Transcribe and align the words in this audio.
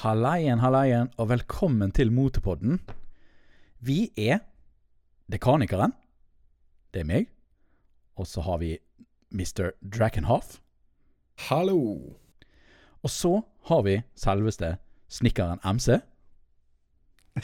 Halleien, 0.00 0.60
hallaien, 0.62 1.10
og 1.20 1.28
velkommen 1.28 1.90
til 1.92 2.10
Motepodden. 2.14 2.78
Vi 3.84 4.10
er 4.16 4.40
Dekanikeren. 5.30 5.92
Det 6.90 7.02
er 7.04 7.08
meg. 7.08 7.26
Og 8.18 8.26
så 8.26 8.42
har 8.44 8.58
vi 8.62 8.72
Mr. 9.30 9.70
Drakenhoff. 9.84 10.56
Hallo. 11.48 12.16
Og 13.04 13.12
så 13.12 13.34
har 13.70 13.84
vi 13.86 13.98
selveste 14.18 14.74
Snekkeren 15.10 15.60
MC. 15.64 15.98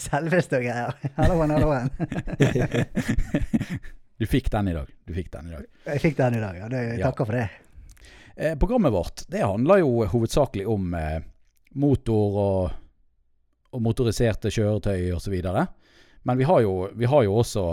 Selveste 0.00 0.59
greier. 0.64 0.96
Halloen, 1.16 1.52
halloen. 1.54 1.92
du 4.20 4.27
fikk 4.28 4.50
den 4.52 4.73
i 4.73 4.74
dag. 4.77 4.91
Du 5.06 5.14
fikk 5.16 5.30
den 5.34 5.48
i 5.52 5.54
dag. 5.56 5.68
Jeg 5.92 6.02
fikk 6.09 6.18
den 6.18 6.36
i 6.38 6.42
dag, 6.42 6.59
ja. 6.64 6.68
Jeg 6.73 7.00
takker 7.04 7.24
Ja. 7.24 7.28
for 7.30 7.36
det. 7.38 7.46
Eh, 8.36 8.54
programmet 8.60 8.92
vårt 8.92 9.24
det 9.32 9.41
handler 9.45 9.80
jo 9.80 10.04
hovedsakelig 10.12 10.66
om 10.68 10.92
eh, 10.98 11.20
motor 11.76 12.38
og, 12.42 12.76
og 13.72 13.82
motoriserte 13.84 14.50
kjøretøy 14.52 15.10
osv. 15.16 15.36
Men 16.26 16.38
vi 16.40 16.46
har, 16.48 16.60
jo, 16.64 16.88
vi 16.96 17.08
har 17.10 17.26
jo 17.26 17.36
også 17.42 17.66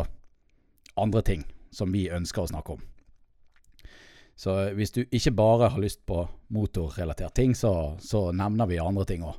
andre 0.99 1.21
ting 1.25 1.45
som 1.73 1.93
vi 1.93 2.09
ønsker 2.13 2.43
å 2.43 2.51
snakke 2.51 2.75
om. 2.75 2.83
Så 4.35 4.53
hvis 4.77 4.91
du 4.93 5.03
ikke 5.05 5.33
bare 5.37 5.69
har 5.73 5.81
lyst 5.81 6.01
på 6.09 6.23
motorrelaterte 6.53 7.35
ting, 7.37 7.53
så, 7.57 7.95
så 8.01 8.31
nevner 8.35 8.69
vi 8.69 8.81
andre 8.81 9.05
ting 9.09 9.25
òg. 9.25 9.37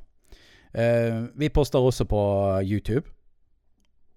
Eh, 0.74 1.26
vi 1.38 1.50
poster 1.54 1.82
også 1.82 2.06
på 2.10 2.20
YouTube 2.66 3.06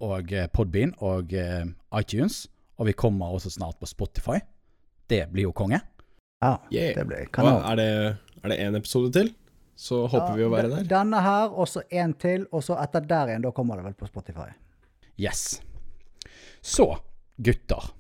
og 0.02 0.32
eh, 0.34 0.48
Podbean 0.54 0.94
og 1.06 1.34
eh, 1.34 1.66
iTunes. 1.98 2.46
Og 2.78 2.90
vi 2.92 2.94
kommer 2.98 3.34
også 3.34 3.50
snart 3.50 3.80
på 3.82 3.90
Spotify. 3.90 4.38
Det 5.10 5.24
blir 5.34 5.48
jo 5.50 5.54
konge. 5.58 5.82
Ja, 6.42 6.58
Yeah. 6.70 6.94
det 6.94 7.08
blir 7.10 7.30
kanal. 7.34 7.64
er 8.44 8.50
det 8.50 8.60
én 8.62 8.78
episode 8.78 9.10
til? 9.14 9.34
Så 9.78 10.00
håper 10.10 10.34
vi 10.40 10.46
å 10.48 10.50
være 10.50 10.72
der. 10.72 10.88
Denne 10.90 11.20
her, 11.22 11.52
og 11.54 11.68
så 11.70 11.84
en 11.94 12.16
til, 12.18 12.48
og 12.52 12.64
så 12.66 12.80
etter 12.82 13.04
der 13.06 13.30
igjen, 13.30 13.44
da 13.46 13.52
kommer 13.54 13.78
det 13.78 13.86
vel 13.86 13.98
på 14.00 14.08
Spotify. 14.10 14.48
Yes. 15.22 15.62
Så, 16.66 16.88
gutter. 17.38 17.92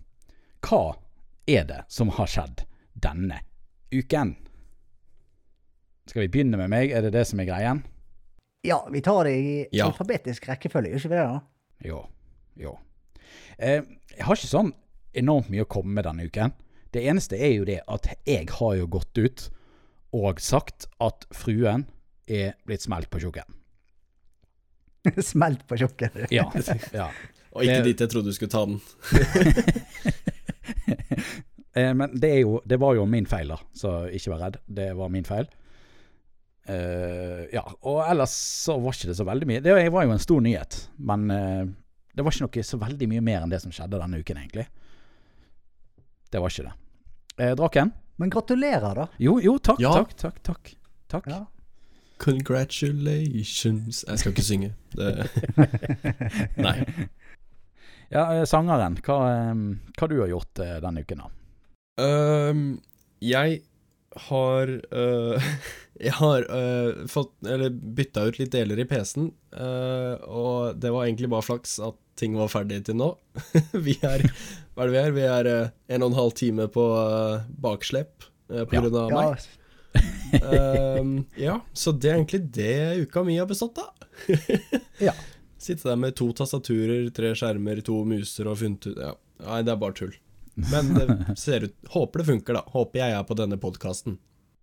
Hva 0.66 0.96
er 1.48 1.68
det 1.70 1.84
som 1.94 2.10
har 2.18 2.28
skjedd 2.34 2.64
denne 2.98 3.38
uken? 3.94 4.34
Skal 6.10 6.24
vi 6.26 6.32
begynne 6.34 6.58
med 6.60 6.72
meg? 6.72 6.92
Er 6.96 7.06
det 7.06 7.14
det 7.14 7.26
som 7.30 7.40
er 7.44 7.50
greien? 7.50 7.84
Ja, 8.66 8.80
vi 8.92 9.02
tar 9.06 9.28
det 9.30 9.36
i 9.38 9.68
Ja. 9.72 9.86
alfabetisk 9.92 10.48
rekkefølge, 10.50 10.90
gjør 10.96 10.98
ikke 11.04 11.10
vi 11.14 11.16
det 11.16 11.28
da? 11.28 11.42
Jo. 11.86 12.00
Jo. 12.58 12.74
Eh, 13.60 13.84
jeg 14.18 14.26
har 14.26 14.36
ikke 14.36 14.50
sånn 14.50 14.74
enormt 15.14 15.50
mye 15.54 15.62
å 15.66 15.70
komme 15.70 15.94
med 15.94 16.06
denne 16.10 16.26
uken. 16.26 16.54
Det 16.92 17.06
eneste 17.06 17.38
er 17.38 17.54
jo 17.54 17.66
det 17.66 17.82
at 17.88 18.08
jeg 18.26 18.50
har 18.50 18.76
jo 18.80 18.88
gått 18.88 19.18
ut 19.18 19.50
og 20.18 20.42
sagt 20.44 20.88
at 21.04 21.28
fruen 21.36 21.86
er 22.28 22.56
blitt 22.68 22.84
smelt 22.84 23.10
på 23.14 23.22
tjukken. 23.24 23.48
Smelt 25.24 25.62
på 25.70 25.78
tjukken. 25.80 26.26
Ja. 26.34 26.50
ja. 26.92 27.06
Og 27.56 27.64
ikke 27.64 27.78
Det- 27.78 27.86
dit 27.92 28.02
jeg 28.04 28.10
trodde 28.12 28.34
du 28.34 28.36
skulle 28.36 28.52
ta 28.52 28.66
den. 28.66 28.82
Eh, 31.78 31.92
men 31.94 32.10
det, 32.18 32.30
er 32.34 32.40
jo, 32.42 32.56
det 32.66 32.80
var 32.82 32.96
jo 32.98 33.04
min 33.06 33.28
feil, 33.30 33.52
da, 33.54 33.58
så 33.78 34.08
ikke 34.10 34.32
vær 34.32 34.40
redd. 34.48 34.56
Det 34.66 34.88
var 34.98 35.12
min 35.14 35.28
feil. 35.28 35.46
Uh, 36.68 37.44
ja, 37.54 37.62
og 37.86 38.00
ellers 38.02 38.34
så 38.66 38.80
var 38.82 38.96
ikke 38.98 39.12
det 39.12 39.18
så 39.20 39.28
veldig 39.28 39.48
mye. 39.48 39.62
Det 39.62 39.76
var 39.94 40.08
jo 40.08 40.16
en 40.16 40.24
stor 40.24 40.42
nyhet, 40.42 40.80
men 40.98 41.28
uh, 41.30 41.70
det 42.18 42.26
var 42.26 42.34
ikke 42.34 42.48
noe 42.48 42.66
så 42.66 42.80
veldig 42.82 43.08
mye 43.14 43.24
mer 43.30 43.46
enn 43.46 43.54
det 43.54 43.62
som 43.62 43.76
skjedde 43.76 44.02
denne 44.02 44.20
uken, 44.24 44.42
egentlig. 44.42 44.66
Det 46.34 46.42
var 46.42 46.50
ikke 46.50 46.66
det. 46.66 46.74
Uh, 47.38 47.54
Draken? 47.62 47.94
Men 48.18 48.34
gratulerer, 48.34 49.04
da. 49.04 49.08
Jo, 49.22 49.38
jo, 49.44 49.58
takk, 49.60 49.80
Ja. 49.82 49.94
takk, 49.94 50.16
takk. 50.18 50.42
takk. 50.44 50.74
takk. 51.08 51.30
Ja. 51.32 51.46
Congratulations 52.18 54.04
Jeg 54.08 54.20
skal 54.20 54.34
ikke 54.34 54.46
synge. 54.46 54.74
Det... 54.98 55.30
Nei. 56.66 56.78
Ja, 58.10 58.24
eh, 58.34 58.46
sangeren, 58.48 58.98
hva, 59.06 59.18
hva 60.00 60.08
du 60.10 60.16
har 60.22 60.32
gjort 60.32 60.62
eh, 60.64 60.78
denne 60.82 61.04
uken, 61.04 61.26
da? 61.26 61.34
Um, 62.02 62.64
jeg 63.22 63.62
har 64.30 64.70
uh, 64.94 65.48
Jeg 66.08 66.14
har 66.20 66.46
uh, 66.46 67.06
fått 67.10 67.34
Eller 67.50 67.74
bytta 67.74 68.28
ut 68.30 68.38
litt 68.38 68.54
deler 68.54 68.78
i 68.82 68.86
PC-en, 68.90 69.32
uh, 69.58 70.16
og 70.30 70.78
det 70.82 70.92
var 70.94 71.08
egentlig 71.08 71.30
bare 71.34 71.46
flaks 71.46 71.78
at 71.82 71.98
ting 72.20 72.36
var 72.38 72.50
ferdig 72.52 72.82
til 72.88 72.98
nå. 73.00 73.12
vi 73.86 73.96
er 74.06 74.26
Hva 74.78 74.86
er 74.86 74.90
det 74.90 74.94
vi 74.94 75.00
er? 75.02 75.14
Vi 75.16 75.26
er 75.28 75.50
uh, 75.52 75.70
en 75.96 76.04
og 76.06 76.12
en 76.12 76.18
halv 76.20 76.36
time 76.38 76.68
på 76.74 76.84
uh, 76.98 77.46
bakslep 77.64 78.28
uh, 78.52 78.64
på 78.66 78.78
Ja. 78.78 78.82
grunn 78.84 79.00
av 79.04 79.14
Ja, 79.14 79.24
meg. 79.30 79.48
Øhm, 80.44 81.14
ja, 81.40 81.56
så 81.74 81.94
det 81.96 82.10
er 82.12 82.18
egentlig 82.20 82.42
det 82.54 83.08
uka 83.08 83.24
mi 83.26 83.38
har 83.40 83.48
bestått 83.50 83.80
av. 83.82 83.94
Ja. 85.08 85.14
Sitte 85.58 85.88
der 85.90 85.98
med 85.98 86.14
to 86.18 86.28
tastaturer, 86.38 87.08
tre 87.16 87.32
skjermer, 87.38 87.80
to 87.86 88.04
muser 88.06 88.50
og 88.52 88.60
funnet 88.60 88.86
ut 88.92 89.00
ja. 89.02 89.14
Nei, 89.42 89.62
det 89.66 89.74
er 89.74 89.80
bare 89.82 89.96
tull. 89.98 90.14
Men 90.72 90.92
det 90.98 91.06
ser 91.38 91.66
ut 91.68 91.74
Håper 91.94 92.22
det 92.22 92.28
funker, 92.32 92.58
da. 92.60 92.64
Håper 92.74 93.02
jeg 93.02 93.14
er 93.18 93.26
på 93.30 93.38
denne 93.38 93.58
podkasten. 93.62 94.18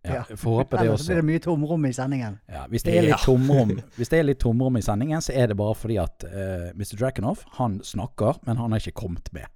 Ja, 0.04 0.15
Ja. 0.15 0.25
jeg 0.28 0.37
får 0.38 0.56
håpe 0.59 0.76
det 0.76 0.81
Ellers 0.84 1.00
så 1.00 1.04
også. 1.04 1.12
blir 1.12 1.16
det 1.22 1.26
mye 1.32 1.38
tomrom 1.41 1.84
i 1.88 1.92
sendingen. 1.97 2.34
Ja, 2.53 2.66
hvis, 2.69 2.82
det 2.84 2.92
er 2.98 3.03
litt 3.06 3.22
tomrom, 3.25 3.70
hvis 3.97 4.09
det 4.12 4.19
er 4.19 4.22
litt 4.28 4.38
tomrom 4.42 4.76
i 4.76 4.82
sendingen, 4.84 5.20
så 5.25 5.32
er 5.32 5.47
det 5.48 5.56
bare 5.56 5.75
fordi 5.75 5.97
at 6.03 6.25
uh, 6.28 6.69
Mr. 6.76 6.97
Drakenhoff, 7.00 7.44
han 7.56 7.78
snakker, 7.84 8.37
men 8.47 8.56
han 8.60 8.72
har 8.72 8.78
ikke 8.84 8.92
kommet 9.00 9.32
med. 9.32 9.47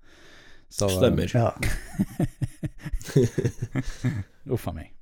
Så, 0.71 0.89
Stemmer. 0.89 1.29
Ja. 1.33 1.53
Uff 4.53 4.69
a 4.69 4.73
meg. 4.73 4.93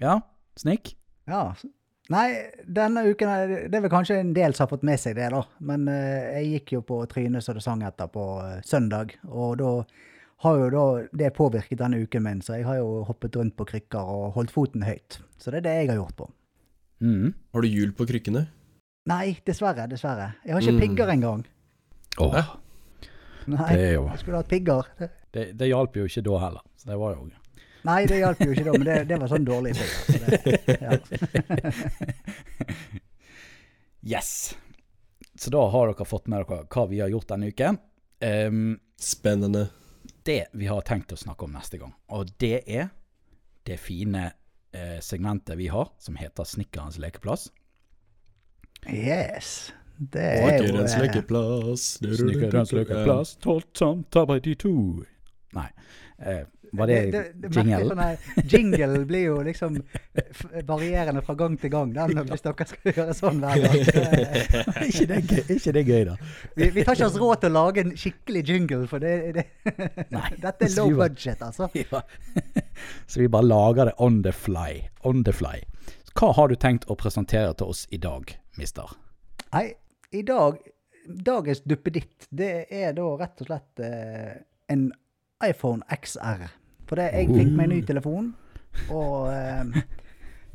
Ja, 0.00 0.20
Snik? 0.56 0.94
ja. 1.30 1.54
Nei, 2.12 2.26
denne 2.68 3.00
uken 3.08 3.30
Det 3.72 3.78
er 3.78 3.80
vel 3.80 3.88
kanskje 3.88 4.18
en 4.20 4.34
del 4.36 4.52
som 4.52 4.66
har 4.66 4.74
fått 4.74 4.82
med 4.84 5.00
seg 5.00 5.14
det, 5.16 5.30
da. 5.32 5.38
Men 5.64 5.86
uh, 5.88 6.36
jeg 6.36 6.50
gikk 6.58 6.74
jo 6.76 6.80
på 6.84 6.98
trynet 7.08 7.40
så 7.46 7.54
det 7.56 7.62
sang 7.64 7.80
etter 7.86 8.10
på 8.12 8.24
uh, 8.44 8.58
søndag, 8.60 9.14
og 9.24 9.54
da 9.62 9.70
har 10.44 10.58
jo 10.60 10.66
da 10.74 10.84
det 11.16 11.30
påvirket 11.36 11.78
denne 11.80 11.98
uken 12.04 12.22
min, 12.24 12.40
så 12.44 12.56
jeg 12.58 12.66
har 12.68 12.76
jo 12.80 13.02
hoppet 13.08 13.36
rundt 13.40 13.56
på 13.56 13.64
krykker 13.68 14.10
og 14.14 14.32
holdt 14.36 14.52
foten 14.54 14.84
høyt. 14.86 15.18
Så 15.40 15.50
det 15.50 15.62
er 15.62 15.66
det 15.68 15.74
jeg 15.80 15.88
har 15.92 15.98
gjort 16.02 16.16
på. 16.18 16.28
Mm. 17.04 17.32
Har 17.52 17.64
du 17.64 17.68
hjul 17.68 17.92
på 17.96 18.06
krykkene? 18.08 18.46
Nei, 19.10 19.34
dessverre, 19.44 19.84
dessverre. 19.90 20.30
Jeg 20.44 20.54
har 20.54 20.60
ikke 20.64 20.72
Mm. 20.76 20.80
pigger 20.84 21.08
engang. 21.12 21.44
Åh, 22.20 22.32
Hæ? 22.34 22.42
Nei, 23.46 23.72
det 23.76 23.80
er 23.88 23.94
jo 23.98 24.04
jeg 24.08 24.18
skulle 24.22 24.36
hatt 24.40 24.48
pigger. 24.48 24.82
Det- 25.32 25.56
Det, 25.58 25.66
hjalp 25.68 25.96
jo 25.96 26.04
ikke 26.06 26.22
da 26.24 26.38
heller. 26.38 26.62
Så 26.76 26.86
det 26.86 26.96
var 26.98 27.14
jo 27.14 27.30
Nei, 27.84 28.06
det 28.06 28.16
hjalp 28.22 28.38
jo 28.40 28.52
ikke 28.52 28.64
da, 28.64 28.72
men 28.72 28.84
det, 28.84 29.08
det 29.08 29.18
var 29.20 29.28
sånn 29.28 29.44
dårlig 29.44 29.74
pigger. 29.76 30.00
Så 30.08 30.18
det, 30.24 30.80
ja. 30.80 30.92
Yes! 34.02 34.54
Så 35.36 35.50
da 35.50 35.68
har 35.68 35.86
dere 35.90 36.04
fått 36.06 36.28
med 36.28 36.44
dere 36.46 36.64
hva 36.70 36.84
vi 36.88 37.00
har 37.00 37.08
gjort 37.12 37.28
denne 37.32 37.48
uken. 37.52 37.78
Um, 38.22 38.80
Spennende. 39.00 39.66
Det 40.26 40.46
vi 40.52 40.68
har 40.70 40.84
tenkt 40.86 41.12
å 41.12 41.18
snakke 41.20 41.46
om 41.46 41.54
neste 41.54 41.80
gang, 41.80 41.94
og 42.08 42.32
det 42.42 42.64
er 42.66 42.90
det 43.64 43.78
fine 43.80 44.26
eh, 44.74 44.98
segmentet 45.00 45.58
vi 45.60 45.70
har, 45.72 45.88
som 45.98 46.16
heter 46.20 46.44
Snikkerens 46.48 46.98
lekeplass. 47.00 47.48
Yes. 48.90 49.72
Det 49.96 50.20
er 50.20 50.58
jo 50.58 50.66
Snekkerens 50.66 50.94
eh, 50.94 51.04
lekeplass. 51.06 51.86
Snikkerens 52.02 52.72
lekeplass, 52.76 53.36
tolv 53.44 53.68
som 53.78 54.04
tar 54.12 54.26
på 54.28 54.38
de 54.44 54.54
to. 54.58 54.74
Nei. 55.54 55.68
Eh, 56.18 56.42
var 56.78 56.90
det, 56.90 56.98
det, 57.12 57.22
det, 57.34 57.48
det 57.48 57.60
jingle? 57.60 57.94
sånn 57.94 58.48
Jingle 58.50 59.00
blir 59.08 59.24
jo 59.28 59.36
liksom 59.46 59.78
varierende 60.68 61.22
fra 61.24 61.36
gang 61.38 61.56
til 61.60 61.72
gang, 61.72 61.92
den, 61.94 62.20
hvis 62.30 62.44
dere 62.44 62.66
skal 62.68 62.90
gjøre 62.92 63.16
sånn 63.16 63.40
hver 63.42 63.62
gang. 63.64 63.78
Ikke, 64.88 65.06
det 65.10 65.20
gøy, 65.28 65.42
ikke 65.56 65.74
det 65.76 65.84
gøy, 65.88 66.02
da? 66.08 66.16
Vi, 66.56 66.68
vi 66.74 66.84
tar 66.86 66.98
ikke 66.98 67.08
oss 67.08 67.18
råd 67.20 67.42
til 67.44 67.52
å 67.52 67.54
lage 67.54 67.84
en 67.84 67.94
skikkelig 67.98 68.42
jingle, 68.48 68.82
for 68.90 69.02
det, 69.02 69.14
det, 69.36 69.46
Nei, 70.16 70.28
dette 70.42 70.68
er 70.68 70.74
low 70.78 70.92
budget, 70.98 71.42
altså. 71.44 71.70
Ja. 71.84 72.00
Så 73.06 73.20
vi 73.20 73.28
bare 73.30 73.46
lager 73.46 73.90
det 73.90 73.94
on 74.02 74.22
the 74.24 74.32
fly. 74.32 74.84
On 75.04 75.24
the 75.26 75.34
fly. 75.34 75.62
Hva 76.14 76.32
har 76.36 76.50
du 76.50 76.56
tenkt 76.60 76.86
å 76.90 76.96
presentere 76.98 77.54
til 77.58 77.72
oss 77.74 77.84
i 77.94 77.98
dag, 78.00 78.30
mister? 78.60 78.94
Nei, 79.52 79.72
i 80.14 80.22
dag 80.26 80.62
Dagens 81.04 81.60
duppeditt, 81.68 82.24
det 82.32 82.64
er 82.72 82.94
da 82.96 83.04
rett 83.20 83.42
og 83.42 83.48
slett 83.50 83.80
eh, 83.84 84.38
en 84.72 84.86
iPhone 85.44 85.84
XR. 85.92 86.46
For 86.88 87.00
det, 87.00 87.10
jeg 87.14 87.30
fikk 87.32 87.52
meg 87.54 87.68
en 87.68 87.72
ny 87.74 87.82
telefon, 87.86 88.32
og 88.92 89.30
eh, 89.32 89.84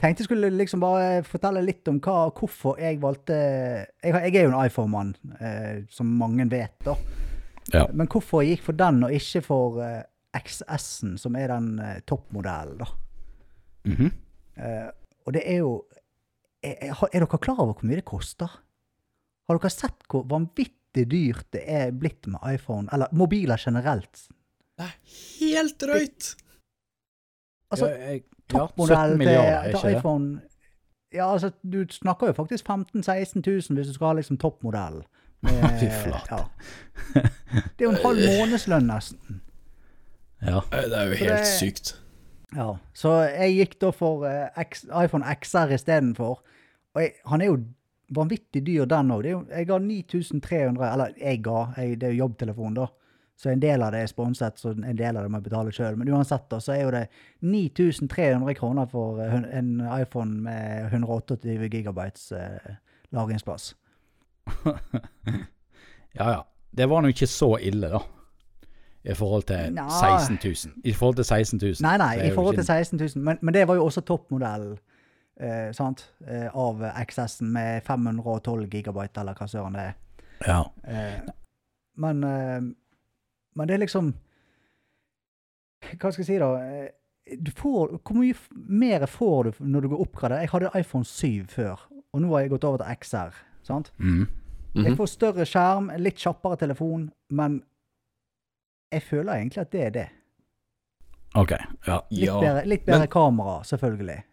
tenkte 0.02 0.24
jeg 0.24 0.28
skulle 0.30 0.52
liksom 0.54 0.84
bare 0.84 1.24
fortelle 1.28 1.64
litt 1.66 1.88
om 1.92 1.98
hva, 2.04 2.30
hvorfor 2.36 2.80
jeg 2.82 3.00
valgte 3.02 3.36
Jeg, 3.36 4.14
jeg 4.14 4.36
er 4.36 4.46
jo 4.46 4.54
en 4.54 4.62
iPhone-mann, 4.62 5.16
eh, 5.40 5.82
som 5.94 6.12
mange 6.20 6.46
vet, 6.52 6.78
da. 6.86 6.96
Ja. 7.74 7.86
Men 7.94 8.10
hvorfor 8.10 8.44
jeg 8.44 8.58
gikk 8.58 8.70
for 8.70 8.80
den, 8.80 9.04
og 9.06 9.14
ikke 9.14 9.44
for 9.46 9.82
eh, 9.86 10.02
XS-en, 10.38 11.18
som 11.22 11.38
er 11.38 11.52
den 11.54 11.76
eh, 11.84 12.00
toppmodellen, 12.10 12.82
da. 12.82 12.90
Mhm. 13.90 14.12
Eh, 14.60 14.90
og 15.28 15.36
det 15.36 15.44
er 15.46 15.62
jo 15.62 15.74
er 16.66 16.90
er 16.92 17.22
dere 17.24 17.40
klar 17.40 17.62
over 17.62 17.78
hvor 17.78 17.88
mye 17.88 18.00
det 18.00 18.08
koster? 18.08 18.50
Har 19.48 19.58
dere 19.58 19.72
sett 19.72 20.04
hvor 20.10 20.26
vanvittig 20.28 21.06
dyrt 21.10 21.48
det 21.56 21.62
er 21.64 21.94
blitt 21.96 22.28
med 22.28 22.42
iPhone, 22.50 22.90
eller 22.92 23.14
mobiler 23.16 23.62
generelt? 23.62 24.28
Det 24.80 24.86
er 24.88 24.94
helt 25.40 25.82
drøyt! 25.82 26.30
Altså, 27.72 27.88
ja, 27.90 28.12
jeg, 28.12 28.22
ja, 28.54 28.66
17 28.68 29.18
milliarder, 29.18 29.50
er 29.60 29.68
ikke 29.68 29.90
ikke 29.92 30.10
det? 30.10 30.42
Ja, 31.14 31.32
altså, 31.34 31.52
du 31.74 31.84
snakker 31.92 32.28
jo 32.28 32.34
faktisk 32.38 32.68
15 32.68 33.00
000-16 33.00 33.42
000 33.46 33.78
hvis 33.78 33.88
du 33.88 33.94
skal 33.94 34.08
ha 34.08 34.14
liksom 34.14 34.38
toppmodell. 34.38 35.02
Fy 35.80 35.90
flate. 36.04 36.36
Ja. 36.36 36.44
Det 37.54 37.84
er 37.84 37.88
jo 37.88 37.94
en 37.96 38.04
halv 38.06 38.20
månedslønn 38.28 38.88
nesten. 38.90 39.42
Ja. 40.42 40.62
Det 40.72 40.98
er 40.98 41.12
jo 41.12 41.18
helt 41.20 41.38
det- 41.38 41.48
sykt. 41.60 41.96
Ja, 42.56 42.72
så 42.98 43.12
jeg 43.30 43.56
gikk 43.60 43.76
da 43.82 43.90
for 43.94 44.24
uh, 44.26 44.64
X, 44.64 44.88
iPhone 44.90 45.36
XR 45.44 45.76
istedenfor. 45.76 46.40
Og 46.96 47.02
jeg, 47.04 47.12
han 47.30 47.42
er 47.42 47.52
jo 47.52 47.60
vanvittig 48.16 48.64
dyr, 48.66 48.88
den 48.90 49.12
òg. 49.14 49.28
Jeg 49.52 49.68
ga 49.70 49.78
9300 49.78 50.88
Eller 50.92 51.12
jeg 51.22 51.44
ga, 51.46 51.60
jeg, 51.78 52.00
det 52.02 52.08
er 52.08 52.16
jo 52.16 52.24
jobbtelefonen, 52.24 52.80
da. 52.80 52.88
Så 53.40 53.50
en 53.50 53.62
del 53.62 53.80
av 53.86 53.94
det 53.96 54.02
er 54.04 54.10
sponset, 54.12 54.60
så 54.60 54.74
en 54.76 54.98
del 55.00 55.16
av 55.16 55.24
det 55.24 55.32
må 55.32 55.40
jeg 55.40 55.46
betale 55.46 55.72
sjøl. 55.72 55.96
Men 55.96 56.10
uansett, 56.12 56.50
da, 56.52 56.60
så 56.60 56.74
er 56.76 56.82
jo 56.82 56.92
det 56.92 57.06
9300 57.40 58.56
kroner 58.60 58.90
for 58.92 59.22
eh, 59.24 59.36
en 59.56 59.78
iPhone 59.96 60.42
med 60.44 60.90
128 60.90 61.56
gigabytes 61.72 62.32
eh, 62.36 62.74
lagringsplass. 63.16 63.72
ja 66.20 66.32
ja. 66.34 66.42
Det 66.72 66.86
var 66.90 67.02
nå 67.02 67.10
ikke 67.10 67.28
så 67.28 67.56
ille, 67.66 67.88
da. 67.90 68.02
I 69.10 69.16
forhold 69.16 69.48
til 69.48 69.72
Nei. 69.74 69.88
16 69.88 70.38
000. 70.44 70.82
I 70.86 70.94
forhold 70.94 71.16
til 71.16 71.26
16 71.26 71.60
000. 71.64 71.74
Nei, 71.82 71.96
nei, 71.98 72.12
i 72.28 72.34
forhold 72.36 72.60
til 72.60 72.66
16 72.66 73.00
000. 73.00 73.24
Men, 73.24 73.40
men 73.42 73.56
det 73.56 73.64
var 73.68 73.80
jo 73.80 73.88
også 73.88 74.04
toppmodellen 74.06 74.76
eh, 75.40 75.72
sant? 75.74 76.04
Eh, 76.28 76.52
av 76.52 76.84
XS-en 77.08 77.54
med 77.56 77.88
512 77.88 78.68
gigabyte, 78.68 79.24
eller 79.24 79.40
hva 79.40 79.48
søren 79.48 79.80
det 79.80 79.88
er. 79.88 79.98
Ja. 80.44 80.60
Eh, 80.84 81.32
men, 82.04 82.24
eh, 82.28 82.62
men 83.60 83.68
det 83.70 83.76
er 83.78 83.84
liksom 83.84 84.14
Hva 86.00 86.12
skal 86.12 86.24
jeg 86.24 86.30
si, 86.32 86.40
da? 86.42 86.50
Eh, 86.64 86.90
Du 87.40 87.52
får, 87.54 88.00
hvor 88.02 88.16
mye 88.18 88.34
mer 88.56 89.04
får 89.06 89.44
du 89.44 89.64
når 89.70 89.82
du 89.86 89.88
går 89.92 90.00
oppgradert? 90.02 90.42
Jeg 90.42 90.50
hadde 90.50 90.72
iPhone 90.80 91.06
7 91.06 91.44
før, 91.52 91.84
og 92.14 92.22
nå 92.24 92.32
har 92.34 92.42
jeg 92.42 92.50
gått 92.56 92.64
over 92.66 92.82
til 92.82 92.96
XR. 93.04 93.36
sant? 93.68 93.92
Mm. 94.00 94.24
Mhm. 94.74 94.86
Jeg 94.88 94.96
får 94.98 95.10
større 95.12 95.46
skjerm, 95.46 95.92
litt 96.02 96.18
kjappere 96.18 96.58
telefon, 96.58 97.12
men 97.30 97.60
jeg 98.92 99.04
føler 99.06 99.34
egentlig 99.36 99.62
at 99.62 99.72
det 99.72 99.82
er 99.86 99.92
det. 99.92 100.08
OK. 101.36 101.52
Ja. 101.86 102.00
Litt 102.10 102.42
bedre, 102.42 102.66
litt 102.66 102.86
bedre 102.88 103.00
men- 103.06 103.14
kamera, 103.14 103.60
selvfølgelig. 103.64 104.24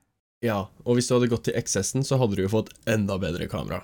ja. 0.43 0.58
Og 0.87 0.96
hvis 0.96 1.08
du 1.08 1.14
hadde 1.19 1.29
gått 1.29 1.44
til 1.44 1.55
XS-en, 1.61 2.00
så 2.02 2.17
hadde 2.19 2.37
du 2.37 2.43
jo 2.43 2.49
fått 2.49 2.72
enda 2.87 3.19
bedre 3.19 3.46
kamera. 3.49 3.82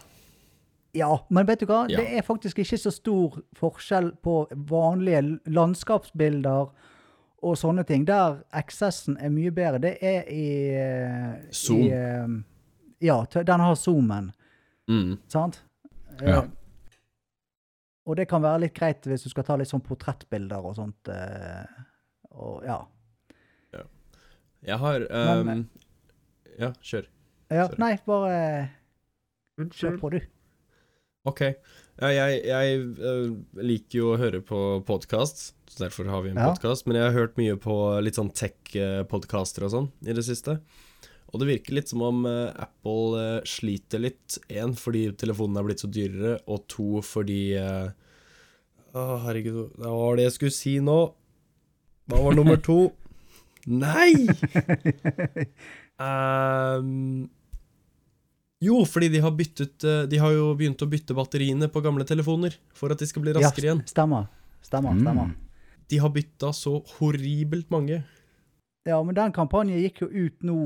Ja, 0.95 1.27
men 1.33 1.47
vet 1.49 1.61
du 1.61 1.67
hva? 1.67 1.87
Ja. 1.89 2.01
Det 2.03 2.19
er 2.19 2.23
faktisk 2.27 2.59
ikke 2.61 2.77
så 2.79 2.91
stor 2.93 3.39
forskjell 3.57 4.11
på 4.23 4.35
vanlige 4.69 5.23
landskapsbilder 5.49 6.67
og 7.43 7.57
sånne 7.59 7.85
ting. 7.89 8.05
Der 8.07 8.43
XS-en 8.61 9.17
er 9.19 9.33
mye 9.33 9.51
bedre, 9.57 9.81
det 9.81 9.95
er 10.05 10.29
i 10.31 10.43
eh, 10.77 11.39
Zoom. 11.51 11.81
I, 11.81 11.89
eh, 11.97 12.35
ja, 13.09 13.23
den 13.33 13.61
har 13.69 13.75
zoomen, 13.77 14.33
Mm. 14.91 15.17
sant? 15.31 15.63
Ja. 16.21 16.29
Ja. 16.29 16.43
Og 18.07 18.17
det 18.19 18.27
kan 18.29 18.43
være 18.43 18.61
litt 18.67 18.75
greit 18.75 19.07
hvis 19.07 19.23
du 19.23 19.31
skal 19.31 19.45
ta 19.47 19.55
litt 19.57 19.69
sånn 19.71 19.81
portrettbilder 19.87 20.65
og 20.67 20.75
sånt. 20.75 21.09
Uh, 21.09 21.63
og 22.35 22.65
ja. 22.67 22.81
Jeg 24.63 24.79
har 24.79 25.01
Men- 25.11 25.49
ehm, 25.49 25.69
Ja, 26.59 26.69
kjør. 26.83 27.07
ja 27.51 27.67
Sorry. 27.67 27.79
nei, 27.79 27.97
bare 28.07 28.71
kjør 29.59 29.99
på, 30.01 30.11
du. 30.11 30.21
Ok. 31.29 31.41
Ja, 32.03 32.09
jeg 32.11 32.41
jeg 32.49 32.79
eh, 32.99 33.27
liker 33.63 33.99
jo 34.01 34.07
å 34.15 34.19
høre 34.19 34.41
på 34.43 34.59
podkast, 34.89 35.53
derfor 35.79 36.09
har 36.11 36.23
vi 36.25 36.33
en 36.33 36.41
Ja. 36.41 36.49
podkast. 36.51 36.87
Men 36.87 36.97
jeg 36.99 37.05
har 37.05 37.13
hørt 37.21 37.37
mye 37.39 37.57
på 37.57 37.77
litt 38.03 38.17
sånn 38.19 38.33
tech-podkaster 38.35 39.63
og 39.69 39.71
sånn 39.71 39.91
i 40.03 40.13
det 40.17 40.25
siste. 40.27 40.59
Og 41.33 41.41
det 41.41 41.47
virker 41.49 41.73
litt 41.79 41.89
som 41.89 42.03
om 42.03 42.27
eh, 42.27 42.51
Apple 42.59 43.21
eh, 43.39 43.41
sliter 43.47 44.03
litt. 44.03 44.39
Én 44.51 44.75
fordi 44.77 45.13
telefonen 45.17 45.57
er 45.61 45.63
blitt 45.69 45.81
så 45.85 45.89
dyrere, 45.91 46.41
og 46.49 46.67
to 46.69 47.01
fordi 47.07 47.55
Å, 48.93 49.03
herregud, 49.25 49.71
hva 49.81 49.89
var 49.89 50.17
det 50.19 50.25
jeg 50.27 50.33
skulle 50.35 50.53
si 50.53 50.75
nå? 50.85 50.99
Hva 52.11 52.19
var 52.27 52.35
nummer 52.37 52.59
to? 52.61 52.91
Nei! 53.67 54.27
Ehm, 56.03 57.29
jo, 58.63 58.83
fordi 58.87 59.09
de 59.13 59.21
har 59.25 59.33
byttet 59.35 59.85
eh, 59.89 60.03
De 60.11 60.19
har 60.23 60.33
jo 60.35 60.53
begynt 60.59 60.83
å 60.85 60.89
bytte 60.91 61.17
batteriene 61.19 61.69
på 61.73 61.83
gamle 61.85 62.07
telefoner 62.09 62.55
for 62.79 62.95
at 62.95 63.03
de 63.03 63.09
skal 63.11 63.25
bli 63.25 63.35
raskere 63.37 63.67
ja, 63.67 63.73
igjen. 63.73 63.85
Stemmer. 63.91 64.29
Stemmer. 64.63 64.95
stemmer. 65.03 65.31
Mm. 65.33 65.37
De 65.91 65.99
har 65.99 66.13
bytta 66.15 66.53
så 66.57 66.77
horribelt 66.97 67.71
mange. 67.75 68.03
Ja, 68.89 68.99
men 69.03 69.15
den 69.19 69.35
kampanjen 69.35 69.83
gikk 69.83 70.03
jo 70.05 70.09
ut 70.11 70.43
nå 70.47 70.59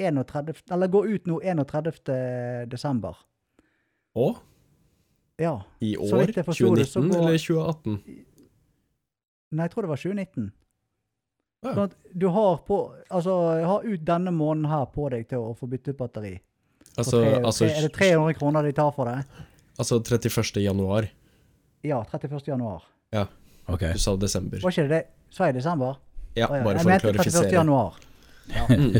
31, 0.00 0.62
eller 0.74 0.90
går 0.92 1.08
ut 1.14 1.26
nå 1.30 1.40
31. 1.40 2.68
desember. 2.70 3.16
Å? 4.14 4.28
Ja. 5.40 5.56
I 5.80 5.94
Så 5.96 6.14
år? 6.16 6.26
vidt 6.26 6.38
jeg 6.38 6.46
forsto 6.46 6.74
det, 6.76 6.86
så 6.86 7.00
2019 7.00 7.10
går- 7.10 7.28
eller 7.28 7.38
2018? 7.38 7.98
Nei, 9.54 9.64
jeg 9.64 9.72
tror 9.72 9.82
det 9.82 9.90
var 9.92 10.02
2019. 10.02 10.52
Ja. 11.64 11.72
Sånn 11.74 11.84
at 11.88 11.94
du 12.12 12.26
har 12.28 12.58
på 12.66 12.78
Altså, 13.10 13.34
har 13.64 13.84
ut 13.84 14.04
denne 14.04 14.32
måneden 14.34 14.68
her 14.68 14.84
på 14.92 15.08
deg 15.10 15.28
til 15.28 15.38
å 15.38 15.54
få 15.56 15.68
bytte 15.70 15.94
ut 15.94 15.98
batteri. 15.98 16.40
Altså, 16.96 17.20
tre, 17.20 17.38
altså, 17.40 17.64
tre, 17.64 17.74
er 17.74 17.86
det 17.88 17.92
300 17.96 18.38
kroner 18.38 18.62
de 18.62 18.72
tar 18.72 18.90
for 18.94 19.10
det? 19.10 19.44
altså 19.78 19.98
31. 19.98 20.62
januar. 20.62 21.08
Ja, 21.82 22.04
31. 22.12 22.48
januar. 22.48 22.84
OK. 23.66 23.80
Du 23.80 23.98
sa 23.98 24.16
desember. 24.16 24.60
Var 24.60 24.70
ikke 24.74 24.82
det 24.88 24.92
det? 24.92 25.04
Sa 25.32 25.48
jeg 25.48 25.56
desember? 25.56 25.96
Ja, 26.36 26.48
bare 26.50 26.82
for 26.82 26.90
jeg 26.92 27.00
for 27.00 27.10
å 27.10 27.14
mente 27.16 27.28
31. 27.30 27.52
januar. 27.58 28.00
Ja. 28.52 28.66
Mm. 28.74 28.96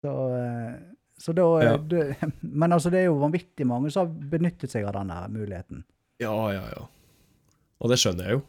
Så, 0.00 0.12
eh, 0.36 0.74
så 1.18 1.32
da 1.36 1.44
eh, 1.58 1.64
Ja. 1.66 1.76
du, 1.76 2.14
Men 2.40 2.72
altså, 2.72 2.90
det 2.92 3.00
er 3.00 3.06
jo 3.08 3.16
vanvittig 3.20 3.66
mange 3.66 3.90
som 3.90 4.06
har 4.06 4.28
benyttet 4.30 4.70
seg 4.70 4.86
av 4.86 4.94
den 4.94 5.10
der 5.10 5.28
muligheten. 5.32 5.82
Ja, 6.22 6.32
ja, 6.54 6.62
ja. 6.72 6.84
Og 7.80 7.90
det 7.90 7.98
skjønner 8.00 8.28
jeg 8.28 8.36
jo. 8.38 8.42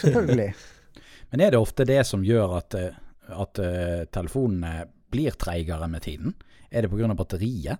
Selvfølgelig. 0.00 0.48
Men 1.30 1.44
er 1.44 1.54
det 1.54 1.60
ofte 1.60 1.86
det 1.86 2.00
som 2.08 2.24
gjør 2.26 2.56
at, 2.58 2.74
eh, 2.78 2.96
at 3.34 3.60
telefonene 4.14 4.88
blir 5.14 5.36
treigere 5.38 5.86
med 5.90 6.02
tiden? 6.06 6.34
Er 6.74 6.82
det 6.86 6.90
pga. 6.92 7.14
batteriet? 7.14 7.78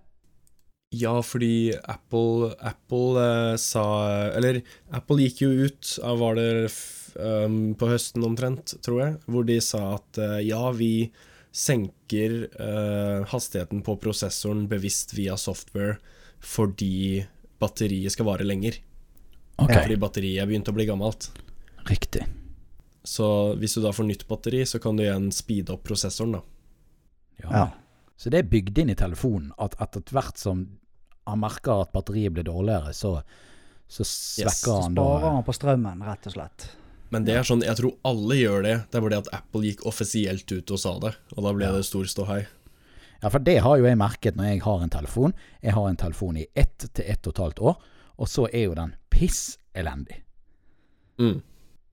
Ja, 0.94 1.16
fordi 1.26 1.74
Apple, 1.90 2.52
Apple 2.62 3.18
eh, 3.18 3.56
sa 3.58 3.82
Eller 4.36 4.60
Apple 4.94 5.24
gikk 5.24 5.40
jo 5.42 5.48
ut 5.66 5.96
av 6.06 6.20
var 6.20 6.36
det 6.38 6.68
f- 6.68 7.16
um, 7.18 7.74
på 7.74 7.88
høsten 7.90 8.22
omtrent, 8.26 8.76
tror 8.84 9.00
jeg, 9.02 9.16
hvor 9.26 9.46
de 9.48 9.56
sa 9.64 9.80
at 9.96 10.20
eh, 10.22 10.36
ja, 10.46 10.62
vi 10.70 11.10
senker 11.54 12.36
eh, 12.50 13.24
hastigheten 13.30 13.82
på 13.86 13.96
prosessoren 14.02 14.68
bevisst 14.70 15.14
via 15.18 15.36
software 15.38 15.98
fordi 16.44 17.24
batteriet 17.62 18.12
skal 18.14 18.26
vare 18.28 18.44
lenger. 18.46 18.78
Okay. 19.56 19.78
Fordi 19.86 19.98
batteriet 20.02 20.46
begynte 20.50 20.70
å 20.74 20.76
bli 20.76 20.86
gammelt. 20.90 21.30
riktig. 21.88 22.26
Så 23.04 23.54
hvis 23.60 23.74
du 23.76 23.82
da 23.84 23.90
får 23.92 24.06
nytt 24.08 24.26
batteri, 24.28 24.62
så 24.66 24.78
kan 24.80 24.96
du 24.96 25.02
igjen 25.04 25.30
speede 25.32 25.74
opp 25.74 25.82
prosessoren, 25.86 26.38
da. 26.38 26.42
Ja. 27.44 27.64
Ja. 28.14 28.20
Så 28.20 28.30
det 28.30 28.40
er 28.40 28.48
bygd 28.48 28.78
inn 28.78 28.92
i 28.92 28.96
telefonen 28.98 29.50
at 29.58 29.74
etter 29.82 30.14
hvert 30.14 30.38
som 30.38 30.64
han 31.26 31.40
merker 31.40 31.82
at 31.82 31.92
batteriet 31.92 32.34
blir 32.36 32.46
dårligere, 32.46 32.92
så, 32.94 33.16
så 33.88 34.04
svekker 34.06 34.54
Så 34.54 34.80
han 34.82 34.96
da 34.96 35.04
sparer 35.04 35.36
han 35.38 35.46
på 35.46 35.54
strømmen, 35.56 36.04
rett 36.06 36.28
og 36.28 36.36
slett. 36.36 36.66
Men 37.14 37.26
det 37.26 37.36
er 37.38 37.46
sånn, 37.46 37.62
jeg 37.64 37.78
tror 37.78 37.94
alle 38.06 38.36
gjør 38.38 38.64
det. 38.66 38.74
Det 38.90 38.98
er 38.98 39.04
bare 39.04 39.14
det 39.14 39.22
at 39.24 39.32
Apple 39.38 39.64
gikk 39.68 39.84
offisielt 39.88 40.50
ut 40.50 40.74
og 40.74 40.80
sa 40.80 40.94
det, 41.02 41.14
og 41.36 41.46
da 41.46 41.54
ble 41.56 41.72
det 41.76 41.82
stor 41.86 42.06
ståhei. 42.10 42.42
Ja, 43.22 43.30
for 43.30 43.40
det 43.40 43.56
har 43.64 43.78
jo 43.80 43.86
jeg 43.86 43.96
merket 43.96 44.36
når 44.36 44.50
jeg 44.50 44.62
har 44.66 44.82
en 44.84 44.92
telefon. 44.92 45.34
Jeg 45.64 45.76
har 45.76 45.88
en 45.88 46.00
telefon 46.00 46.38
i 46.42 46.46
ett 46.52 46.86
til 46.90 47.06
ett 47.06 47.24
og 47.24 47.32
et 47.32 47.42
halvt 47.44 47.62
år, 47.70 47.78
og 48.20 48.30
så 48.30 48.46
er 48.50 48.66
jo 48.66 48.76
den 48.76 48.94
piss 49.14 49.56
elendig. 49.74 50.20
Mm. 51.22 51.38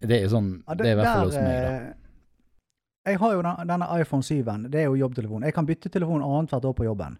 Det 0.01 0.18
er 0.18 0.25
jo 0.25 0.32
sånn 0.34 0.50
Ja, 0.66 0.75
Det 0.75 0.88
er 0.90 0.96
i 0.96 0.98
hvert 0.98 1.12
fall 1.13 1.30
hos 1.30 1.38
meg, 1.38 1.58
da. 1.62 2.00
Eh, 3.05 3.12
Jeg 3.12 3.20
har 3.20 3.34
jo 3.34 3.41
den, 3.41 3.67
denne 3.67 3.89
iPhone 4.00 4.24
7-en. 4.24 4.70
Det 4.72 4.81
er 4.81 4.89
jo 4.89 4.96
jobbtelefon. 4.96 5.43
Jeg 5.43 5.53
kan 5.53 5.65
bytte 5.65 5.89
telefon 5.89 6.24
annethvert 6.24 6.65
år 6.65 6.74
på 6.77 6.88
jobben. 6.88 7.17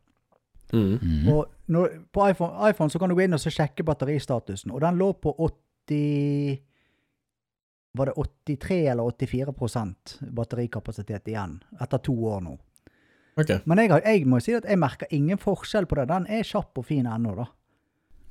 Mm. 0.74 1.00
Mhm. 1.02 1.30
Og 1.34 1.46
når, 1.68 1.96
på 2.12 2.30
iPhone, 2.30 2.70
iPhone 2.70 2.90
så 2.90 3.00
kan 3.00 3.10
du 3.10 3.16
gå 3.16 3.26
inn 3.26 3.36
og 3.36 3.40
så 3.44 3.52
sjekke 3.52 3.84
batteristatusen, 3.84 4.72
og 4.72 4.82
den 4.82 5.00
lå 5.00 5.14
på 5.14 5.34
80 5.38 6.60
Var 7.92 8.08
det 8.08 8.14
83 8.16 8.76
eller 8.88 9.04
84% 9.04 10.12
batterikapasitet 10.32 11.28
igjen 11.28 11.58
etter 11.82 12.00
to 12.00 12.14
år 12.24 12.40
nå. 12.46 12.54
Okay. 13.36 13.60
Men 13.66 13.82
jeg, 13.82 13.92
har, 13.92 14.04
jeg 14.06 14.28
må 14.28 14.40
si 14.40 14.54
at 14.56 14.64
jeg 14.64 14.80
merker 14.80 15.12
ingen 15.12 15.40
forskjell 15.40 15.88
på 15.90 15.98
det. 16.00 16.06
Den 16.08 16.28
er 16.32 16.48
kjapp 16.48 16.80
og 16.80 16.86
fin 16.88 17.08
ennå, 17.08 17.34
da. 17.36 17.50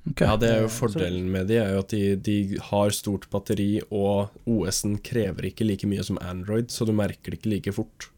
Ok. 0.08 0.20
Ja, 0.24 0.36
det 0.40 0.48
er 0.48 0.62
jo 0.62 0.68
fordelen 0.72 1.26
med 1.30 1.46
de, 1.50 1.58
er 1.60 1.74
jo 1.74 1.82
at 1.82 1.92
de, 1.92 2.14
de 2.16 2.36
har 2.70 2.90
stort 2.96 3.26
batteri, 3.30 3.82
og 3.92 4.30
OS-en 4.48 4.96
krever 5.04 5.50
ikke 5.50 5.66
like 5.68 5.86
mye 5.90 6.02
som 6.06 6.16
Android, 6.24 6.70
så 6.72 6.86
du 6.88 6.92
merker 6.96 7.34
det 7.34 7.40
ikke 7.42 7.50
like 7.52 7.74
fort. 7.76 8.08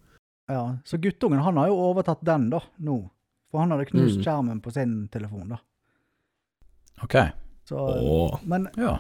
Ja, 0.49 0.77
Så 0.85 0.99
guttungen 1.03 1.43
han 1.43 1.57
har 1.59 1.69
jo 1.73 1.81
overtatt 1.91 2.23
den 2.23 2.51
da, 2.51 2.61
nå. 2.79 3.01
For 3.51 3.59
han 3.65 3.71
hadde 3.75 3.89
knust 3.91 4.19
Mm. 4.21 4.23
skjermen 4.25 4.61
på 4.63 4.71
sin 4.73 5.09
telefon, 5.13 5.49
da. 5.57 5.59
Ok. 7.03 7.17
Så, 7.69 7.77
oh. 7.79 8.39
Men, 8.45 8.69
Ja. 8.77 8.99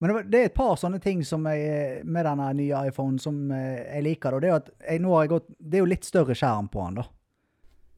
men 0.00 0.12
det 0.14 0.30
det 0.30 0.40
er 0.40 0.44
et 0.50 0.54
par 0.54 0.76
sånne 0.76 1.00
ting 1.02 1.24
som 1.24 1.44
jeg, 1.46 2.04
med 2.04 2.24
denne 2.26 2.52
nye 2.54 2.86
iPhone 2.88 3.18
som 3.18 3.50
eh, 3.50 3.82
jeg 3.96 4.02
liker. 4.04 4.30
Da. 4.30 4.40
det 4.40 4.48
er, 4.50 4.56
at 4.56 4.70
jeg, 4.90 5.00
nå 5.00 5.14
har 5.14 5.24
jeg 5.24 5.30
gått, 5.30 5.48
det 5.58 5.78
er 5.78 5.84
jo 5.84 5.90
litt 5.94 6.04
større 6.04 6.34
skjerm 6.36 6.68
på 6.70 6.84
den, 6.84 6.94
da. 7.00 7.06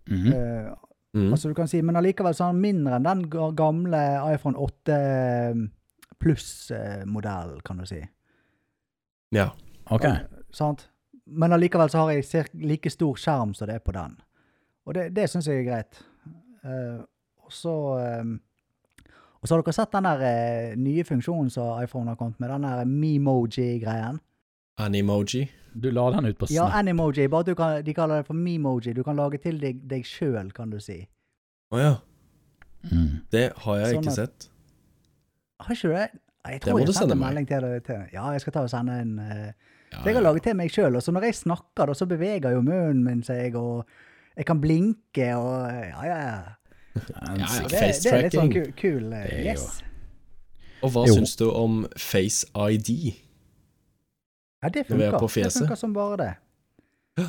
Mhm. 0.08 0.32
Eh, 0.32 0.74
Mm. 1.18 1.32
Altså 1.34 1.50
du 1.50 1.56
kan 1.58 1.68
si, 1.70 1.80
Men 1.82 1.98
allikevel 1.98 2.36
så 2.36 2.46
er 2.46 2.54
den 2.54 2.62
mindre 2.62 2.98
enn 2.98 3.08
den 3.08 3.26
gamle 3.58 4.02
iPhone 4.30 4.58
8 4.58 4.98
pluss-modellen, 6.18 7.60
kan 7.66 7.78
du 7.78 7.86
si. 7.86 8.00
Ja. 9.34 9.50
Ok. 9.90 10.06
Sant? 10.54 10.88
Men 11.26 11.52
allikevel 11.52 11.90
så 11.92 12.04
har 12.04 12.16
jeg 12.16 12.48
like 12.62 12.90
stor 12.90 13.18
skjerm 13.20 13.54
som 13.54 13.68
det 13.68 13.78
er 13.78 13.84
på 13.84 13.94
den. 13.96 14.16
Og 14.88 14.96
det, 14.96 15.10
det 15.16 15.28
syns 15.30 15.48
jeg 15.48 15.62
er 15.62 15.68
greit. 15.68 16.00
Uh, 16.64 17.04
og 17.46 17.52
så 17.54 17.74
eh, 18.02 18.30
Og 19.38 19.46
så 19.46 19.54
har 19.54 19.62
dere 19.62 19.72
sett 19.72 19.92
den 19.94 20.04
der 20.08 20.22
uh, 20.24 20.78
nye 20.80 21.04
funksjonen 21.06 21.50
som 21.54 21.78
iPhone 21.80 22.10
har 22.10 22.18
kommet 22.18 22.40
med, 22.40 22.50
den 22.50 22.66
der 22.66 22.84
Memoji-greien? 22.84 24.18
Animoji. 24.78 25.48
Du 25.78 25.90
la 25.90 26.10
den 26.10 26.26
ut 26.26 26.38
på 26.38 26.46
Ja, 26.50 26.66
Animoji, 26.78 27.26
bare 27.28 27.40
at 27.40 27.46
du 27.46 27.54
kan, 27.54 27.82
de 27.84 27.94
kaller 27.94 28.16
det 28.22 28.26
for 28.26 28.34
Memoji. 28.34 28.92
Du 28.96 29.02
kan 29.06 29.16
lage 29.16 29.38
til 29.42 29.58
deg, 29.60 29.82
deg 29.88 30.04
sjøl, 30.06 30.52
kan 30.54 30.70
du 30.70 30.78
si. 30.80 31.06
Å 31.72 31.78
ja. 31.82 31.94
Mm. 32.90 33.20
Det 33.30 33.52
har 33.64 33.76
jeg 33.82 33.94
Sånn 33.94 34.02
ikke 34.02 34.08
at- 34.08 34.14
sett. 34.16 34.48
Har 35.60 35.74
ikke 35.74 35.88
du 35.88 35.94
det? 35.94 36.10
Jeg 36.48 36.54
Det 36.54 36.62
tror 36.62 36.72
må 36.72 36.78
jeg 36.78 36.86
du 36.86 36.92
sendte 36.92 37.00
sende 37.02 37.12
en 37.12 37.18
meg. 37.18 37.28
melding 37.34 37.46
til 37.48 37.60
deg. 37.60 37.84
Til. 37.84 38.04
Ja, 38.12 38.30
jeg 38.32 38.40
skal 38.40 38.52
ta 38.52 38.60
og 38.62 38.70
sende 38.70 39.00
en 39.02 39.18
uh, 39.18 39.24
Ja, 39.92 39.98
jeg 40.04 40.14
har 40.14 40.22
ja. 40.22 40.26
laget 40.30 40.42
til 40.42 40.54
meg 40.56 40.70
sjøl, 40.70 40.96
og 40.96 41.02
så 41.02 41.12
når 41.12 41.22
jeg 41.24 41.34
snakker, 41.34 41.86
da, 41.86 41.92
så 41.94 42.06
beveger 42.06 42.50
jo 42.52 42.60
munnen 42.62 43.02
min 43.04 43.22
seg, 43.22 43.54
og 43.56 43.84
jeg 44.36 44.46
kan 44.46 44.60
blinke 44.60 45.34
og 45.36 45.68
Ja, 45.68 46.02
ja, 46.04 46.16
ja. 46.16 46.42
En 47.28 47.38
Ja, 47.40 47.46
Det, 47.68 48.02
det 48.02 48.12
er 48.12 48.22
litt 48.22 48.32
sånn 48.34 48.52
kul, 48.52 48.72
kul 48.76 49.04
uh, 49.12 49.22
Det 49.22 49.32
er 49.32 49.38
jo- 49.38 49.50
Yes. 49.50 49.82
Og 50.82 50.90
hva 50.92 51.06
Jo. 51.08 51.14
syns 51.14 51.36
du 51.36 51.50
om 51.50 51.86
Face 51.96 52.46
ID? 52.54 53.14
Ja, 54.62 54.68
det 54.68 54.80
er 54.80 54.88
funker. 54.88 55.18
Det 55.20 55.52
funker 55.54 55.78
som 55.78 55.92
bare 55.94 56.16
det. 56.20 56.30
Ja. 57.18 57.28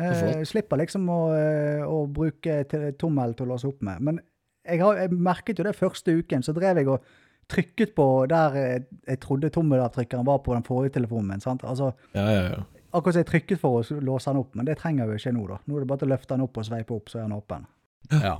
Eh, 0.00 0.42
slipper 0.48 0.80
liksom 0.80 1.08
å, 1.12 1.20
eh, 1.36 1.82
å 1.84 2.06
bruke 2.08 2.62
tommel 2.98 3.34
til 3.36 3.46
å 3.46 3.52
låse 3.54 3.68
opp 3.68 3.82
med. 3.84 4.00
Men 4.00 4.20
jeg, 4.64 4.80
har, 4.80 4.96
jeg 5.02 5.12
merket 5.12 5.58
jo 5.58 5.66
det 5.66 5.76
første 5.76 6.14
uken, 6.20 6.42
så 6.46 6.54
drev 6.56 6.80
jeg 6.80 6.88
og 6.88 7.04
trykket 7.50 7.94
på 7.96 8.06
der 8.30 8.56
eh, 8.56 8.82
jeg 9.08 9.20
trodde 9.20 9.50
tommelavtrykkeren 9.52 10.26
var 10.26 10.38
på 10.46 10.54
den 10.54 10.64
forrige 10.66 10.94
telefonen 10.96 11.34
min. 11.34 11.40
sant? 11.44 11.64
Altså, 11.64 11.92
Ja, 12.14 12.28
ja, 12.30 12.44
ja. 12.54 12.62
Akkurat 12.92 13.14
som 13.14 13.22
jeg 13.22 13.28
trykket 13.28 13.60
for 13.62 13.82
å 13.82 14.00
låse 14.02 14.30
den 14.32 14.40
opp, 14.40 14.54
men 14.58 14.66
det 14.66 14.78
trenger 14.80 15.06
vi 15.06 15.18
ikke 15.20 15.34
nå, 15.36 15.44
da. 15.46 15.58
Nå 15.66 15.76
er 15.76 15.84
det 15.84 15.88
bare 15.90 16.00
til 16.02 16.08
å 16.08 16.14
løfte 16.14 16.34
den 16.34 16.46
opp 16.46 16.56
og 16.58 16.64
sveipe 16.66 16.94
opp, 16.96 17.10
så 17.10 17.20
er 17.20 17.28
den 17.28 17.36
åpen. 17.36 17.66
Ja. 18.10 18.38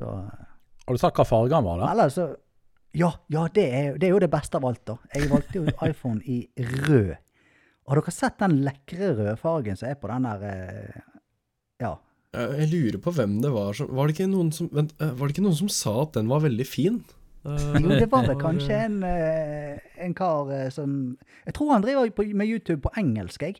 Så, 0.00 0.08
eh, 0.08 0.46
Har 0.86 0.96
du 0.96 0.98
sagt 0.98 1.18
hva 1.20 1.26
farge 1.28 1.54
han 1.54 1.66
var, 1.66 1.78
da? 1.78 1.90
Eller 1.92 2.08
så 2.10 2.24
Ja, 2.96 3.12
ja 3.30 3.46
det, 3.54 3.66
er, 3.70 3.98
det 4.00 4.08
er 4.08 4.14
jo 4.14 4.22
det 4.22 4.30
beste 4.32 4.58
av 4.58 4.66
alt, 4.66 4.82
da. 4.88 4.96
Jeg 5.14 5.30
valgte 5.30 5.60
jo 5.60 5.66
iPhone 5.88 6.22
i 6.26 6.42
rød. 6.58 7.14
Har 7.90 7.98
dere 7.98 8.14
sett 8.14 8.38
den 8.38 8.60
lekre 8.66 9.12
rødfargen 9.18 9.78
som 9.78 9.90
er 9.90 9.98
på 9.98 10.10
den 10.10 10.28
der 10.28 10.46
eh, 10.46 11.00
Ja. 11.82 11.96
Jeg 12.30 12.68
lurer 12.70 13.00
på 13.02 13.10
hvem 13.16 13.40
det 13.42 13.50
var 13.50 13.72
som 13.74 13.88
Var 13.90 14.06
det 14.06 14.14
ikke 14.14 14.28
noen 14.30 14.52
som, 14.54 14.68
vent, 14.70 14.92
eh, 15.02 15.08
var 15.18 15.26
det 15.26 15.34
ikke 15.34 15.42
noen 15.48 15.56
som 15.58 15.70
sa 15.74 15.96
at 16.04 16.14
den 16.14 16.28
var 16.30 16.44
veldig 16.44 16.66
fin? 16.68 17.00
Eh, 17.42 17.64
Jo, 17.82 17.88
det 17.90 18.06
var 18.12 18.28
vel 18.28 18.38
kanskje 18.38 18.76
en, 18.84 19.00
eh, 19.06 19.80
en 20.06 20.14
kar 20.14 20.52
eh, 20.54 20.68
som 20.70 20.92
Jeg 21.48 21.56
tror 21.58 21.72
han 21.74 21.82
driver 21.82 22.30
med 22.38 22.52
YouTube 22.52 22.84
på 22.86 22.94
engelsk, 23.00 23.42
jeg. 23.48 23.58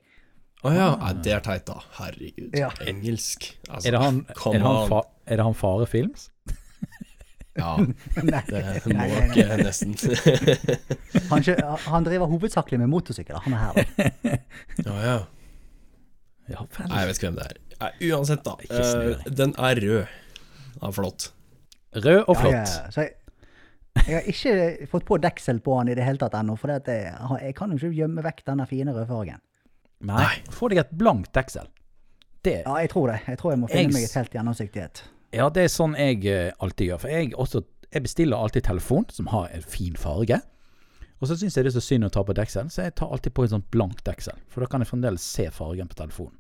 Å 0.61 0.75
ja. 0.77 0.89
Nei, 1.01 1.15
det 1.25 1.33
er 1.35 1.43
teit, 1.45 1.65
da. 1.67 1.81
Herregud. 1.97 2.55
Ja. 2.55 2.69
Engelsk. 2.85 3.49
Altså, 3.71 3.89
Er 3.89 3.97
det 3.97 4.03
han, 4.05 4.19
er 4.29 4.59
det 4.59 4.67
han, 4.67 4.83
fa, 4.93 5.01
er 5.25 5.41
det 5.41 5.47
han 5.49 5.57
Fare 5.57 5.87
Films? 5.89 6.29
Ja, 7.59 7.73
Nei, 8.31 8.43
det 8.47 8.85
må 8.87 8.95
nei. 8.95 9.09
eh, 9.43 9.57
nesten 9.59 9.97
Han, 11.33 11.43
han 11.89 12.07
driver 12.07 12.31
hovedsakelig 12.31 12.79
med 12.79 12.91
motorsykkel, 12.93 13.41
han 13.43 13.57
er 13.57 13.65
her, 13.65 13.81
da. 13.81 14.37
Ja, 14.87 14.95
ja. 15.03 15.17
Ja. 16.51 16.63
Nei, 16.87 17.01
jeg 17.03 17.09
vet 17.11 17.19
ikke 17.19 17.29
hvem 17.29 17.39
det 17.41 17.47
er. 17.49 17.59
Nei, 17.81 17.91
uansett, 18.11 18.47
da. 18.47 18.55
Uh, 18.71 19.27
den 19.39 19.53
er 19.59 19.81
rød. 19.83 20.15
Ja, 20.81 20.91
flott. 20.95 21.29
Rød 21.95 22.23
og 22.25 22.37
flott. 22.39 22.55
ja, 22.55 22.87
ja. 22.97 23.05
Jeg, 23.05 23.15
jeg 24.07 24.17
har 24.17 24.27
ikke 24.31 24.89
fått 24.91 25.07
på 25.07 25.19
deksel 25.23 25.61
på 25.63 25.77
han 25.79 25.91
i 25.91 25.95
det 25.99 26.07
hele 26.07 26.19
tatt 26.23 26.35
ennå, 26.39 26.57
for 26.59 26.73
jeg, 26.75 26.87
jeg 27.43 27.55
kan 27.59 27.75
jo 27.75 27.79
ikke 27.79 27.95
gjemme 28.01 28.25
vekk 28.27 28.43
denne 28.47 28.67
fine 28.71 28.95
rødfargen. 28.95 29.43
Nei. 30.11 30.27
Få 30.55 30.71
deg 30.73 30.83
et 30.85 30.93
blankt 30.97 31.33
deksel. 31.37 31.67
Det, 32.43 32.63
Ja, 32.65 32.79
jeg 32.81 32.91
tror 32.95 33.11
det. 33.11 33.19
Jeg 33.29 33.39
tror 33.41 33.53
jeg 33.53 33.61
må 33.61 33.69
finne 33.71 33.93
meg 33.95 34.07
et 34.07 34.15
helt 34.17 34.37
gjennomsiktig 34.39 34.83
et. 34.87 35.03
Ja, 35.35 35.49
det 35.53 35.67
er 35.67 35.73
sånn 35.73 35.97
jeg 35.99 36.25
eh, 36.31 36.53
alltid 36.59 36.91
gjør. 36.93 37.03
For 37.05 37.13
jeg, 37.13 37.33
også, 37.39 37.63
jeg 37.91 38.05
bestiller 38.07 38.41
alltid 38.41 38.67
telefon 38.67 39.07
som 39.15 39.31
har 39.31 39.51
en 39.55 39.65
fin 39.65 39.99
farge. 39.99 40.41
Og 41.21 41.29
så 41.29 41.37
syns 41.37 41.57
jeg 41.57 41.67
det 41.67 41.75
er 41.75 41.77
så 41.77 41.85
synd 41.85 42.09
å 42.09 42.13
ta 42.13 42.23
på 42.25 42.35
deksel, 42.37 42.71
så 42.73 42.87
jeg 42.87 42.97
tar 42.97 43.11
alltid 43.13 43.35
på 43.37 43.45
et 43.45 43.53
sånt 43.53 43.69
blankt 43.75 44.03
deksel. 44.07 44.39
For 44.49 44.65
da 44.65 44.71
kan 44.73 44.83
jeg 44.83 44.89
fremdeles 44.89 45.25
se 45.25 45.51
fargen 45.53 45.91
på 45.91 45.99
telefonen. 45.99 46.39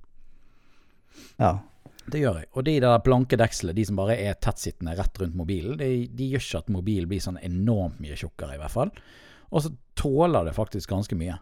Ja. 1.41 1.59
Det 2.11 2.23
gjør 2.23 2.41
jeg. 2.41 2.49
Og 2.57 2.65
de 2.67 2.79
der 2.83 3.03
blanke 3.05 3.37
dekslene, 3.39 3.77
de 3.77 3.85
som 3.87 3.99
bare 3.99 4.17
er 4.19 4.39
tettsittende 4.41 4.97
rett 4.99 5.21
rundt 5.21 5.37
mobilen, 5.39 5.77
de, 5.79 6.09
de 6.17 6.31
gjør 6.33 6.47
ikke 6.47 6.63
at 6.65 6.73
mobilen 6.73 7.11
blir 7.11 7.23
sånn 7.23 7.39
enormt 7.45 8.01
mye 8.03 8.17
tjukkere, 8.19 8.57
i 8.57 8.63
hvert 8.63 8.75
fall. 8.75 8.91
Og 9.51 9.67
så 9.67 9.75
tåler 9.99 10.49
det 10.49 10.57
faktisk 10.57 10.91
ganske 10.91 11.19
mye. 11.19 11.37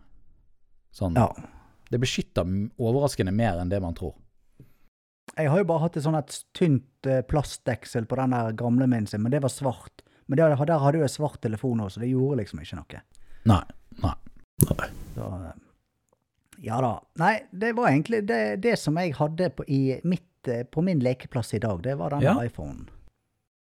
Sånn. 0.98 1.16
ja. 1.16 1.30
Det 1.88 2.00
beskytter 2.02 2.44
overraskende 2.76 3.32
mer 3.32 3.62
enn 3.62 3.70
det 3.70 3.78
man 3.80 3.94
tror. 3.96 4.12
Jeg 5.38 5.50
har 5.52 5.60
jo 5.62 5.68
bare 5.70 5.84
hatt 5.84 5.96
et 5.96 6.02
sånn 6.04 6.18
tynt 6.56 7.06
eh, 7.06 7.20
plastdeksel 7.22 8.06
på 8.10 8.16
den 8.18 8.34
der 8.34 8.52
gamle 8.58 8.88
min 8.90 9.06
sin, 9.06 9.22
men 9.22 9.30
det 9.34 9.40
var 9.44 9.52
svart. 9.54 10.02
Men 10.26 10.36
det, 10.40 10.48
der 10.66 10.78
hadde 10.82 10.98
jo 10.98 11.04
jeg 11.06 11.14
svart 11.14 11.40
telefon 11.44 11.80
også, 11.80 11.98
så 11.98 12.00
det 12.04 12.10
gjorde 12.10 12.40
liksom 12.42 12.60
ikke 12.64 12.80
noe. 12.80 13.02
Nei. 13.48 13.62
Nei. 14.02 14.14
Så, 15.14 15.28
eh, 15.46 15.54
ja 16.66 16.80
da. 16.82 16.92
Nei, 17.22 17.34
det 17.54 17.70
var 17.78 17.92
egentlig 17.92 18.24
det, 18.28 18.40
det 18.64 18.74
som 18.82 18.98
jeg 18.98 19.14
hadde 19.14 19.50
på, 19.54 19.64
i 19.70 20.00
mitt, 20.04 20.26
eh, 20.50 20.64
på 20.66 20.82
min 20.84 21.00
lekeplass 21.04 21.54
i 21.54 21.62
dag. 21.62 21.80
Det 21.86 21.94
var 22.00 22.10
den 22.16 22.26
Ja. 22.26 22.34
iPhonen. 22.42 22.88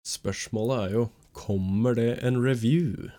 Spørsmålet 0.08 0.88
er 0.88 0.94
jo 1.02 1.10
Kommer 1.38 1.94
det 1.94 2.24
en 2.26 2.40
review 2.42 3.12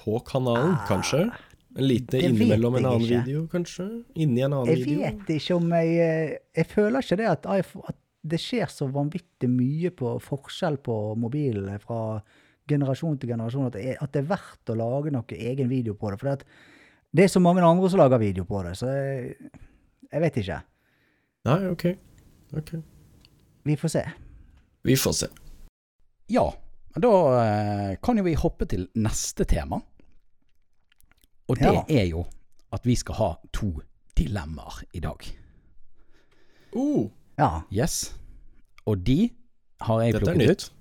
på 0.00 0.20
kanalen, 0.24 0.78
Ah, 0.78 0.86
kanskje? 0.88 1.26
En 1.76 1.84
lite 1.84 2.20
innimellom 2.24 2.78
en 2.78 2.86
annen 2.88 3.04
ikke. 3.04 3.20
video, 3.26 3.44
kanskje? 3.52 3.86
Inni 4.16 4.40
en 4.46 4.54
annen 4.54 4.70
Jeg 4.72 4.84
video? 4.84 5.02
vet 5.02 5.32
ikke 5.36 5.56
om 5.58 5.72
jeg 5.76 5.90
eh, 6.00 6.36
Jeg 6.56 6.68
føler 6.72 7.04
ikke 7.04 7.18
det 7.20 7.26
at, 7.28 7.48
iPhone, 7.58 7.92
at 7.92 7.98
det 8.26 8.40
skjer 8.42 8.70
så 8.72 8.88
vanvittig 8.90 9.50
mye 9.52 9.92
på 9.94 10.16
forskjell 10.24 10.80
på 10.82 10.96
mobilene 11.20 11.76
fra 11.82 12.00
generasjon 12.66 13.18
til 13.20 13.30
generasjon 13.30 13.68
at 13.68 13.76
det, 13.76 13.84
er, 13.92 13.98
at 14.02 14.14
det 14.14 14.24
er 14.24 14.30
verdt 14.32 14.72
å 14.72 14.78
lage 14.80 15.12
noe 15.14 15.38
egen 15.52 15.68
video 15.70 15.94
på 15.94 16.10
det. 16.10 16.18
For 16.22 16.32
det, 16.40 17.26
er 17.26 17.30
så 17.30 17.42
mange 17.44 17.62
andre 17.62 17.90
som 17.92 18.00
lager 18.02 18.18
video 18.24 18.46
på 18.48 18.62
det, 18.66 18.74
så 18.80 18.90
jeg, 18.90 19.36
jeg 20.10 20.24
vet 20.24 20.40
ikke. 20.42 20.60
Nei, 21.46 21.58
ok. 21.70 21.84
Ok. 22.58 22.72
Vi 23.66 23.76
får 23.78 23.92
se. 23.94 24.02
Vi 24.86 24.96
får 24.98 25.14
se. 25.20 25.28
Ja, 26.32 26.48
men 26.94 27.04
da 27.04 27.12
eh, 27.42 27.92
kan 28.02 28.18
jo 28.18 28.24
vi 28.26 28.34
hoppe 28.38 28.66
til 28.70 28.88
neste 28.98 29.46
tema. 29.46 29.78
Og 31.48 31.56
det 31.58 31.72
Ja. 31.72 31.84
er 31.88 32.04
jo 32.10 32.24
at 32.72 32.84
vi 32.86 32.94
skal 32.94 33.14
ha 33.14 33.34
to 33.52 33.72
dilemmaer 34.18 34.82
i 34.94 35.00
dag. 35.00 35.18
Uh. 36.76 37.08
Ja. 37.38 37.60
Yes. 37.72 38.14
Og 38.86 38.98
de 39.06 39.30
har 39.80 40.00
jeg 40.02 40.12
dette 40.12 40.22
er 40.22 40.34
plukket 40.34 40.48
nytt. 40.48 40.50
ut. 40.50 40.72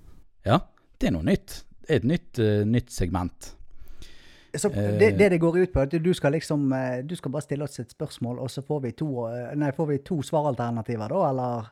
Ja, 0.45 0.59
det 1.01 1.07
er 1.07 1.11
noe 1.11 1.23
nytt. 1.27 1.63
Det 1.85 1.89
er 1.91 1.95
et 1.95 2.03
nytt, 2.09 2.39
uh, 2.39 2.63
nytt 2.65 2.91
segment. 2.91 3.51
Så 4.55 4.69
Eh. 4.71 4.97
det, 4.99 5.17
det 5.19 5.29
det 5.31 5.39
går 5.41 5.57
ut 5.63 5.73
på, 5.73 5.79
er 5.81 5.83
at 5.83 6.03
du 6.03 6.13
skal 6.13 6.31
liksom 6.31 6.71
eh, 6.73 7.01
Du 7.03 7.15
skal 7.15 7.31
bare 7.31 7.41
stille 7.41 7.63
oss 7.63 7.79
et 7.79 7.91
spørsmål, 7.91 8.39
og 8.39 8.49
så 8.49 8.61
får 8.63 8.81
vi 8.81 8.91
to, 8.91 9.27
nei, 9.55 9.71
får 9.71 9.87
vi 9.89 9.97
to 9.97 10.21
svaralternativer, 10.23 11.09
da, 11.09 11.29
eller? 11.29 11.65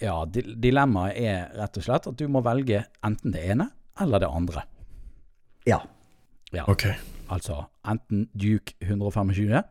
Ja, 0.00 0.24
di- 0.24 0.54
dilemmaet 0.54 1.16
er 1.18 1.48
rett 1.58 1.76
og 1.76 1.82
slett 1.82 2.06
at 2.06 2.16
du 2.16 2.28
må 2.28 2.40
velge 2.42 2.84
enten 3.04 3.32
det 3.32 3.42
ene 3.50 3.68
eller 4.00 4.18
det 4.20 4.28
andre. 4.30 4.62
Ja. 5.66 5.80
Ja, 6.52 6.64
Ok. 6.68 6.84
Altså 7.30 7.64
enten 7.88 8.26
Duke 8.34 8.74
125 8.80 9.62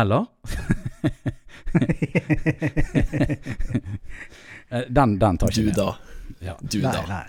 eller 0.00 0.24
Eh, 4.70 4.84
Den, 4.88 5.18
den 5.18 5.38
tar 5.38 5.48
ikke 5.50 5.62
Du 5.66 5.70
da. 5.74 5.96
Ja. 6.40 6.54
Du 6.62 6.78
Nei, 6.78 6.92
da. 6.94 7.02
nei. 7.10 7.26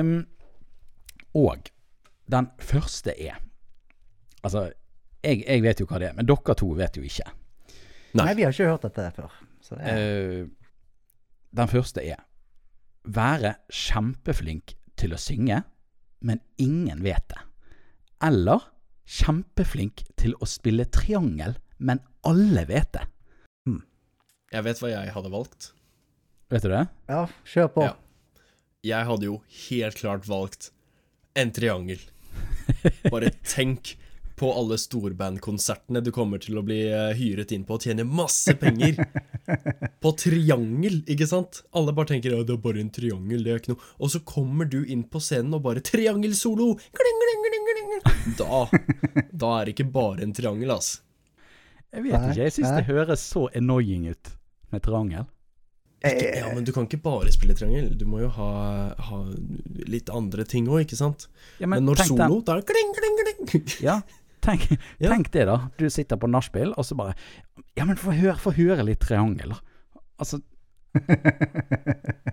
um, 0.00 0.26
og 1.46 1.58
den 2.26 2.48
første 2.58 3.14
er 3.14 3.38
Altså, 4.42 4.72
jeg, 5.22 5.44
jeg 5.46 5.62
vet 5.62 5.80
jo 5.80 5.86
hva 5.86 5.98
det 6.02 6.08
er, 6.10 6.14
men 6.18 6.26
dere 6.26 6.54
to 6.58 6.66
vet 6.78 6.96
jo 6.98 7.02
ikke. 7.06 7.22
Nei. 8.14 8.24
Nei, 8.24 8.34
vi 8.38 8.42
har 8.46 8.52
ikke 8.54 8.70
hørt 8.70 8.82
dette 8.86 9.10
før. 9.16 9.30
Så 9.62 9.74
det 9.78 9.84
er, 9.90 9.96
uh, 10.42 10.48
den 11.62 11.68
første 11.72 12.00
er 12.02 12.16
være 13.06 13.54
kjempeflink 13.70 14.74
til 14.98 15.12
å 15.14 15.18
synge, 15.18 15.62
men 16.26 16.42
ingen 16.58 17.04
vet 17.06 17.28
det. 17.30 17.42
Eller 18.26 18.64
kjempeflink 19.06 20.02
til 20.18 20.34
å 20.42 20.48
spille 20.50 20.88
triangel, 20.90 21.54
men 21.78 22.02
alle 22.26 22.66
vet 22.66 22.90
det. 22.96 23.04
Jeg 24.54 24.62
vet 24.62 24.80
hva 24.80 24.90
jeg 24.92 25.12
hadde 25.14 25.30
valgt. 25.32 25.70
Vet 26.52 26.62
du 26.62 26.70
det? 26.70 26.84
ja, 27.10 27.24
kjør 27.50 27.70
på. 27.74 27.86
Ja. 27.88 27.94
Jeg 28.86 29.08
hadde 29.08 29.26
jo 29.26 29.40
helt 29.66 29.98
klart 29.98 30.28
valgt 30.30 30.70
en 31.36 31.50
triangel. 31.54 31.98
Bare 33.10 33.32
tenk 33.46 33.96
på 34.36 34.50
alle 34.52 34.76
storbandkonsertene 34.80 36.02
du 36.04 36.10
kommer 36.12 36.40
til 36.42 36.58
å 36.60 36.64
bli 36.66 36.82
eh, 36.90 37.14
hyret 37.16 37.54
inn 37.56 37.64
på 37.64 37.78
og 37.78 37.86
tjene 37.86 38.04
masse 38.04 38.52
penger. 38.60 38.98
På 40.02 40.10
triangel, 40.18 40.98
ikke 41.08 41.26
sant? 41.30 41.60
Alle 41.78 41.92
bare 41.94 42.10
tenker 42.10 42.34
ja, 42.34 42.40
det 42.44 42.56
er 42.56 42.60
bare 42.64 42.80
en 42.82 42.90
triangel, 42.92 43.44
det 43.46 43.52
er 43.54 43.60
ikke 43.62 43.72
noe. 43.76 43.84
Og 44.02 44.10
så 44.12 44.20
kommer 44.26 44.66
du 44.68 44.80
inn 44.90 45.04
på 45.06 45.20
scenen 45.22 45.54
og 45.56 45.62
bare 45.64 45.82
triangelsolo! 45.86 46.72
Da, 48.36 48.60
da 49.30 49.52
er 49.60 49.68
det 49.70 49.76
ikke 49.76 49.86
bare 49.94 50.26
en 50.26 50.34
triangel, 50.36 50.74
ass. 50.74 50.96
Jeg 51.94 52.04
vet 52.08 52.16
ikke, 52.18 52.42
jeg 52.42 52.54
syns 52.58 52.74
det 52.74 52.84
høres 52.90 53.22
så 53.30 53.46
annoying 53.56 54.08
ut 54.10 54.32
med 54.74 54.82
triangel. 54.84 55.30
Ja, 56.04 56.50
men 56.54 56.66
du 56.66 56.72
kan 56.74 56.84
ikke 56.86 57.00
bare 57.02 57.32
spille 57.34 57.54
triangel. 57.56 57.88
Du 57.98 58.04
må 58.10 58.20
jo 58.20 58.28
ha, 58.36 58.50
ha 59.08 59.20
litt 59.88 60.10
andre 60.12 60.44
ting 60.46 60.68
òg, 60.68 60.84
ikke 60.84 60.98
sant? 60.98 61.26
Ja, 61.62 61.70
Men, 61.70 61.86
når 61.88 62.02
solo, 62.04 62.18
den- 62.26 62.44
da 62.46 62.56
er 62.58 62.62
det 62.62 62.68
kling, 62.74 62.92
kling, 62.98 63.46
kling. 63.48 63.64
Ja, 63.86 64.00
tenk, 64.42 64.66
Ja. 65.00 65.10
tenk 65.12 65.30
det, 65.32 65.46
da. 65.46 65.56
Du 65.78 65.88
sitter 65.90 66.16
på 66.16 66.28
nachspiel, 66.30 66.72
og 66.76 66.84
så 66.84 66.96
bare 66.98 67.14
Ja, 67.76 67.84
men 67.84 67.96
få 67.96 68.12
høre, 68.16 68.36
få 68.40 68.52
høre 68.56 68.84
litt 68.84 69.00
triangel, 69.00 69.54
da. 69.56 69.60
Altså 70.20 70.40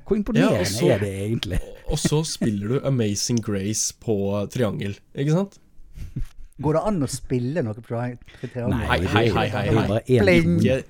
Hvor 0.07 0.15
imponerende 0.15 0.59
Ja, 0.59 0.63
så- 0.63 0.89
er 0.93 0.99
det 0.99 1.09
egentlig? 1.25 1.59
Og 1.91 1.97
så 1.99 2.23
spiller 2.25 2.67
du 2.67 2.79
Amazing 2.87 3.41
Grace 3.43 3.93
på 3.99 4.15
triangel, 4.53 4.95
ikke 5.15 5.31
sant? 5.35 5.59
Går 6.61 6.73
det 6.77 6.81
an 6.87 7.01
å 7.03 7.09
spille 7.09 7.63
noe 7.65 7.73
på 7.73 7.83
triangel? 7.83 8.17
Nei? 8.69 8.85
Hei, 8.87 8.99
hei, 9.05 9.29
hei, 9.29 9.47
hei, 9.49 9.67
hei. 9.67 10.83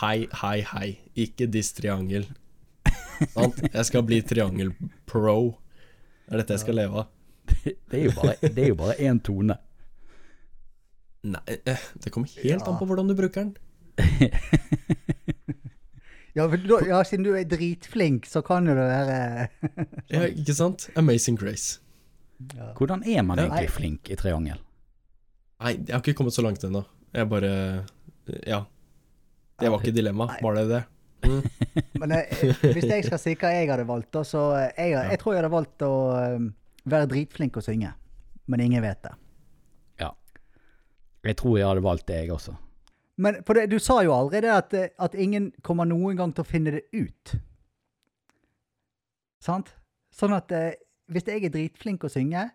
Hei, 0.00 0.26
hei, 0.32 0.60
hei. 0.70 0.88
Ikke 1.16 1.48
diss 1.50 1.72
triangel. 1.74 2.26
Sant? 3.32 3.58
Jeg 3.72 3.84
skal 3.88 4.02
bli 4.06 4.20
triangel-pro. 4.22 5.56
Det 6.28 6.34
er 6.34 6.42
dette 6.42 6.54
jeg 6.54 6.60
skal 6.66 6.74
leve 6.78 7.02
av. 7.02 7.06
Det 7.90 8.58
er 8.58 8.68
jo 8.68 8.74
bare 8.78 8.94
én 9.02 9.18
tone. 9.22 9.56
Nei, 11.26 11.56
eh, 11.66 11.84
det 12.04 12.12
kommer 12.14 12.30
helt 12.38 12.62
Ja. 12.62 12.70
an 12.70 12.78
på 12.78 12.86
hvordan 12.86 13.08
du 13.10 13.14
bruker 13.18 13.46
den. 13.48 13.56
Ja, 16.36 16.44
da, 16.52 16.78
ja, 16.84 16.98
siden 17.08 17.24
du 17.24 17.30
er 17.32 17.46
dritflink, 17.48 18.26
så 18.28 18.42
kan 18.44 18.66
jo 18.68 18.74
det 18.76 18.84
være 18.84 19.48
Ja, 20.12 20.26
ikke 20.28 20.52
sant? 20.52 20.82
Amazing 21.00 21.38
Grace. 21.40 21.78
Hvordan 22.76 23.00
er 23.08 23.22
man 23.24 23.40
egentlig 23.40 23.70
flink 23.72 24.10
i 24.12 24.18
triangel? 24.20 24.58
Nei, 25.64 25.72
jeg 25.78 25.94
har 25.94 26.02
ikke 26.04 26.12
kommet 26.18 26.36
så 26.36 26.44
langt 26.44 26.60
ennå. 26.68 26.82
Jeg 27.16 27.30
bare 27.32 27.52
Ja. 28.44 28.58
Det 29.56 29.70
var 29.72 29.80
ikke 29.80 29.96
dilemma, 29.96 30.28
var 30.44 30.60
det 30.60 30.66
det? 30.74 30.82
Mm. 31.26 31.40
Men 31.98 32.12
eh, 32.12 32.28
hvis 32.76 32.84
jeg 32.86 33.02
skal 33.06 33.18
si 33.18 33.32
hva 33.40 33.48
jeg 33.50 33.70
hadde 33.70 33.86
valgt, 33.88 34.10
da, 34.14 34.20
så 34.22 34.42
eh, 34.60 34.90
jeg, 34.92 34.92
jeg 35.10 35.18
tror 35.18 35.32
jeg 35.32 35.40
hadde 35.40 35.50
valgt 35.50 35.82
å 35.82 35.88
eh, 36.20 36.44
være 36.92 37.08
dritflink 37.10 37.56
å 37.58 37.62
synge. 37.64 37.88
Men 38.46 38.62
ingen 38.62 38.84
vet 38.84 39.00
det. 39.02 39.14
Jeg 41.26 41.36
tror 41.40 41.58
jeg 41.58 41.66
hadde 41.68 41.82
valgt 41.84 42.06
det, 42.08 42.20
jeg 42.22 42.32
også. 42.34 42.54
Men 43.18 43.38
for 43.48 43.56
det, 43.56 43.66
du 43.72 43.78
sa 43.80 44.02
jo 44.04 44.12
allerede 44.12 44.52
at, 44.52 44.74
at 45.00 45.14
ingen 45.16 45.50
kommer 45.64 45.88
noen 45.88 46.16
gang 46.18 46.34
til 46.36 46.44
å 46.44 46.48
finne 46.48 46.74
det 46.76 46.84
ut. 46.92 47.36
Sant? 49.42 49.72
Sånn 50.16 50.34
at 50.36 50.52
eh, 50.56 50.74
hvis 51.12 51.26
jeg 51.28 51.44
er 51.46 51.52
dritflink 51.54 52.04
å 52.06 52.10
synge, 52.12 52.46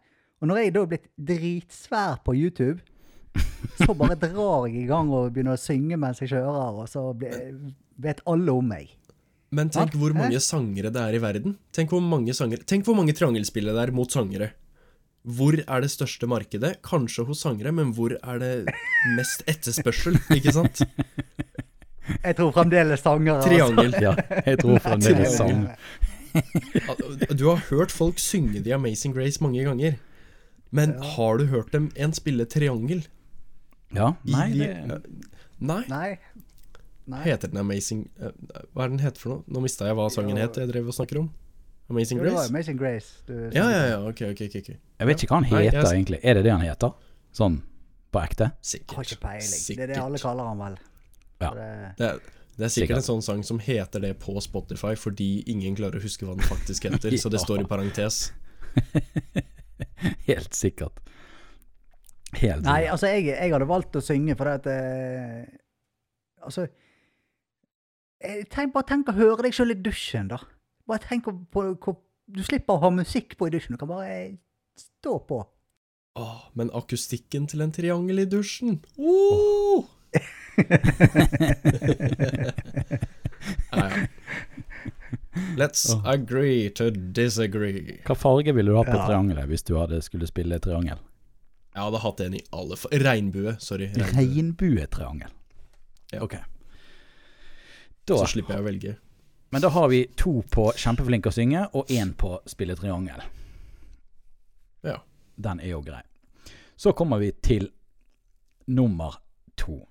og 0.42 0.50
når 0.50 0.64
jeg 0.64 0.74
da 0.76 0.84
er 0.86 0.90
blitt 0.94 1.10
dritsvær 1.32 2.22
på 2.26 2.36
YouTube, 2.38 2.82
så 3.80 3.94
bare 3.96 4.18
drar 4.20 4.66
jeg 4.68 4.84
i 4.84 4.88
gang 4.90 5.12
og 5.14 5.30
begynner 5.36 5.56
å 5.56 5.62
synge 5.62 5.98
mens 6.02 6.20
jeg 6.24 6.32
kjører, 6.34 6.80
og 6.82 6.90
så 6.92 7.04
blir- 7.16 7.54
vet 8.02 8.22
alle 8.28 8.52
om 8.58 8.66
meg. 8.74 8.90
Men 9.52 9.70
tenk 9.70 9.94
hvor 10.00 10.14
mange 10.16 10.40
sangere 10.42 10.90
det 10.96 11.02
er 11.02 11.16
i 11.18 11.22
verden. 11.22 11.58
Tenk 11.76 11.92
hvor 11.92 12.00
mange 12.04 12.32
sangere 12.34 12.64
Tenk 12.64 12.86
hvor 12.88 12.96
mange 12.96 13.12
triangelspillere 13.18 13.76
det 13.76 13.90
er 13.90 13.92
mot 13.96 14.10
sangere. 14.14 14.54
Hvor 15.22 15.54
er 15.60 15.82
det 15.84 15.92
største 15.94 16.26
markedet? 16.30 16.80
Kanskje 16.82 17.26
hos 17.28 17.44
sangere, 17.46 17.72
men 17.78 17.92
hvor 17.94 18.16
er 18.18 18.40
det 18.42 18.54
mest 19.18 19.44
etterspørsel? 19.52 20.18
Ikke 20.34 20.54
sant? 20.56 20.82
Jeg 22.24 22.36
tror 22.40 22.50
fremdeles 22.56 23.04
sanger. 23.06 23.38
altså. 23.38 23.50
Triangel. 23.52 23.94
Ja, 24.02 24.16
jeg 24.48 24.58
tror 24.64 24.80
fremdeles 24.82 25.36
sånn. 25.38 25.68
Du 27.38 27.46
har 27.52 27.62
hørt 27.70 27.92
folk 27.94 28.20
synge 28.20 28.64
The 28.66 28.74
Amazing 28.78 29.14
Grace 29.16 29.42
mange 29.44 29.64
ganger. 29.68 30.00
Men 30.72 30.96
har 31.16 31.38
du 31.38 31.46
hørt 31.52 31.72
dem 31.76 31.90
en 32.00 32.14
spille 32.16 32.46
triangel? 32.50 33.04
Ja, 33.94 34.14
nei, 34.24 34.48
de- 34.56 34.68
det 34.88 35.02
Nei. 35.60 35.84
Nei. 35.92 36.18
Nei. 37.12 37.20
Heter 37.26 37.50
den 37.52 37.60
Amazing 37.60 38.06
eh, 38.22 38.32
Hva 38.74 38.86
er 38.86 38.92
den 38.94 39.02
heter 39.04 39.20
for 39.20 39.34
noe? 39.34 39.44
Nå 39.52 39.62
mista 39.66 39.86
jeg 39.90 39.98
hva 39.98 40.06
sangen 40.14 40.38
het 40.40 40.56
jeg 40.62 40.70
drev 40.72 40.88
og 40.88 40.96
snakker 40.96 41.20
om. 41.20 41.28
Amazing 41.92 42.22
Jo, 42.22 42.26
det 42.26 42.34
var 42.34 42.42
Grace? 42.42 42.54
Amazing 42.56 42.80
Grace. 42.80 43.10
Du, 43.28 43.34
Ja, 43.56 43.66
ja, 43.70 43.82
ja. 43.92 43.98
Ok, 44.08 44.22
ok, 44.32 44.46
ok. 44.48 44.60
ok. 44.62 44.70
Jeg 44.72 45.10
vet 45.12 45.24
ikke 45.26 45.36
hva 45.36 45.42
han 45.42 45.50
heter, 45.52 45.82
Nei, 45.84 45.96
egentlig. 45.98 46.20
Er 46.24 46.38
det 46.40 46.44
det 46.48 46.54
han 46.56 46.64
heter? 46.66 46.94
Sånn 47.36 47.58
på 48.12 48.22
ekte? 48.24 48.52
Sikkert. 48.66 48.96
Har 48.98 49.08
ikke 49.08 49.22
peiling. 49.24 49.66
Det 49.68 49.84
er 49.86 49.92
det 49.94 50.00
alle 50.02 50.22
kaller 50.22 50.50
han 50.52 50.62
vel. 50.66 50.78
Ja. 51.42 51.52
Det, 51.58 51.68
Det 51.98 52.08
er, 52.08 52.20
det 52.58 52.66
er 52.68 52.74
sikkert 52.74 52.74
Sikkert. 52.76 52.98
en 53.00 53.08
sånn 53.08 53.24
sang 53.26 53.44
som 53.48 53.60
heter 53.64 54.04
det 54.04 54.12
på 54.22 54.36
Spotify 54.44 54.92
fordi 55.00 55.30
ingen 55.50 55.78
klarer 55.78 55.98
å 55.98 56.04
huske 56.04 56.28
hva 56.28 56.36
den 56.38 56.46
faktisk 56.46 56.90
heter, 56.90 57.16
så 57.24 57.32
det 57.34 57.42
står 57.42 57.64
i 57.64 57.70
parentes. 57.70 58.20
Helt 60.30 60.54
sikkert. 60.58 61.00
Helt 62.40 62.64
nei, 62.64 62.86
altså, 62.88 63.10
jeg, 63.12 63.26
jeg 63.34 63.52
hadde 63.52 63.68
valgt 63.68 63.98
å 64.00 64.04
synge 64.04 64.38
fordi 64.40 64.54
at 64.56 64.68
eh, 64.72 65.42
Altså 66.42 66.64
tenk, 68.22 68.72
Bare 68.72 68.88
tenk 68.88 69.10
å 69.12 69.16
høre 69.18 69.44
deg 69.44 69.56
sjøl 69.58 69.74
i 69.74 69.80
dusjen, 69.84 70.30
da. 70.32 70.40
Bare 70.92 71.04
tenk 71.08 71.24
på, 71.24 71.32
på 71.80 71.96
Du 72.28 72.44
slipper 72.44 72.76
å 72.76 72.84
ha 72.84 72.90
musikk 72.92 73.38
på 73.40 73.48
i 73.48 73.54
dusjen. 73.54 73.76
Du 73.76 73.80
kan 73.80 73.92
bare 73.92 74.38
stå 74.80 75.14
på. 75.28 75.38
Åh, 76.20 76.40
men 76.60 76.72
akustikken 76.76 77.48
til 77.48 77.64
en 77.64 77.72
triangel 77.72 78.20
i 78.20 78.26
dusjen 78.28 78.82
oh! 79.00 79.86
ja, 83.72 83.86
ja. 83.88 84.08
Let's 85.56 85.86
oh. 85.96 86.02
agree 86.04 86.70
to 86.76 86.90
disagree. 86.92 88.02
Hva 88.04 88.16
farge 88.20 88.52
ville 88.52 88.72
du 88.72 88.76
ha 88.76 88.84
på 88.84 88.98
Ja. 88.98 89.06
triangelet 89.08 89.48
hvis 89.48 89.64
du 89.64 89.78
hadde 89.80 90.02
skulle 90.04 90.28
spille 90.28 90.60
triangel? 90.60 91.00
Jeg 91.72 91.84
hadde 91.86 92.04
hatt 92.04 92.20
en 92.26 92.36
i 92.36 92.44
alle 92.52 92.76
fa 92.76 92.92
Regnbue, 92.92 93.56
sorry. 93.64 93.88
Regnbue. 93.96 94.12
Regnbuetriangel. 94.20 95.32
Ja. 96.12 96.20
Ok. 96.28 96.36
Da, 98.04 98.18
Så 98.18 98.26
slipper 98.34 98.58
jeg 98.58 98.66
å 98.66 98.68
velge. 98.68 98.98
Men 99.52 99.62
da 99.62 99.70
har 99.70 99.88
vi 99.92 100.06
to 100.16 100.38
på 100.48 100.70
kjempeflink 100.80 101.28
å 101.28 101.34
synge, 101.36 101.66
og 101.76 101.90
én 101.92 102.14
på 102.16 102.38
spille 102.48 102.76
triangel. 102.80 103.20
Ja. 104.88 105.02
Den 105.36 105.60
er 105.60 105.74
jo 105.74 105.82
grei. 105.84 106.02
Så 106.80 106.94
kommer 106.96 107.20
vi 107.20 107.34
til 107.44 107.68
nummer 108.72 109.18
to. 109.60 109.82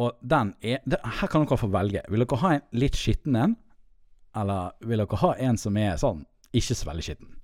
Og 0.00 0.16
den 0.24 0.54
er 0.64 0.80
det, 0.88 1.02
Her 1.04 1.28
kan 1.28 1.44
dere 1.44 1.58
få 1.60 1.68
velge. 1.68 2.00
Vil 2.08 2.24
dere 2.24 2.38
ha 2.40 2.54
en 2.56 2.64
litt 2.80 2.96
skitten 2.96 3.36
en, 3.36 3.56
eller 4.40 4.72
vil 4.80 5.04
dere 5.04 5.20
ha 5.20 5.34
en 5.50 5.60
som 5.60 5.76
er 5.76 6.00
sånn 6.00 6.24
ikke 6.56 6.78
så 6.78 6.88
veldig 6.88 7.04
skitten? 7.04 7.34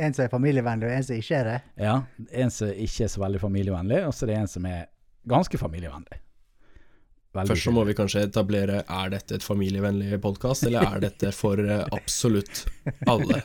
En 0.00 0.16
som 0.16 0.24
er 0.24 0.32
familievennlig, 0.32 0.88
og 0.88 0.96
en 0.96 1.06
som 1.06 1.22
ikke 1.22 1.38
er 1.38 1.46
det. 1.46 1.58
Ja, 1.78 1.94
en 2.42 2.50
som 2.50 2.74
ikke 2.74 3.06
er 3.06 3.14
så 3.14 3.22
veldig 3.22 3.42
familievennlig, 3.42 4.02
og 4.08 4.16
så 4.16 4.26
er 4.26 4.32
det 4.32 4.40
en 4.40 4.52
som 4.56 4.66
er 4.66 4.88
ganske 5.30 5.62
familievennlig. 5.62 6.18
Veldig 7.30 7.52
Først 7.52 7.66
så 7.68 7.72
må 7.74 7.84
vi 7.86 7.94
kanskje 7.94 8.24
etablere 8.26 8.80
Er 8.82 9.10
dette 9.12 9.36
et 9.38 9.44
familievennlig 9.46 10.18
podkast, 10.22 10.64
eller 10.66 10.82
er 10.96 11.02
dette 11.04 11.30
for 11.34 11.60
eh, 11.62 11.84
absolutt 11.94 12.64
alle? 13.06 13.38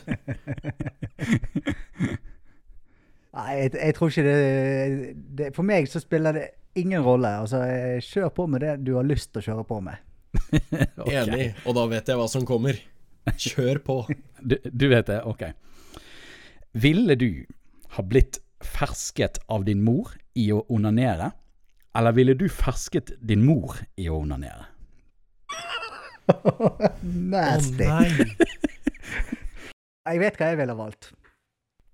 Nei, 3.36 3.52
jeg, 3.60 3.70
jeg 3.76 3.94
tror 3.94 4.10
ikke 4.10 4.24
det, 4.26 5.14
det 5.38 5.50
For 5.54 5.68
meg 5.68 5.86
så 5.92 6.02
spiller 6.02 6.34
det 6.34 6.46
ingen 6.76 7.04
rolle. 7.04 7.30
Altså, 7.44 7.62
eh, 7.62 8.02
kjør 8.04 8.32
på 8.36 8.46
med 8.50 8.64
det 8.64 8.74
du 8.84 8.96
har 8.96 9.06
lyst 9.06 9.30
til 9.32 9.42
å 9.42 9.46
kjøre 9.50 9.66
på 9.68 9.80
med. 9.84 10.02
okay. 11.04 11.22
Enig, 11.22 11.46
og 11.64 11.76
da 11.78 11.86
vet 11.92 12.10
jeg 12.10 12.20
hva 12.20 12.26
som 12.32 12.44
kommer. 12.48 12.80
Kjør 13.36 13.80
på. 13.86 14.00
Du, 14.40 14.58
du 14.66 14.86
vet 14.92 15.08
det, 15.08 15.22
ok. 15.26 15.46
Ville 16.76 17.16
du 17.18 17.30
ha 17.96 18.04
blitt 18.04 18.42
fersket 18.64 19.40
av 19.52 19.64
din 19.66 19.82
mor 19.84 20.12
i 20.36 20.50
å 20.52 20.62
onanere, 20.72 21.30
eller 21.96 22.12
ville 22.16 22.34
du 22.38 22.46
fersket 22.52 23.14
din 23.20 23.44
mor 23.46 23.76
i 23.96 24.08
å 24.12 24.20
onanere? 24.22 24.66
Å 26.26 26.70
Nasty. 27.02 27.86
nei. 27.86 28.10
jeg 30.10 30.20
vet 30.22 30.38
hva 30.40 30.48
jeg 30.52 30.58
ville 30.60 30.74
valgt. 30.78 31.12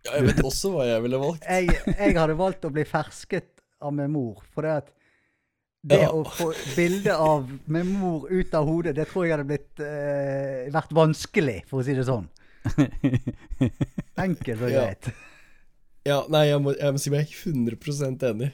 Ja, 0.06 0.16
jeg 0.18 0.30
vet 0.30 0.40
også 0.48 0.72
hva 0.74 0.86
jeg 0.88 1.02
ville 1.04 1.20
valgt. 1.22 1.44
Jeg, 1.46 1.76
jeg 1.92 2.16
hadde 2.18 2.34
valgt 2.40 2.64
å 2.66 2.72
bli 2.74 2.84
fersket 2.88 3.50
av 3.82 3.92
min 3.94 4.10
mor, 4.14 4.40
for 4.54 4.66
det 4.66 4.72
at 4.82 4.90
det 5.82 5.98
Ja. 6.04 6.08
å 6.14 6.22
få 6.30 6.52
bilde 6.76 7.14
av 7.18 7.48
min 7.66 7.88
mor 7.98 8.28
ut 8.30 8.52
av 8.54 8.66
hodet, 8.70 8.94
det 8.94 9.08
tror 9.10 9.24
jeg 9.26 9.34
hadde 9.34 9.48
blitt 9.50 9.80
eh, 9.82 10.68
vært 10.74 10.92
vanskelig, 10.94 11.56
for 11.70 11.82
å 11.82 11.86
si 11.86 11.96
det 11.98 12.04
sånn. 12.06 12.28
Enkelt 14.22 14.62
og 14.62 14.70
Ja. 14.70 14.84
greit. 14.86 15.10
Ja, 16.06 16.20
nei, 16.30 16.44
jeg 16.50 16.58
må, 16.62 16.72
jeg 16.74 16.94
må 16.96 16.98
si 17.02 17.10
meg 17.14 17.30
100% 17.30 18.22
enig. 18.30 18.48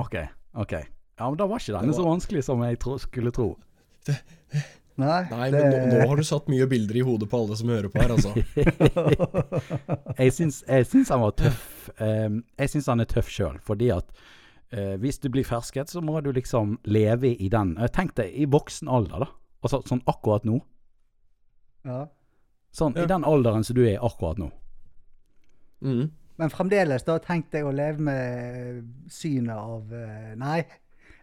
Ok, 0.00 0.14
ok. 0.54 0.72
Ja, 1.18 1.26
men 1.28 1.36
da 1.36 1.46
var 1.50 1.58
ikke 1.58 1.74
denne 1.80 1.94
så 1.96 2.04
vanskelig 2.06 2.44
som 2.46 2.62
jeg 2.62 2.78
tro, 2.78 2.96
skulle 3.02 3.32
tro. 3.34 3.56
Nei, 4.98 5.28
Nei, 5.30 5.50
det- 5.50 5.60
men 5.62 5.88
nå, 5.90 5.98
nå 6.00 6.06
har 6.08 6.16
du 6.16 6.22
satt 6.26 6.48
mye 6.50 6.66
bilder 6.66 6.96
i 6.96 7.02
hodet 7.06 7.28
på 7.30 7.38
alle 7.38 7.56
som 7.56 7.68
hører 7.68 7.88
på 7.88 8.00
her, 8.02 8.14
altså. 8.16 8.32
Jeg 10.18 10.32
syns, 10.34 10.64
jeg 10.66 10.86
syns 10.90 11.08
han 11.14 11.20
var 11.22 11.34
tøff. 11.38 11.90
Ehm, 12.02 12.40
jeg 12.58 12.70
syns 12.72 12.88
han 12.90 13.00
er 13.00 13.06
tøff 13.10 13.28
sjøl, 13.30 13.58
fordi 13.62 13.90
at 13.94 14.08
eh, 14.72 14.96
hvis 14.98 15.20
du 15.22 15.28
blir 15.30 15.46
fersket, 15.46 15.88
så 15.92 16.02
må 16.02 16.18
du 16.24 16.32
liksom 16.34 16.78
leve 16.90 17.30
i 17.30 17.48
den 17.52 17.76
eh, 17.78 17.86
Tenk 17.94 18.14
deg 18.18 18.34
i 18.34 18.46
voksen 18.50 18.88
alder, 18.90 19.22
da. 19.26 19.28
Altså 19.62 19.82
sånn 19.86 20.02
akkurat 20.10 20.44
nå. 20.48 20.58
ja. 21.86 22.06
Sånn 22.74 22.94
Ja. 22.98 23.04
i 23.04 23.06
den 23.08 23.24
alderen 23.24 23.64
som 23.64 23.74
du 23.78 23.84
er 23.88 23.98
akkurat 24.04 24.38
nå. 24.38 24.50
Mm. 25.80 26.10
Men 26.38 26.50
fremdeles, 26.54 27.02
da 27.06 27.16
tenkte 27.18 27.58
jeg 27.58 27.66
å 27.66 27.72
leve 27.74 27.98
med 27.98 28.84
synet 29.10 29.56
av 29.58 29.92
eh, 29.92 30.34
Nei. 30.38 30.60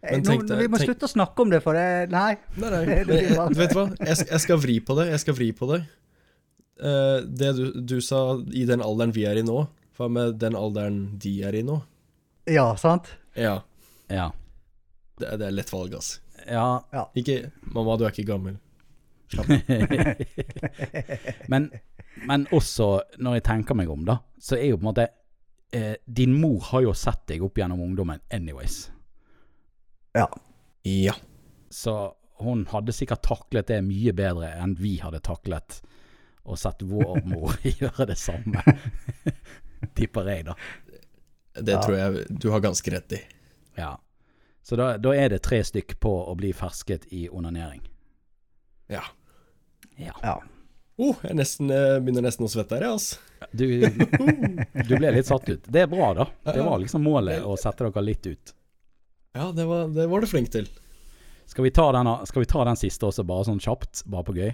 Eh, 0.01 0.12
Men 0.12 0.21
Nå, 0.25 0.28
tenk 0.30 0.43
deg- 0.49 0.60
vi 0.60 0.67
må 0.67 0.78
tenk- 0.78 0.89
slutte 0.91 1.08
å 1.08 1.12
snakke 1.13 1.41
om 1.45 1.49
det, 1.54 1.62
for 1.63 1.73
det 1.78 1.86
Nei. 2.12 2.34
Nei, 2.60 2.69
nei, 2.73 2.82
Det 2.86 3.06
men, 3.08 3.15
jeg, 3.32 3.56
vet 3.62 3.71
du 3.71 3.78
hva? 3.80 3.86
Jeg, 4.06 4.17
skal- 4.19 4.34
jeg 4.36 4.43
skal 4.43 4.60
vri 4.65 4.75
på 4.84 4.97
det. 4.99 5.06
Jeg 5.13 5.23
skal 5.23 5.38
vri 5.39 5.47
på 5.56 5.69
det. 5.71 5.80
Eh, 6.84 7.19
det 7.41 7.54
du, 7.56 7.63
du 7.95 7.95
sa 8.04 8.19
i 8.51 8.65
den 8.67 8.84
alderen 8.84 9.13
vi 9.15 9.23
er 9.30 9.39
i 9.39 9.45
nå, 9.47 9.62
hva 9.95 10.10
med 10.12 10.36
den 10.41 10.58
alderen 10.60 10.99
de 11.23 11.38
er 11.47 11.56
i 11.56 11.63
nå? 11.63 11.80
Ja, 12.51 12.67
sant? 12.75 13.08
Ja, 13.39 13.62
Ja. 14.12 14.28
det, 15.17 15.32
det 15.39 15.47
er 15.47 15.56
lett 15.56 15.71
valg, 15.71 15.95
ass. 15.95 16.17
ja. 16.45 16.82
Ikke 17.15 17.39
Mamma, 17.73 17.95
du 17.97 18.04
er 18.06 18.12
ikke 18.12 18.28
gammel. 18.28 18.60
Men, 21.48 21.69
men 22.28 22.48
også, 22.56 22.88
når 23.19 23.38
jeg 23.39 23.43
tenker 23.50 23.78
meg 23.78 23.89
om, 23.91 24.06
da, 24.08 24.17
så 24.41 24.58
er 24.58 24.69
jo 24.71 24.78
på 24.80 24.84
en 24.86 24.89
måte 24.91 25.08
eh, 25.76 25.95
Din 26.06 26.36
mor 26.39 26.62
har 26.71 26.86
jo 26.86 26.93
sett 26.98 27.26
deg 27.32 27.43
opp 27.45 27.58
gjennom 27.60 27.82
ungdommen 27.84 28.21
anyways. 28.34 28.91
Ja. 30.15 30.28
Ja. 30.88 31.15
Så 31.69 31.95
hun 32.39 32.65
hadde 32.71 32.93
sikkert 32.95 33.24
taklet 33.26 33.67
det 33.71 33.82
mye 33.84 34.13
bedre 34.15 34.54
enn 34.60 34.76
vi 34.80 34.98
hadde 35.04 35.21
taklet 35.24 35.82
å 36.45 36.56
sett 36.60 36.84
vår 36.86 37.21
mor 37.32 37.56
gjøre 37.63 38.06
det 38.12 38.17
samme. 38.19 38.62
Tipper 39.95 40.30
jeg, 40.32 40.45
da. 40.52 40.56
Det 41.56 41.71
Ja. 41.78 41.82
tror 41.84 41.95
jeg 41.98 42.26
du 42.41 42.50
har 42.52 42.60
ganske 42.63 42.91
rett 42.91 43.15
i. 43.17 43.21
Ja. 43.80 43.93
Så 44.65 44.76
da, 44.80 44.95
da 44.98 45.12
er 45.15 45.30
det 45.30 45.43
tre 45.45 45.60
stykk 45.63 45.98
på 46.02 46.12
å 46.30 46.34
bli 46.38 46.50
fersket 46.56 47.06
i 47.13 47.26
onanering. 47.30 47.84
Ja. 48.89 49.04
Ja. 50.01 50.13
ja. 50.23 50.36
Oh, 50.97 51.17
jeg 51.27 51.36
nesten, 51.36 51.69
eh, 51.75 51.97
begynner 51.99 52.23
nesten 52.23 52.45
å 52.47 52.49
svette 52.51 52.77
her, 52.77 52.86
jeg, 52.88 52.91
altså. 52.95 53.17
Du, 53.51 53.65
du 54.88 54.93
ble 54.95 55.10
litt 55.12 55.27
satt 55.27 55.47
ut. 55.49 55.65
Det 55.67 55.81
er 55.84 55.89
bra, 55.91 56.13
da. 56.15 56.25
Det 56.47 56.63
var 56.63 56.79
liksom 56.79 57.03
målet, 57.03 57.43
å 57.43 57.58
sette 57.60 57.84
dere 57.89 58.03
litt 58.03 58.25
ut. 58.31 58.53
Ja, 59.36 59.49
det 59.51 59.65
var, 59.67 59.89
det 59.91 60.05
var 60.08 60.23
du 60.23 60.27
flink 60.31 60.53
til. 60.53 60.69
Skal 61.51 61.67
vi 61.67 61.71
ta 61.75 61.89
den, 61.91 62.08
skal 62.25 62.41
vi 62.45 62.47
ta 62.49 62.63
den 62.65 62.79
siste 62.79 63.05
også, 63.10 63.25
bare 63.27 63.43
sånn 63.49 63.60
kjapt? 63.62 64.05
Bare 64.10 64.23
på 64.29 64.34
gøy? 64.38 64.53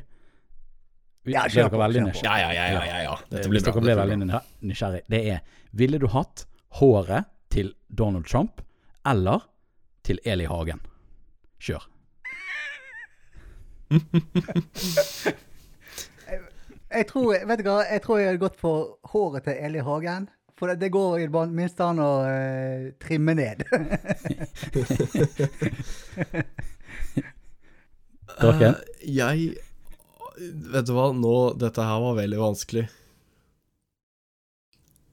Vi- 1.29 1.35
Ja, 1.37 1.43
kjør 1.45 1.67
dere 1.67 1.73
på, 1.75 1.81
veldig 1.83 2.01
kjør 2.01 2.07
på. 2.07 2.11
nysgjerrig? 2.17 2.41
Ja, 2.41 2.49
ja, 2.49 2.51
ja, 2.51 2.65
ja, 2.73 2.83
ja, 2.89 3.01
ja. 3.05 3.15
Dette 3.29 3.49
blir 3.53 3.61
bra. 3.61 3.71
dere 3.71 3.85
ble 3.85 3.95
veldig 4.01 4.41
nysgjerrig, 4.71 5.01
det 5.13 5.21
er 5.35 5.41
Ville 5.77 5.99
du 6.01 6.07
hatt 6.11 6.45
håret 6.81 7.25
til 7.53 7.69
Donald 7.93 8.25
Trump 8.25 8.61
eller 9.05 9.45
til 10.03 10.19
Eli 10.25 10.45
Hagen? 10.49 10.81
Kjør. 11.61 11.85
Jeg 16.91 17.07
tror, 17.07 17.33
vet 17.47 17.61
du 17.61 17.67
hva, 17.69 17.81
jeg 17.87 18.01
tror 18.03 18.19
jeg 18.19 18.27
hadde 18.27 18.41
gått 18.41 18.59
for 18.59 18.97
håret 19.13 19.45
til 19.47 19.55
Eli 19.55 19.83
Hagen. 19.85 20.27
For 20.59 20.69
det, 20.69 20.81
det 20.83 20.91
går 20.93 21.23
i 21.23 21.27
det 21.31 21.43
minste 21.55 21.85
an 21.87 22.01
å 22.03 22.11
uh, 22.21 22.91
trimme 23.01 23.33
ned. 23.39 23.63
Eh, 28.41 28.77
jeg 29.05 29.51
Vet 30.39 30.87
du 30.87 30.93
hva, 30.95 31.09
nå 31.13 31.33
Dette 31.59 31.83
her 31.85 31.99
var 32.01 32.15
veldig 32.17 32.37
vanskelig. 32.39 32.85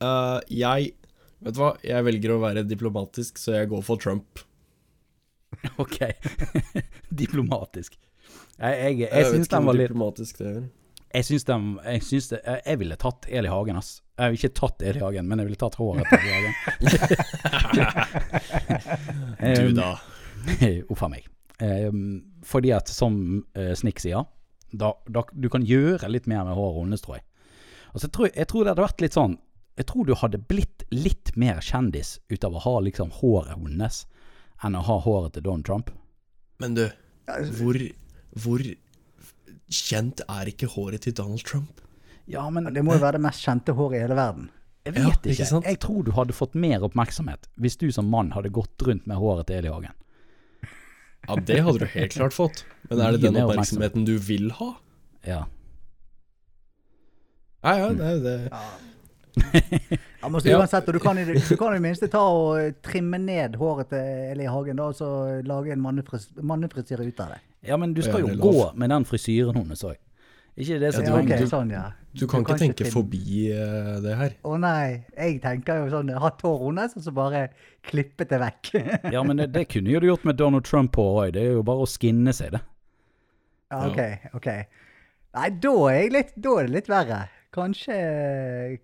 Uh, 0.01 0.39
jeg 0.49 0.95
Vet 1.43 1.57
du 1.57 1.61
hva, 1.61 1.73
jeg 1.85 2.07
velger 2.07 2.33
å 2.33 2.39
være 2.41 2.63
diplomatisk, 2.65 3.37
så 3.43 3.59
jeg 3.59 3.69
går 3.75 3.83
for 3.85 4.01
Trump. 4.01 4.41
Ok. 5.83 5.99
Diplomatisk. 7.21 7.99
Jeg, 8.59 8.75
jeg, 8.75 8.99
jeg, 9.05 9.11
jeg 9.15 9.33
syns 9.33 9.49
den 9.53 9.67
var 9.69 9.79
litt 9.79 9.89
diplomatisk 9.91 10.43
det 10.43 10.51
er. 10.51 10.67
Jeg 11.09 11.25
syns 11.25 11.47
den 11.49 11.69
Jeg, 11.87 12.03
syns 12.05 12.27
det, 12.33 12.39
jeg, 12.45 12.63
jeg 12.67 12.79
ville 12.83 12.97
tatt 13.01 13.29
Eli 13.31 13.49
Hagen, 13.49 13.79
ass. 13.81 13.91
Jeg 14.19 14.35
ville 14.35 14.43
ikke 14.43 14.59
tatt 14.59 14.83
Eli 14.91 15.01
Hagen, 15.01 15.29
men 15.31 15.41
jeg 15.41 15.49
ville 15.49 15.61
tatt 15.63 15.79
håret 15.79 16.05
til 16.11 16.19
Eli 16.19 16.33
Hagen. 16.37 16.55
Du, 19.69 19.73
da. 19.73 19.93
Uff 20.93 21.03
a 21.03 21.09
meg. 21.13 21.27
Um, 21.59 22.23
fordi 22.47 22.73
at, 22.75 22.91
som 22.91 23.45
uh, 23.59 23.73
Snick 23.79 24.03
sier, 24.03 24.27
da, 24.71 24.93
da, 25.09 25.25
du 25.33 25.49
kan 25.51 25.65
gjøre 25.67 26.11
litt 26.11 26.29
mer 26.31 26.45
med 26.47 26.59
håret 26.59 26.85
hennes, 26.85 27.03
tror 27.03 27.19
jeg. 27.19 27.25
Altså, 27.93 28.07
jeg, 28.07 28.15
tror, 28.15 28.31
jeg 28.35 28.51
tror 28.51 28.65
det 28.65 28.73
hadde 28.73 28.85
vært 28.85 29.03
litt 29.03 29.17
sånn 29.17 29.35
Jeg 29.81 29.87
tror 29.89 30.05
du 30.05 30.13
hadde 30.19 30.41
blitt 30.51 30.83
litt 30.93 31.31
mer 31.41 31.63
kjendis 31.65 32.19
ut 32.29 32.45
av 32.45 32.59
å 32.59 32.63
ha 32.67 32.75
liksom 32.85 33.15
håret 33.21 33.55
hennes, 33.55 34.03
enn 34.67 34.77
å 34.77 34.85
ha 34.85 34.99
håret 35.05 35.37
til 35.37 35.47
Donald 35.47 35.67
Trump. 35.69 35.93
Men 36.59 36.75
du, 36.75 36.85
hvor, 37.61 37.79
hvor 38.37 38.63
kjent 39.71 40.21
er 40.29 40.49
ikke 40.51 40.67
håret 40.73 41.01
til 41.05 41.13
Donald 41.17 41.45
Trump? 41.45 41.81
Ja, 42.29 42.49
men 42.51 42.65
Det 42.75 42.83
må 42.85 42.93
jo 42.95 43.01
være 43.01 43.13
det 43.19 43.25
mest 43.25 43.41
kjente 43.45 43.73
håret 43.77 43.97
i 43.99 44.03
hele 44.05 44.15
verden. 44.17 44.51
jeg 44.85 44.95
vet 44.95 45.03
Ja, 45.03 45.09
ikke. 45.09 45.31
ikke? 45.45 45.63
Jeg 45.69 45.79
tror 45.81 46.03
du 46.05 46.11
hadde 46.13 46.33
fått 46.33 46.55
mer 46.55 46.81
oppmerksomhet 46.85 47.49
hvis 47.57 47.77
du 47.77 47.91
som 47.93 48.09
mann 48.09 48.31
hadde 48.33 48.51
gått 48.51 48.77
rundt 48.87 49.07
med 49.07 49.17
håret 49.17 49.47
til 49.47 49.57
Eli 49.57 49.69
Hagen. 49.69 49.93
Ja, 51.29 51.35
det 51.37 51.61
hadde 51.65 51.79
du 51.81 51.87
helt 51.87 52.13
klart 52.13 52.33
fått. 52.33 52.65
Men 52.89 53.01
er 53.01 53.13
det 53.13 53.21
den 53.23 53.37
oppmerksomheten 53.37 54.05
du 54.07 54.17
vil 54.19 54.51
ha? 54.53 54.75
Ja. 55.27 55.45
Ja, 57.65 57.75
ja, 57.77 57.89
det 57.93 58.05
er 58.07 58.13
jo 58.13 58.23
det. 58.23 58.51
Ja, 58.53 59.99
men 60.27 60.41
uansett, 60.43 60.89
og 60.91 60.95
du 60.95 60.99
kan, 60.99 61.15
du 61.21 61.57
kan 61.57 61.71
i 61.71 61.77
det 61.79 61.83
minste 61.85 62.09
ta 62.11 62.25
og 62.27 62.59
eh, 62.59 62.73
trimme 62.83 63.21
ned 63.23 63.55
håret 63.61 63.89
til 63.93 64.03
Eli 64.33 64.49
Hagen, 64.51 64.77
da, 64.81 64.89
og 64.91 64.97
så 64.99 65.09
lage 65.47 65.71
en 65.77 65.81
mannefris- 65.85 66.33
mannefrisyre 66.43 67.07
ut 67.07 67.21
av 67.23 67.37
det. 67.37 67.41
ja, 67.71 67.77
men 67.79 67.95
du 67.95 68.03
skal 68.03 68.25
jo 68.27 68.35
gå 68.43 68.73
med 68.75 68.91
den 68.91 69.05
frisyren 69.07 69.55
hennes 69.63 69.85
òg. 69.87 69.95
Ikke 70.59 70.81
det 70.83 70.89
som 70.97 71.05
Ja, 71.07 71.11
du- 71.15 71.23
ok, 71.23 71.39
du- 71.39 71.47
sånn, 71.47 71.71
ja. 71.71 71.85
Du 72.19 72.27
kan 72.27 72.43
ikke 72.43 72.57
tenke 72.59 72.83
trim- 72.83 72.91
forbi 72.97 73.53
eh, 73.53 74.01
det 74.03 74.17
her. 74.19 74.33
Å 74.43 74.59
nei, 74.59 75.05
jeg 75.17 75.41
tenker 75.45 75.85
jo 75.85 75.91
sånn, 75.93 76.11
hatt 76.19 76.43
hår 76.43 76.65
hennes, 76.67 76.97
og 76.99 77.03
så 77.05 77.13
bare 77.15 77.45
klippet 77.87 78.29
det 78.33 78.41
vekk. 78.43 78.73
Ja, 79.15 79.23
men 79.23 79.37
det, 79.39 79.53
det 79.55 79.69
kunne 79.71 79.93
jo 79.95 80.01
du 80.03 80.09
gjort 80.09 80.25
med 80.27 80.37
Donald 80.37 80.65
Trump 80.67 80.91
på 80.99 81.05
òg. 81.23 81.33
Det 81.39 81.45
er 81.47 81.53
jo 81.53 81.63
bare 81.63 81.85
å 81.85 81.87
skinne 81.87 82.35
seg, 82.35 82.57
det. 82.59 82.61
Ja, 83.71 83.87
ok, 83.87 84.01
ok. 84.35 84.49
Nei, 85.39 85.49
da 85.63 85.73
er, 85.93 85.95
jeg 86.03 86.13
litt, 86.17 86.31
da 86.43 86.57
er 86.59 86.67
det 86.67 86.75
litt 86.75 86.89
verre. 86.91 87.21
Kanskje, 87.55 87.95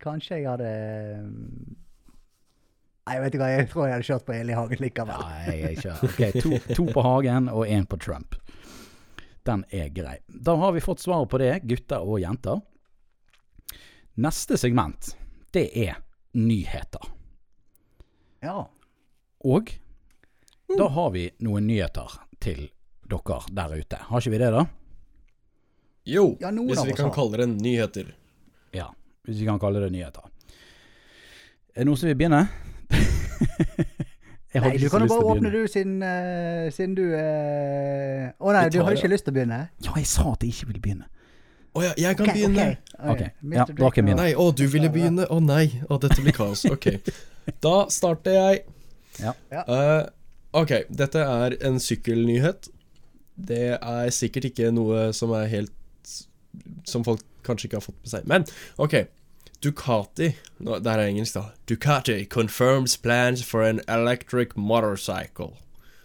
kanskje 0.00 0.38
jeg 0.40 0.48
hadde 0.48 0.68
mm, 1.20 1.74
Nei, 3.04 3.16
vet 3.20 3.34
du 3.34 3.40
hva, 3.42 3.50
jeg 3.52 3.66
tror 3.68 3.84
jeg 3.84 3.92
hadde 3.98 4.06
kjørt 4.08 4.24
på 4.24 4.32
Eli 4.32 4.54
Hagen 4.56 4.80
likevel. 4.80 5.24
Nei, 5.28 5.40
jeg, 5.44 5.58
jeg 5.60 5.82
kjører. 5.82 6.04
Ok, 6.08 6.38
to, 6.40 6.74
to 6.78 6.86
på 6.94 7.02
Hagen 7.04 7.50
og 7.52 7.66
én 7.68 7.84
på 7.84 7.98
Trump. 8.00 8.38
Den 9.44 9.66
er 9.76 9.90
grei. 9.92 10.14
Da 10.28 10.54
har 10.56 10.72
vi 10.72 10.80
fått 10.80 11.02
svaret 11.04 11.28
på 11.28 11.40
det, 11.42 11.50
gutter 11.68 12.00
og 12.00 12.22
jenter. 12.22 12.62
Neste 14.24 14.56
segment, 14.56 15.10
det 15.52 15.66
er 15.84 15.98
nyheter. 16.32 17.12
Ja. 18.40 18.64
Og 19.44 19.74
da 20.78 20.88
har 20.96 21.12
vi 21.12 21.26
noen 21.44 21.68
nyheter 21.68 22.16
til 22.40 22.70
dere 23.04 23.40
der 23.52 23.76
ute. 23.76 24.00
Har 24.08 24.24
ikke 24.24 24.32
vi 24.32 24.40
det, 24.40 24.50
da? 24.54 24.64
Jo, 26.08 26.24
Ja, 26.40 26.50
hvis 26.52 26.84
vi 26.88 26.96
kan 26.96 27.12
kalle 27.12 27.44
det 27.44 27.48
nyheter. 27.52 28.14
Ja, 28.74 28.88
hvis 29.26 29.40
vi 29.40 29.46
kan 29.48 29.60
kalle 29.62 29.80
det 29.84 29.92
nyheter. 29.94 30.26
Er 31.74 31.82
det 31.82 31.86
noen 31.88 31.98
som 31.98 32.08
vil 32.10 32.18
begynne? 32.18 32.44
Jeg 34.54 34.62
har 34.62 34.68
Nei, 34.70 34.76
ikke 34.76 34.86
du 34.86 34.90
kan 34.92 35.02
jo 35.02 35.08
bare 35.10 35.30
åpne 35.32 35.50
du, 35.50 35.60
siden, 35.66 35.94
eh, 36.06 36.68
siden 36.70 36.92
du 36.94 37.02
eh, 37.18 38.28
Å 38.38 38.52
nei, 38.54 38.60
Vi 38.68 38.70
du 38.70 38.76
tar 38.78 38.84
har 38.86 38.94
det. 38.94 39.00
ikke 39.00 39.10
lyst 39.10 39.26
til 39.26 39.32
å 39.32 39.34
begynne? 39.34 39.58
Ja, 39.82 39.94
jeg 39.98 40.06
sa 40.06 40.26
at 40.30 40.44
jeg 40.46 40.54
ikke 40.54 40.68
ville 40.68 40.82
begynne. 40.84 41.08
Å 41.74 41.82
ja, 41.82 41.94
jeg 41.98 42.18
kan 42.20 42.30
begynne. 42.30 42.66
ok. 43.02 43.22
Ja, 43.50 43.64
da 43.66 43.88
kan 43.96 44.10
jeg. 44.12 44.18
Nei, 44.20 44.28
å, 44.38 44.44
du 44.54 44.62
ville 44.70 44.90
begynne? 44.94 45.26
Å 45.26 45.38
nei, 45.42 45.64
å, 45.88 45.98
dette 45.98 46.22
blir 46.22 46.36
kaos. 46.36 46.62
Ok. 46.70 46.86
Da 47.60 47.74
starter 47.92 48.32
jeg. 48.38 48.60
Ja. 49.20 49.34
Ja. 49.52 49.64
Eh, 49.68 50.04
ok, 50.56 50.70
dette 50.88 51.20
er 51.28 51.58
en 51.66 51.74
sykkelnyhet. 51.82 52.70
Det 53.34 53.74
er 53.74 54.14
sikkert 54.14 54.46
ikke 54.48 54.70
noe 54.72 55.10
som 55.12 55.34
er 55.36 55.50
helt 55.50 55.74
Som 56.84 57.04
folk 57.04 57.20
kanskje 57.44 57.68
ikke 57.68 57.76
har 57.80 57.86
fått 57.86 58.00
med 58.02 58.10
seg. 58.14 58.26
Men 58.26 58.44
ok. 58.78 58.94
Ducati 59.64 60.34
no, 60.60 60.78
Det 60.78 60.90
her 60.92 61.00
er 61.00 61.08
engelsk, 61.10 61.34
da. 61.38 61.46
Ducati 61.70 62.24
confirms 62.28 62.96
plans 63.00 63.42
for 63.46 63.62
an 63.64 63.80
electric 63.88 64.56
motorcycle. 64.56 65.54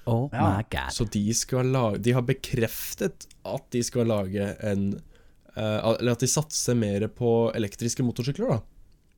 Oh 0.05 0.29
Ja. 0.33 0.57
my 0.57 0.63
god. 0.71 0.93
Så 0.95 1.05
de 1.11 1.33
skal 1.33 1.65
lage 1.73 1.99
De 2.01 2.11
har 2.15 2.21
bekreftet 2.25 3.27
at 3.45 3.65
de 3.71 3.81
skal 3.83 4.07
lage 4.07 4.55
en 4.63 4.93
uh, 5.57 5.95
Eller 5.99 6.11
at 6.15 6.19
de 6.23 6.27
satser 6.27 6.75
mer 6.75 7.07
på 7.07 7.51
elektriske 7.55 8.03
motorsykler, 8.03 8.47
da. 8.49 8.59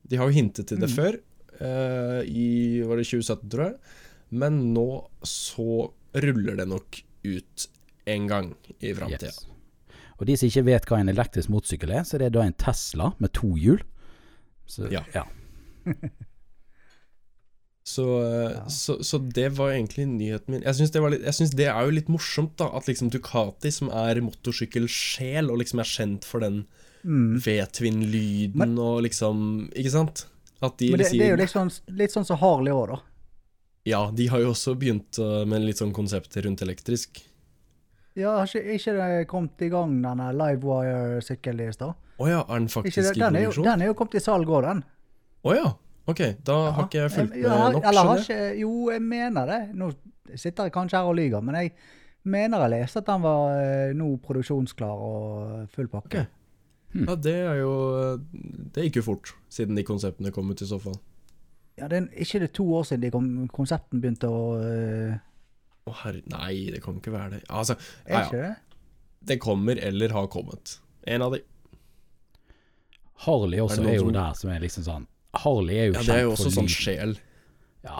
De 0.09 0.17
har 0.17 0.25
jo 0.27 0.33
hintet 0.35 0.67
til 0.67 0.77
det 0.81 0.89
Mm. 0.89 0.95
før, 0.97 1.19
uh, 1.61 2.21
i 2.25 2.81
Var 2.81 2.97
det 2.97 3.05
2017, 3.07 3.49
tror 3.49 3.63
jeg? 3.65 3.75
Men 4.31 4.73
nå 4.73 5.07
så 5.23 5.91
ruller 6.15 6.55
det 6.57 6.67
nok 6.67 7.01
ut 7.23 7.67
en 8.07 8.27
gang 8.27 8.55
i 8.81 8.93
framtida. 8.93 9.27
Yes. 9.27 9.45
Og 10.21 10.27
de 10.29 10.37
som 10.37 10.47
ikke 10.51 10.67
vet 10.69 10.85
hva 10.89 10.99
en 11.01 11.09
elektrisk 11.11 11.49
motorsykkel 11.49 11.91
er, 11.97 12.03
så 12.05 12.15
er 12.17 12.27
det 12.27 12.33
da 12.37 12.45
en 12.45 12.57
Tesla 12.61 13.11
med 13.17 13.33
to 13.33 13.55
hjul. 13.57 13.81
Så, 14.69 14.87
Ja. 14.93 15.01
ja. 15.15 15.25
Så, 17.83 18.03
eh, 18.21 18.51
Ja. 18.51 18.69
så, 18.69 19.03
så 19.03 19.17
det 19.17 19.49
var 19.57 19.71
egentlig 19.73 20.05
nyheten 20.07 20.53
min. 20.53 20.61
Jeg 20.61 20.75
syns 20.77 20.91
det, 20.93 21.57
det 21.57 21.65
er 21.67 21.81
jo 21.83 21.95
litt 21.95 22.11
morsomt, 22.13 22.53
da. 22.61 22.69
At 22.77 22.85
liksom 22.87 23.09
Ducati, 23.11 23.71
som 23.73 23.89
er 23.89 24.21
motorsykkelsjel, 24.21 25.49
og 25.49 25.57
liksom 25.59 25.81
er 25.81 25.89
kjent 25.89 26.27
for 26.29 26.45
den 26.45 26.65
Mm. 27.01 27.39
V-twin-lyden 27.41 28.75
og 28.77 28.99
liksom 29.07 29.71
Ikke 29.73 29.89
sant? 29.89 30.27
At 30.61 30.77
de 30.77 30.91
Men 30.91 30.99
det, 31.01 31.07
sier 31.09 31.17
det 31.17 31.25
er 31.25 31.31
jo 31.31 31.39
litt 31.39 31.53
sånn, 31.53 31.71
litt 31.97 32.13
sånn 32.13 32.27
som 32.27 32.37
Harley 32.37 32.69
òg, 32.69 32.91
da. 32.91 32.99
Ja, 33.89 34.01
de 34.13 34.27
har 34.29 34.43
jo 34.43 34.51
også 34.51 34.75
begynt 34.77 35.17
uh, 35.17 35.41
med 35.49 35.63
litt 35.65 35.81
sånn 35.81 35.95
konsepter 35.97 36.45
rundt 36.45 36.61
elektrisk. 36.61 37.23
Ja, 38.19 38.33
har 38.41 38.49
ikke, 38.49 38.75
ikke 38.75 38.95
det 38.97 39.27
kommet 39.31 39.63
i 39.63 39.69
gang, 39.71 39.93
denne 40.03 40.31
Livewire-sykkelen 40.35 41.69
i 41.69 41.75
stad? 41.75 41.93
Å 42.21 42.27
ja, 42.27 42.41
er 42.43 42.59
den 42.59 42.67
faktisk 42.69 42.99
i 42.99 43.21
den, 43.21 43.37
produksjon? 43.37 43.67
den 43.69 43.85
er 43.85 43.89
jo 43.91 43.95
kommet 43.97 44.17
i 44.19 44.23
salg 44.23 44.51
òg, 44.51 44.65
den. 44.67 44.83
Å 45.47 45.55
ja. 45.55 45.71
Ok, 46.11 46.21
da 46.43 46.57
har 46.75 46.87
ikke 46.87 46.99
jeg 47.03 47.13
fulgt 47.13 47.35
med 47.35 47.43
Ja, 47.45 47.57
nok, 47.71 47.85
skjønner 47.85 48.23
jeg. 48.25 48.59
Jo, 48.63 48.71
jeg 48.91 49.03
mener 49.05 49.49
det. 49.49 49.59
Nå 49.77 49.91
sitter 50.33 50.67
jeg 50.67 50.75
kanskje 50.75 50.99
her 50.99 51.09
og 51.11 51.17
lyver, 51.17 51.43
men 51.45 51.57
jeg 51.59 51.73
mener 52.27 52.65
jeg 52.65 52.73
leste 52.75 53.01
at 53.01 53.09
den 53.09 53.23
var 53.23 53.55
eh, 53.61 53.93
nå 53.97 54.09
produksjonsklar 54.25 55.05
og 55.07 55.71
full 55.73 55.89
pakke. 55.91 56.25
Ok. 56.25 56.37
Ja, 56.91 57.15
det 57.15 57.37
er 57.39 57.61
jo 57.61 57.73
Det 58.75 58.83
gikk 58.83 58.97
jo 58.99 59.05
fort, 59.05 59.29
siden 59.47 59.77
de 59.79 59.85
konseptene 59.87 60.33
kom 60.35 60.49
ut 60.51 60.61
i 60.61 60.67
så 60.67 60.79
fall. 60.81 60.97
Ja, 61.79 61.87
det 61.87 62.01
er 62.01 62.07
ikke 62.25 62.41
det 62.43 62.51
to 62.57 62.65
år 62.75 62.83
siden 62.89 63.05
de 63.05 63.11
kom, 63.13 63.29
konsepten 63.53 64.01
begynte 64.03 64.27
å 64.27 64.41
eh, 64.59 65.15
Å 65.89 65.93
herre 66.03 66.21
Nei, 66.29 66.69
det 66.73 66.81
kan 66.83 66.99
ikke 66.99 67.13
være 67.13 67.37
det. 67.37 67.41
Altså, 67.49 67.75
ja, 68.05 68.21
ja. 68.21 68.29
det? 68.31 68.55
Det 69.31 69.37
kommer 69.41 69.79
eller 69.81 70.13
har 70.13 70.27
kommet. 70.33 70.79
En 71.07 71.21
av 71.25 71.33
de. 71.33 71.41
Harley 73.25 73.61
også 73.61 73.81
Er 73.83 73.87
er, 73.89 73.95
jo 73.95 74.05
som- 74.05 74.13
der 74.13 74.33
som 74.33 74.49
er 74.49 74.59
liksom 74.59 74.83
sånn 74.83 75.07
Harley 75.33 75.77
er 75.77 75.85
jo 75.87 75.93
Ja, 75.93 75.99
kjent 75.99 76.07
det 76.07 76.15
er 76.15 76.21
jo 76.25 76.31
også 76.31 76.51
sånn 76.51 76.67
sjel. 76.69 77.17
Ja. 77.83 77.99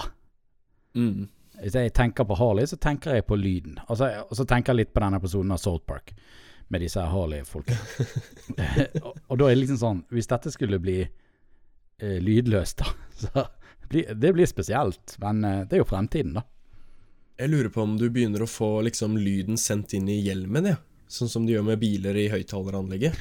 Mm. 0.95 1.29
Hvis 1.61 1.73
jeg 1.73 1.93
tenker 1.93 2.25
på 2.25 2.35
Harley, 2.37 2.65
så 2.65 2.77
tenker 2.77 3.13
jeg 3.15 3.25
på 3.27 3.37
lyden. 3.39 3.77
Altså, 3.87 4.25
og 4.29 4.35
så 4.35 4.45
tenker 4.45 4.73
jeg 4.73 4.77
litt 4.81 4.93
på 4.93 4.99
den 4.99 5.13
episoden 5.13 5.51
av 5.51 5.57
Salt 5.61 5.85
Park 5.85 6.13
med 6.69 6.81
disse 6.81 6.99
Harley-folka. 6.99 7.77
og, 9.05 9.17
og 9.29 9.37
da 9.37 9.45
er 9.45 9.55
det 9.55 9.61
liksom 9.67 9.77
sånn 9.77 10.03
Hvis 10.09 10.27
dette 10.27 10.51
skulle 10.51 10.79
bli 10.79 10.99
eh, 12.01 12.19
lydløst, 12.19 12.77
da, 12.77 12.85
så 13.21 13.45
blir 13.89 14.13
det 14.13 14.33
blir 14.33 14.45
spesielt. 14.49 15.15
Men 15.19 15.43
eh, 15.45 15.63
det 15.65 15.77
er 15.77 15.83
jo 15.85 15.89
fremtiden, 15.89 16.33
da. 16.33 16.43
Jeg 17.41 17.49
lurer 17.49 17.71
på 17.73 17.81
om 17.81 17.95
du 17.97 18.05
begynner 18.13 18.43
å 18.45 18.47
få 18.49 18.83
liksom 18.85 19.15
lyden 19.17 19.57
sendt 19.57 19.95
inn 19.97 20.05
i 20.13 20.19
hjelmen, 20.21 20.67
ja. 20.69 20.75
Sånn 21.09 21.29
som 21.31 21.45
de 21.47 21.55
gjør 21.55 21.63
med 21.71 21.79
biler 21.81 22.15
i 22.21 22.27
høyttaleranlegget. 22.29 23.17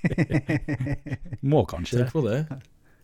Må 1.52 1.60
kanskje. 1.68 2.00
Tenk 2.00 2.14
på 2.16 2.22
det. 2.24 2.38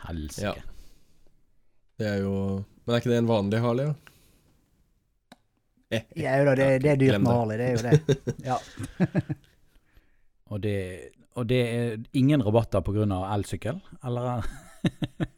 Helsike. 0.07 0.47
Ja. 0.47 0.53
Det 1.99 2.07
er 2.07 2.19
jo 2.23 2.65
Men 2.87 2.95
er 2.95 2.99
ikke 3.01 3.11
det 3.11 3.19
en 3.19 3.27
vanlig 3.29 3.61
Harley, 3.61 3.85
da? 3.87 3.95
Eh, 5.91 6.01
Ja, 6.17 6.37
jo 6.39 6.45
da, 6.45 6.55
det, 6.55 6.83
det 6.83 6.91
er 6.93 6.97
dyrt 6.97 7.21
med. 7.21 7.33
Harley, 7.33 7.57
det 7.59 7.67
er 7.67 7.73
jo 7.73 7.79
det. 7.83 8.01
Ja. 8.47 8.57
Og 10.55 10.61
det, 10.63 10.77
og 11.35 11.49
det 11.51 11.63
er 11.67 11.97
ingen 12.17 12.43
rabatter 12.43 12.85
pga. 12.87 13.07
elsykkel, 13.35 13.81
eller? 14.05 14.47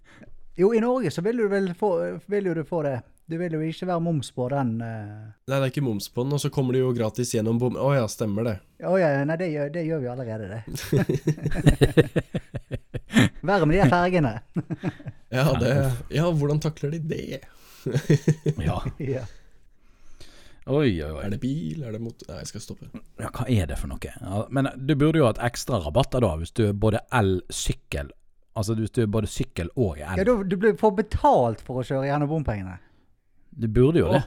Jo, 0.58 0.72
i 0.74 0.80
Norge 0.82 1.12
så 1.14 1.22
vil 1.22 1.38
du 1.38 1.44
vel 1.46 1.68
få, 1.78 2.18
vil 2.26 2.48
du 2.50 2.64
få 2.66 2.82
det. 2.82 2.96
Du 3.30 3.36
vil 3.38 3.52
jo 3.54 3.60
ikke 3.62 3.86
være 3.86 4.02
moms 4.02 4.32
på 4.34 4.48
den. 4.50 4.72
Uh... 4.82 5.28
Nei, 5.46 5.52
det 5.52 5.58
er 5.60 5.70
ikke 5.70 5.84
moms 5.86 6.08
på 6.10 6.24
den, 6.24 6.34
og 6.34 6.40
så 6.42 6.50
kommer 6.50 6.74
det 6.74 6.80
jo 6.80 6.90
gratis 6.96 7.30
gjennom 7.36 7.60
bom... 7.62 7.76
Å 7.78 7.92
ja, 7.94 8.08
stemmer 8.10 8.48
det. 8.48 8.54
Å 8.82 8.96
ja, 8.98 9.12
nei, 9.28 9.36
det 9.38 9.52
gjør, 9.52 9.70
det 9.76 9.84
gjør 9.86 10.02
vi 10.02 10.10
allerede, 10.10 10.48
det. 10.50 10.62
Verre 13.52 13.68
med 13.70 13.78
de 13.78 13.86
fergene. 13.92 14.34
Ja, 15.30 15.46
det 15.60 15.74
Ja, 16.16 16.26
hvordan 16.26 16.58
takler 16.64 16.96
de 16.96 17.04
det? 17.06 17.40
Ja. 18.58 18.82
Oi, 20.68 20.90
oi, 21.02 21.10
oi. 21.10 21.22
Er 21.24 21.30
det 21.32 21.38
bil? 21.40 21.82
Er 21.88 21.94
det 21.96 22.00
mot... 22.04 22.22
Nei, 22.28 22.38
jeg 22.42 22.50
skal 22.50 22.60
stoppe. 22.64 22.88
Ja, 23.20 23.30
hva 23.32 23.46
er 23.48 23.68
det 23.70 23.78
for 23.80 23.88
noe? 23.88 24.10
Ja, 24.20 24.42
men 24.52 24.68
du 24.76 24.92
burde 25.00 25.22
jo 25.22 25.28
hatt 25.28 25.40
ekstra 25.48 25.78
rabatter 25.80 26.20
da, 26.24 26.34
hvis 26.40 26.52
du 26.56 26.66
er 26.68 26.76
både 26.76 27.00
el-sykkel 27.16 28.12
Altså 28.58 28.74
hvis 28.74 28.90
du 28.90 29.04
er 29.04 29.06
både 29.06 29.28
sykkel 29.30 29.68
og 29.78 30.00
ja, 30.00 30.08
el. 30.16 30.18
Ja, 30.26 30.34
du 30.42 30.56
blir- 30.58 30.74
får 30.80 30.90
betalt 30.98 31.60
for 31.62 31.78
å 31.78 31.84
kjøre 31.86 32.08
gjennom 32.08 32.26
bompengene. 32.32 32.72
Du 33.54 33.68
burde 33.70 34.00
jo 34.02 34.08
det. 34.10 34.24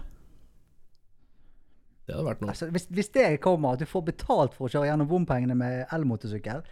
Det 2.07 2.15
hadde 2.15 2.27
vært 2.29 2.41
noe. 2.43 2.53
Altså, 2.53 2.69
hvis, 2.71 2.85
hvis 2.95 3.11
det 3.15 3.25
kommer 3.43 3.75
at 3.75 3.83
du 3.83 3.89
får 3.89 4.05
betalt 4.07 4.55
for 4.55 4.67
å 4.67 4.71
kjøre 4.71 4.87
gjennom 4.87 5.09
bompengene 5.09 5.55
med 5.59 5.83
elmotorsykkel, 5.95 6.63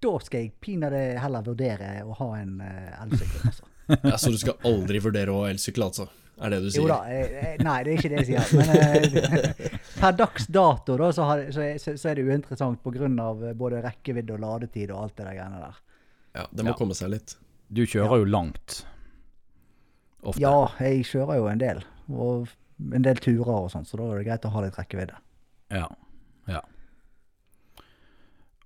da 0.00 0.12
skal 0.24 0.44
jeg 0.44 0.52
pinadø 0.64 1.00
heller 1.20 1.44
vurdere 1.48 1.90
å 2.04 2.14
ha 2.20 2.28
en 2.40 2.54
eh, 2.64 3.02
elsykkel. 3.04 3.48
Altså. 3.50 3.66
Ja, 4.06 4.14
så 4.22 4.30
du 4.30 4.36
skal 4.38 4.54
aldri 4.68 5.00
vurdere 5.02 5.32
å 5.34 5.40
ha 5.42 5.48
elsykkel, 5.50 5.82
altså? 5.88 6.04
Er 6.40 6.50
det 6.54 6.58
du 6.64 6.70
sier? 6.72 6.80
Jo 6.80 6.88
da, 6.88 6.98
eh, 7.12 7.32
eh, 7.52 7.56
nei 7.60 7.76
det 7.84 7.92
er 7.92 7.98
ikke 8.00 8.10
det 8.14 8.20
jeg 8.22 8.28
sier. 8.30 8.44
Men 8.56 8.70
eh, 8.72 9.78
per 10.00 10.14
dags 10.16 10.46
dato 10.48 10.96
da, 10.96 11.10
så, 11.12 11.26
har, 11.28 11.42
så, 11.52 11.66
så 12.00 12.08
er 12.10 12.14
det 12.16 12.24
uinteressant 12.30 12.80
pga. 12.82 13.52
både 13.54 13.82
rekkevidde 13.84 14.32
og 14.38 14.40
ladetid 14.40 14.90
og 14.94 15.02
alt 15.04 15.16
det 15.20 15.26
der 15.26 15.36
greiene 15.36 15.60
der. 15.66 15.76
Ja, 16.40 16.46
det 16.52 16.64
må 16.64 16.72
Ja. 16.72 16.78
komme 16.78 16.94
seg 16.96 17.10
litt. 17.12 17.36
Du 17.68 17.82
kjører 17.86 18.22
jo 18.22 18.24
langt. 18.30 18.80
Ofte. 20.22 20.40
Ja, 20.40 20.54
jeg 20.80 21.04
kjører 21.08 21.36
jo 21.40 21.46
en 21.48 21.58
del. 21.60 21.84
Og 22.08 22.48
en 22.94 23.02
del 23.04 23.16
turer 23.20 23.52
og 23.66 23.70
sånn, 23.72 23.84
så 23.88 23.96
da 24.00 24.08
er 24.12 24.18
det 24.22 24.26
greit 24.30 24.44
å 24.48 24.50
ha 24.54 24.60
litt 24.64 24.76
rekkevidde. 24.80 25.16
Ja. 25.76 25.86
ja. 26.48 26.60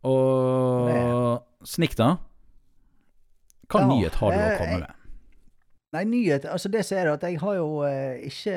Og 0.05 1.43
Snikk, 1.67 1.97
da? 1.99 2.17
Hva 3.73 3.81
Ja, 3.81 3.87
nyhet 3.89 4.15
har 4.21 4.31
du 4.31 4.37
å 4.39 4.45
eh, 4.45 4.59
komme 4.59 4.71
jeg- 4.71 4.81
med? 4.85 5.01
Nei, 5.95 6.03
nyhet 6.11 6.47
Altså, 6.51 6.71
det 6.73 6.83
som 6.87 6.99
er 6.99 7.13
at 7.13 7.25
jeg 7.27 7.39
har 7.43 7.57
jo 7.59 7.69
eh, 7.87 8.25
ikke 8.27 8.57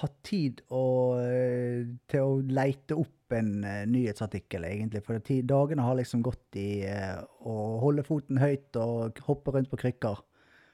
hatt 0.00 0.14
tid 0.26 0.62
å, 0.72 0.84
eh, 1.20 1.82
til 2.08 2.24
å 2.24 2.38
leite 2.40 2.96
opp 2.96 3.34
en 3.36 3.50
eh, 3.66 3.82
nyhetsartikkel, 3.90 4.64
egentlig. 4.64 5.02
For 5.04 5.20
dagene 5.20 5.84
har 5.84 5.98
liksom 5.98 6.22
gått 6.24 6.56
i 6.56 6.86
eh, 6.88 7.18
å 7.44 7.56
holde 7.82 8.06
foten 8.06 8.40
høyt 8.40 8.78
og 8.80 9.20
hoppe 9.26 9.52
rundt 9.52 9.68
på 9.72 9.80
krykker. 9.82 10.22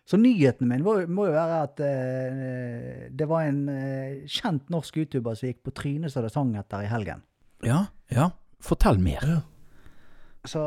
Så 0.07 0.21
nyheten 0.21 0.69
min 0.69 0.85
må, 0.85 0.99
må 1.09 1.27
jo 1.31 1.35
være 1.35 1.59
at 1.65 1.83
eh, 1.83 3.09
det 3.11 3.27
var 3.31 3.49
en 3.49 3.65
eh, 3.73 4.23
kjent 4.31 4.71
norsk 4.71 5.01
YouTuber 5.01 5.35
som 5.35 5.51
gikk 5.51 5.65
på 5.67 5.75
trynet 5.75 6.15
som 6.15 6.23
det 6.27 6.31
sang 6.35 6.55
etter 6.61 6.85
i 6.85 6.93
helgen. 6.93 7.25
Ja, 7.67 7.87
ja. 8.13 8.31
Fortell 8.63 9.01
mer. 9.03 9.27
Ja. 9.27 9.43
Så 10.45 10.61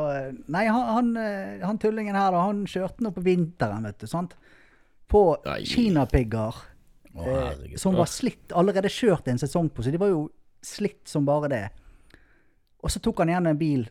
Nei, 0.50 0.66
han, 0.66 0.88
han, 0.90 1.60
han 1.62 1.80
tullingen 1.80 2.18
her, 2.18 2.34
da, 2.34 2.44
han 2.50 2.66
kjørte 2.68 3.06
nå 3.06 3.14
på 3.14 3.24
vinteren, 3.24 3.86
vet 3.86 4.02
du. 4.02 4.10
sant? 4.10 4.34
På 5.08 5.38
kinapigger. 5.64 6.56
Eh, 7.18 7.76
som 7.80 7.96
var 7.98 8.06
slitt, 8.06 8.52
allerede 8.52 8.92
kjørt 8.94 9.28
en 9.28 9.40
sesong 9.42 9.70
på, 9.74 9.84
så 9.84 9.94
de 9.94 10.02
var 10.02 10.12
jo 10.12 10.28
slitt 10.62 11.08
som 11.10 11.26
bare 11.26 11.50
det. 11.52 11.66
Og 12.84 12.92
så 12.94 13.02
tok 13.04 13.24
han 13.24 13.32
igjen 13.32 13.50
en 13.50 13.60
bil 13.60 13.88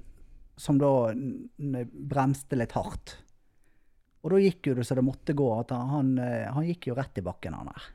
som 0.56 0.78
da 0.80 0.90
bremste 1.12 2.58
litt 2.58 2.76
hardt. 2.76 3.16
Og 4.22 4.32
da 4.32 4.40
gikk 4.42 4.70
jo 4.70 4.76
det 4.78 4.86
så 4.86 4.96
det 4.98 5.04
måtte 5.06 5.36
gå, 5.38 5.46
at 5.58 5.74
han, 5.74 5.90
han, 5.92 6.12
eh, 6.22 6.46
han 6.50 6.66
gikk 6.66 6.90
jo 6.90 6.96
rett 6.98 7.18
i 7.18 7.24
bakken, 7.26 7.54
han 7.54 7.70
her. 7.70 7.90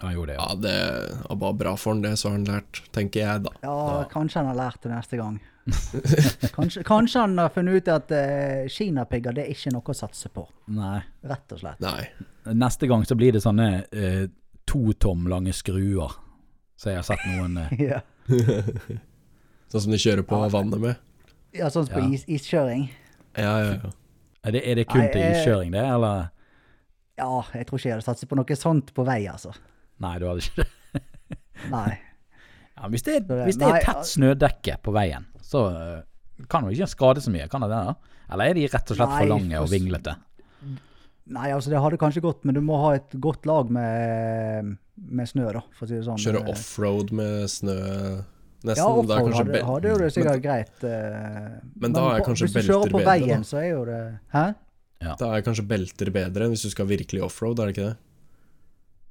Han 0.00 0.12
gjorde 0.14 0.32
det, 0.32 0.34
ja. 0.40 0.46
Ja, 0.48 0.54
det 0.54 1.16
var 1.28 1.36
bare 1.36 1.54
bra 1.54 1.76
for 1.76 1.92
han, 1.92 2.02
det, 2.02 2.16
så 2.18 2.28
har 2.28 2.36
han 2.38 2.44
lært, 2.48 2.82
tenker 2.92 3.20
jeg, 3.20 3.42
da. 3.44 3.50
Ja, 3.62 3.74
Ja. 4.00 4.04
kanskje 4.10 4.40
han 4.40 4.46
har 4.50 4.54
lært 4.58 4.80
det 4.82 4.90
neste 4.90 5.16
gang. 5.20 5.40
kanskje, 6.56 6.82
kanskje 6.84 7.20
han 7.20 7.38
har 7.38 7.48
funnet 7.54 7.74
ut 7.82 7.88
at 7.92 8.10
uh, 8.10 8.66
kinapigger 8.72 9.32
det 9.36 9.44
er 9.46 9.52
ikke 9.54 9.70
noe 9.76 9.84
å 9.86 9.94
satse 9.94 10.28
på, 10.34 10.42
Nei. 10.74 11.02
rett 11.22 11.52
og 11.54 11.60
slett. 11.60 11.80
Nei. 11.84 12.08
Neste 12.58 12.88
gang 12.90 13.04
så 13.06 13.14
blir 13.14 13.32
det 13.36 13.44
sånne 13.44 13.68
uh, 13.94 14.24
to 14.66 14.92
tom 14.98 15.28
lange 15.30 15.52
skruer. 15.54 16.16
Så 16.76 16.90
jeg 16.90 16.98
har 16.98 17.06
sett 17.06 17.22
noen 17.30 17.60
uh... 17.62 18.00
Sånn 19.72 19.86
som 19.86 19.92
de 19.94 19.98
kjører 20.02 20.26
på 20.26 20.36
Ja. 20.42 20.48
vannet 20.52 20.80
med. 20.82 20.96
ja, 21.56 21.68
sånn 21.72 21.86
som 21.86 21.94
på 21.94 22.12
is, 22.16 22.24
iskjøring. 22.28 22.88
Ja, 23.38 23.52
ja, 23.62 23.74
ja. 23.78 23.90
Er 24.44 24.52
det, 24.56 24.60
er 24.66 24.74
det 24.80 24.84
kun 24.90 25.00
Nei, 25.04 25.10
til 25.14 25.22
eh, 25.22 25.36
iskjøring, 25.38 25.70
det, 25.72 25.84
eller? 25.86 26.26
Ja, 27.20 27.28
jeg 27.54 27.66
tror 27.68 27.78
ikke 27.78 27.88
jeg 27.88 27.94
hadde 27.94 28.04
satset 28.08 28.28
på 28.28 28.36
noe 28.36 28.56
sånt 28.58 28.90
på 28.96 29.04
vei, 29.06 29.20
altså. 29.30 29.52
Nei, 30.02 30.14
du 30.18 30.26
hadde 30.30 30.42
ikke 30.46 30.64
det. 30.64 31.04
Nei. 31.72 31.90
Ja, 32.82 32.88
hvis, 32.90 33.02
det 33.06 33.12
er, 33.20 33.44
hvis 33.46 33.58
det 33.60 33.66
er 33.68 33.74
nei, 33.76 33.80
tett 33.84 34.06
snødekke 34.08 34.72
på 34.82 34.90
veien, 34.96 35.26
så 35.44 35.60
eh, 35.70 36.46
kan 36.50 36.64
jo 36.66 36.72
ikke 36.74 36.88
skade 36.90 37.20
så 37.22 37.30
mye, 37.30 37.44
kan 37.52 37.62
det 37.62 37.68
det? 37.70 37.78
da? 37.86 37.92
Eller 38.32 38.48
er 38.50 38.56
de 38.58 38.64
rett 38.72 38.90
og 38.90 38.96
slett 38.98 39.12
Nei, 39.12 39.18
for 39.20 39.30
lange 39.30 39.60
og 39.60 39.68
vinglete? 39.70 40.14
Nei, 41.36 41.50
altså 41.54 41.70
det 41.70 41.78
hadde 41.84 42.00
kanskje 42.00 42.22
gått, 42.24 42.40
men 42.48 42.56
du 42.56 42.62
må 42.64 42.80
ha 42.82 42.94
et 42.96 43.14
godt 43.22 43.46
lag 43.46 43.70
med, 43.70 44.72
med 44.96 45.30
snø, 45.30 45.44
da, 45.54 45.62
for 45.76 45.86
å 45.86 45.90
si 45.92 45.94
det 46.00 46.02
sånn. 46.08 46.18
Kjøre 46.24 46.40
Eh, 46.42 46.50
offroad 46.56 47.12
med 47.20 47.44
snø 47.52 47.76
nesten. 47.78 48.80
Ja, 48.80 48.88
da 48.88 48.88
er 48.88 48.98
offroad 49.04 49.12
kanskje 49.28 49.44
hadde, 49.44 49.62
hadde 49.70 49.92
jo 49.92 50.00
det 50.00 50.08
men- 50.08 50.16
sikkert 50.16 50.42
greit. 50.48 50.84
eh, 50.88 51.54
Men 51.84 51.92
da 51.94 52.06
er 52.16 52.18
på- 52.24 52.32
kanskje 52.32 52.48
Hvis 52.48 52.56
du 52.66 52.72
kjører 52.72 52.90
på 52.96 53.04
veien, 53.06 53.44
da. 53.46 53.50
så 53.52 53.60
er 53.62 53.68
jo 53.70 53.84
det 53.92 54.00
Hæ? 54.34 54.46
Da 55.22 55.30
er 55.36 55.42
kanskje 55.46 55.68
belter 55.68 56.10
bedre 56.10 56.48
enn 56.48 56.56
hvis 56.56 56.62
du 56.66 56.70
skal 56.74 56.86
virkelig 56.90 57.22
offroad, 57.28 57.60
er 57.62 57.70
det 57.70 57.76
ikke 57.76 57.88
det? 57.92 57.96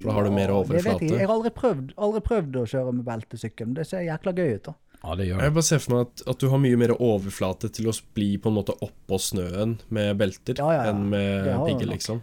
For 0.01 0.09
da 0.09 0.15
har 0.17 0.25
du 0.25 0.31
Ja, 0.31 0.35
mer 0.35 0.47
det 0.47 0.53
vet 0.53 0.77
Jeg, 0.81 0.85
overflate. 0.85 1.09
jeg 1.13 1.27
har 1.27 1.33
aldri 1.35 1.51
prøvd, 1.55 1.91
aldri 1.97 2.21
prøvd 2.25 2.55
å 2.61 2.63
kjøre 2.73 2.93
med 2.97 3.05
beltesykkel, 3.05 3.67
men 3.69 3.75
det 3.77 3.85
ser 3.87 4.05
jækla 4.07 4.33
gøy 4.37 4.55
ut, 4.55 4.63
da. 4.71 4.73
Ja, 5.01 5.15
det 5.17 5.25
gjør 5.27 5.41
Jeg 5.41 5.53
bare 5.55 5.63
ser 5.65 5.79
for 5.81 5.93
meg 5.95 6.01
at, 6.07 6.23
at 6.29 6.39
du 6.43 6.47
har 6.51 6.59
mye 6.61 6.77
mer 6.77 6.91
overflate 6.97 7.69
til 7.73 7.89
å 7.89 7.93
bli 8.17 8.29
på 8.37 8.51
en 8.51 8.57
måte 8.59 8.75
oppå 8.85 9.17
snøen 9.21 9.79
med 9.89 10.17
belter 10.21 10.59
Ja, 10.61 10.69
ja, 10.75 10.83
ja. 10.83 10.91
enn 10.93 11.07
med 11.09 11.45
Det 11.47 11.57
pigger, 11.65 11.89
liksom. 11.95 12.21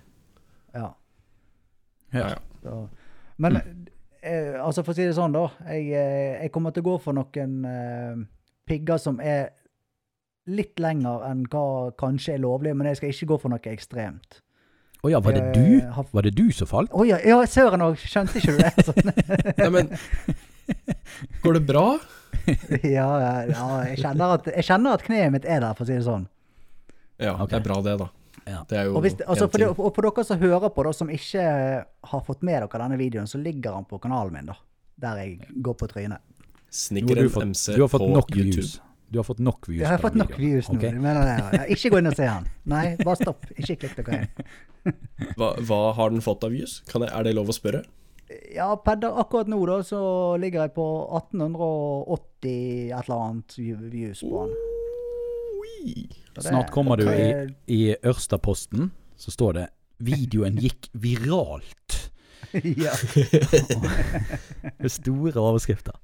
Ja. 0.75 0.93
Ja. 2.15 2.29
Så. 2.63 2.89
Men 3.39 3.57
eh, 3.59 4.55
altså, 4.63 4.83
for 4.85 4.93
å 4.95 4.97
si 4.99 5.07
det 5.09 5.17
sånn, 5.19 5.35
da. 5.35 5.47
Jeg, 5.69 5.91
eh, 5.95 6.43
jeg 6.45 6.53
kommer 6.55 6.75
til 6.75 6.85
å 6.87 6.91
gå 6.93 6.97
for 7.03 7.19
noen 7.19 7.57
eh, 7.69 8.23
pigger 8.69 8.99
som 9.03 9.19
er 9.21 9.51
litt 10.49 10.79
lenger 10.81 11.27
enn 11.29 11.43
hva 11.53 11.91
kanskje 12.01 12.35
er 12.39 12.43
lovlig, 12.47 12.73
men 12.77 12.89
jeg 12.89 12.97
skal 13.01 13.13
ikke 13.13 13.29
gå 13.35 13.41
for 13.43 13.53
noe 13.53 13.73
ekstremt. 13.75 14.39
Å 15.09 15.13
ja, 15.15 15.21
var 15.25 15.33
det 15.33 15.47
du? 15.55 15.81
Var 16.13 16.27
det 16.27 16.35
du 16.37 16.51
som 16.53 16.69
falt? 16.69 16.93
Å 16.93 17.05
ja, 17.09 17.17
ja, 17.25 17.39
søren 17.49 17.81
òg! 17.87 17.97
Skjønte 17.97 18.43
ikke 18.43 18.53
du 18.53 18.59
det? 18.61 18.73
Sånn. 18.89 19.13
Nei, 19.57 19.69
men 19.73 19.93
Går 21.41 21.57
det 21.57 21.63
bra? 21.65 21.85
ja, 22.85 23.07
ja, 23.23 23.31
jeg, 23.89 24.03
kjenner 24.03 24.35
at, 24.37 24.51
jeg 24.53 24.67
kjenner 24.69 24.99
at 24.99 25.05
kneet 25.07 25.33
mitt 25.33 25.47
er 25.49 25.63
der, 25.65 25.73
for 25.79 25.87
å 25.87 25.89
si 25.89 25.97
det 25.97 26.05
sånn. 26.05 26.27
Ja, 27.17 27.39
okay. 27.39 27.55
det 27.55 27.61
er 27.63 27.65
bra, 27.65 27.79
det, 27.87 27.95
da. 28.03 28.09
Ja. 28.49 28.61
Det 28.69 28.77
er 28.81 28.85
jo 28.89 28.99
Og, 28.99 29.05
hvis, 29.05 29.17
altså, 29.25 29.49
for, 29.49 29.61
det, 29.65 29.69
og 29.73 29.89
for 29.97 30.09
dere 30.09 30.25
som 30.29 30.43
hører 30.43 30.73
på, 30.73 30.85
da, 30.85 30.93
som 30.97 31.13
ikke 31.13 31.47
har 32.13 32.27
fått 32.27 32.45
med 32.45 32.61
dere 32.61 32.83
denne 32.85 33.01
videoen, 33.01 33.31
så 33.31 33.41
ligger 33.41 33.79
han 33.79 33.89
på 33.89 34.01
kanalen 34.03 34.37
min, 34.37 34.53
da. 34.53 34.59
Der 35.01 35.23
jeg 35.23 35.49
går 35.65 35.79
på 35.81 35.89
trynet. 35.89 36.21
Har 36.21 36.77
Snickeren 36.83 37.33
du, 37.33 37.49
du 37.49 37.81
har 37.81 37.89
fått 37.89 38.05
nok 38.13 38.29
YouTube. 38.37 38.61
views. 38.61 38.77
Du 39.11 39.19
har 39.19 39.25
fått 39.25 39.39
nok 39.41 39.69
views. 39.69 39.81
Jeg 39.81 39.89
har 39.89 39.99
fått 40.03 40.15
nok 40.21 40.35
videoen. 40.37 40.53
views 40.53 40.69
nå. 40.69 40.75
Okay? 40.79 40.91
du 40.93 41.01
mener 41.01 41.23
det, 41.25 41.37
ja. 41.59 41.65
Ikke 41.75 41.91
gå 41.95 41.99
inn 42.03 42.11
og 42.11 42.17
se 42.19 42.27
han. 42.29 42.49
Nei, 42.69 42.83
bare 43.01 43.17
stopp. 43.23 43.47
Ikke 43.57 43.77
klikk 43.85 43.95
dere 44.03 44.19
inn. 44.23 44.51
Hva, 45.39 45.49
hva 45.69 45.79
har 45.97 46.11
den 46.15 46.21
fått 46.25 46.45
av 46.47 46.53
views? 46.55 46.79
Kan 46.89 47.03
jeg, 47.05 47.11
er 47.13 47.25
det 47.27 47.33
lov 47.37 47.49
å 47.51 47.55
spørre? 47.57 47.83
Ja, 48.55 48.69
per 48.85 48.97
da- 49.01 49.15
akkurat 49.21 49.49
nå 49.49 49.59
da, 49.69 49.79
så 49.85 50.01
ligger 50.41 50.67
jeg 50.67 50.73
på 50.77 50.85
1880 51.19 52.93
et 52.93 53.09
eller 53.09 53.23
annet 53.25 53.57
views 53.93 54.21
på 54.25 54.43
han. 54.45 54.53
Det- 56.35 56.45
Snart 56.45 56.71
kommer 56.71 56.97
du 57.01 57.09
i, 57.11 57.29
i 57.73 57.81
Ørstaposten, 58.07 58.91
så 59.17 59.31
står 59.35 59.53
det 59.59 59.67
'Videoen 59.99 60.57
gikk 60.63 60.89
viralt'. 60.95 61.97
ja. 62.85 62.93
Med 64.79 64.91
store 64.93 65.33
overskrifter. 65.41 65.97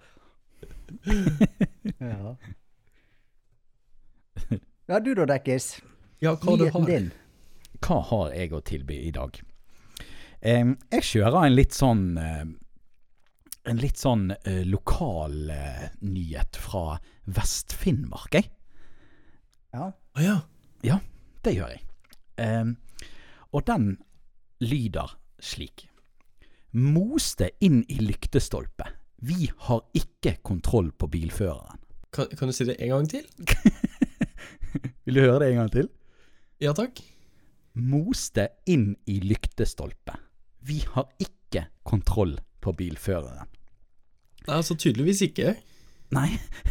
ja. 2.01 2.35
Ja, 4.87 4.99
du 5.01 5.15
da, 5.17 5.25
Dekkis. 5.25 5.79
Ja, 6.21 6.35
hva 6.37 6.57
du 6.59 6.65
Nyheten 6.67 6.83
har? 6.83 6.91
din. 6.91 7.07
Hva 7.85 8.01
har 8.11 8.35
jeg 8.37 8.53
å 8.53 8.61
tilby 8.61 8.99
i 9.09 9.13
dag? 9.17 9.39
Em, 10.45 10.75
jeg 10.93 11.07
kjører 11.09 11.47
en 11.47 11.55
litt 11.57 11.73
sånn 11.73 12.03
eh, 12.21 12.43
En 13.73 13.81
litt 13.81 13.97
sånn 13.97 14.27
eh, 14.37 14.61
lokal 14.69 15.49
eh, 15.55 15.87
nyhet 16.05 16.59
fra 16.61 16.99
Vest-Finnmark, 17.25 18.37
jeg. 18.37 18.51
Ja. 19.73 19.87
Å 19.89 20.27
ja. 20.85 20.99
Det 21.45 21.55
gjør 21.57 21.73
jeg. 21.73 21.81
Em, 22.45 22.75
og 23.57 23.65
den 23.69 23.95
lyder 24.61 25.17
slik. 25.41 25.87
Moste 26.77 27.51
inn 27.65 27.81
i 27.89 27.97
lyktestolpe. 28.05 28.85
Vi 29.25 29.49
har 29.69 29.81
ikke 29.97 30.37
kontroll 30.45 30.93
på 30.93 31.09
bilføreren. 31.09 31.81
Kan, 32.15 32.29
kan 32.37 32.53
du 32.53 32.55
si 32.55 32.69
det 32.69 32.77
en 32.85 32.93
gang 32.99 33.09
til? 33.11 33.25
Vil 35.07 35.19
du 35.19 35.23
høre 35.25 35.43
det 35.43 35.53
en 35.53 35.63
gang 35.63 35.73
til? 35.75 35.91
Ja 36.63 36.75
takk. 36.77 37.01
Moste 37.75 38.49
inn 38.71 38.93
i 39.11 39.19
lyktestolpe. 39.25 40.17
Vi 40.65 40.81
har 40.95 41.09
ikke 41.21 41.67
kontroll 41.85 42.39
på 42.65 42.73
bilføreren. 42.77 43.51
Nei, 44.45 44.59
altså 44.61 44.77
tydeligvis 44.79 45.25
ikke. 45.27 45.57
Nei, 46.15 46.29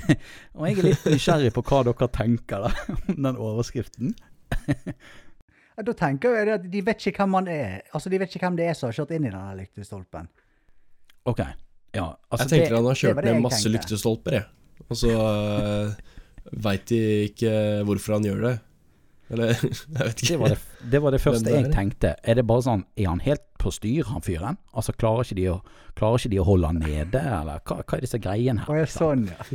og 0.56 0.68
jeg 0.70 0.78
er 0.78 0.88
litt 0.88 1.10
nysgjerrig 1.10 1.52
på 1.56 1.64
hva 1.68 1.82
dere 1.88 2.08
tenker 2.14 2.68
da, 2.68 2.72
om 3.12 3.18
den 3.18 3.40
overskriften. 3.42 4.14
Da 5.74 5.96
tenker 5.98 6.38
jeg 6.38 6.52
at 6.54 6.66
de 6.70 6.82
vet 6.86 7.06
ikke 7.10 7.24
hvem 7.24 7.34
man 7.34 7.50
er. 7.50 7.82
Altså, 7.92 8.12
De 8.14 8.20
vet 8.22 8.36
ikke 8.36 8.46
hvem 8.46 8.60
det 8.60 8.70
er 8.70 8.78
som 8.78 8.92
har 8.92 8.98
kjørt 9.00 9.14
inn 9.18 9.26
i 9.26 9.32
denne 9.34 9.56
lyktestolpen. 9.58 10.30
Ok, 11.30 11.42
ja. 11.96 12.08
Altså 12.30 12.46
jeg 12.46 12.52
tenker 12.52 12.70
det, 12.70 12.78
han 12.78 12.90
har 12.92 13.00
kjørt 13.00 13.24
ned 13.26 13.40
masse 13.42 13.62
tenkte. 13.64 13.74
lyktestolper, 13.78 14.38
jeg. 14.38 14.84
Og 14.90 15.00
så 15.00 15.14
uh, 15.14 16.13
veit 16.52 16.86
de 16.92 17.02
ikke 17.30 17.54
hvorfor 17.88 18.18
han 18.18 18.28
gjør 18.28 18.48
det. 18.50 18.54
Eller, 19.34 19.54
jeg 19.98 20.08
vet 20.08 20.24
ikke. 20.24 20.30
det, 20.30 20.40
var 20.40 20.54
det, 20.54 20.90
det 20.92 21.02
var 21.02 21.16
det 21.16 21.22
første 21.24 21.48
det 21.48 21.56
jeg 21.56 21.74
tenkte. 21.74 22.16
Er 22.24 22.40
det 22.40 22.46
bare 22.50 22.66
sånn, 22.66 22.86
er 23.00 23.10
han 23.10 23.22
helt 23.24 23.46
på 23.62 23.72
styr, 23.74 24.08
han 24.12 24.24
fyren? 24.26 24.60
Altså, 24.76 24.96
klarer 25.00 25.26
ikke 25.26 25.40
de 25.40 25.48
å, 25.54 25.60
klarer 25.98 26.22
ikke 26.22 26.34
de 26.36 26.42
å 26.44 26.48
holde 26.48 26.72
han 26.74 26.82
nede, 26.84 27.22
eller 27.22 27.64
hva, 27.64 27.80
hva 27.82 27.98
er 27.98 28.04
disse 28.06 28.20
greiene 28.22 28.66
Å 28.66 28.74
her? 28.74 28.84
ja, 28.84 28.90
sånn, 28.92 29.26
ja. 29.32 29.48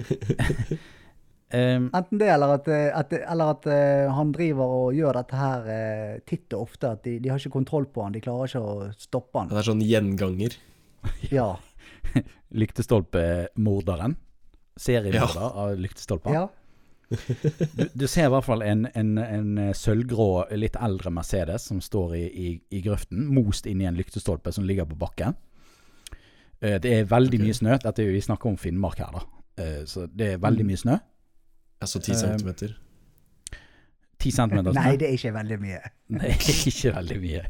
um, 1.52 1.88
Enten 1.98 2.22
det, 2.22 2.30
eller 2.32 2.56
at, 2.56 2.70
eh, 2.72 2.88
at, 2.96 3.14
eller 3.20 3.54
at 3.54 3.68
uh, 3.70 4.08
han 4.16 4.32
driver 4.34 4.76
og 4.80 4.98
gjør 4.98 5.20
dette 5.20 5.38
her 5.42 5.70
uh, 5.70 6.18
titt 6.28 6.56
og 6.56 6.66
ofte. 6.70 6.94
At 6.96 7.04
de, 7.06 7.18
de 7.22 7.32
har 7.32 7.40
ikke 7.42 7.56
kontroll 7.60 7.88
på 7.92 8.06
han, 8.06 8.16
de 8.16 8.24
klarer 8.24 8.50
ikke 8.50 8.64
å 8.64 8.90
stoppe 8.98 9.42
han. 9.42 9.52
Det 9.52 9.62
er 9.62 9.70
sånn 9.72 9.84
gjenganger. 9.84 10.58
Ja. 11.30 11.52
lyktestolpemorderen. 12.58 14.16
Seriemorder 14.78 15.44
av 15.62 15.76
lyktestolper. 15.78 16.34
ja. 16.34 16.48
Du, 17.08 17.84
du 17.94 18.06
ser 18.06 18.26
i 18.26 18.32
hvert 18.32 18.44
fall 18.44 18.62
en, 18.62 18.86
en, 18.94 19.14
en 19.18 19.52
sølvgrå, 19.74 20.26
litt 20.60 20.76
eldre 20.76 21.10
Mercedes 21.14 21.68
som 21.70 21.80
står 21.80 22.16
i, 22.18 22.24
i, 22.28 22.48
i 22.76 22.80
grøften, 22.84 23.26
most 23.32 23.66
inn 23.66 23.80
i 23.80 23.88
en 23.88 23.96
lyktestolpe 23.96 24.52
som 24.52 24.66
ligger 24.68 24.84
på 24.90 24.98
bakken. 25.00 25.36
Eh, 26.60 26.76
Det 26.82 26.92
er 26.98 27.04
veldig 27.08 27.38
okay. 27.38 27.46
mye 27.46 27.54
snø. 27.60 27.78
Dette 27.84 28.02
er 28.02 28.10
jo, 28.10 28.16
Vi 28.18 28.20
snakker 28.26 28.50
om 28.52 28.58
Finnmark 28.60 28.98
her, 28.98 29.14
da. 29.20 29.24
Eh, 29.64 29.84
Så 29.88 30.06
det 30.12 30.34
er 30.34 30.38
veldig 30.42 30.64
Mm. 30.66 30.72
mye 30.74 30.82
snø. 30.84 30.98
Altså 31.80 32.00
ti 32.02 32.12
Eh, 32.12 32.18
centimeter. 32.18 32.76
10 34.18 34.30
centimeter 34.34 34.72
snø. 34.74 34.80
Nei, 34.82 34.96
det 34.98 35.06
er 35.08 35.12
ikke 35.14 35.30
veldig 35.36 35.58
mye. 35.62 35.80
Nei, 36.10 36.30
ikke 36.72 36.90
veldig 36.96 37.18
mye. 37.22 37.42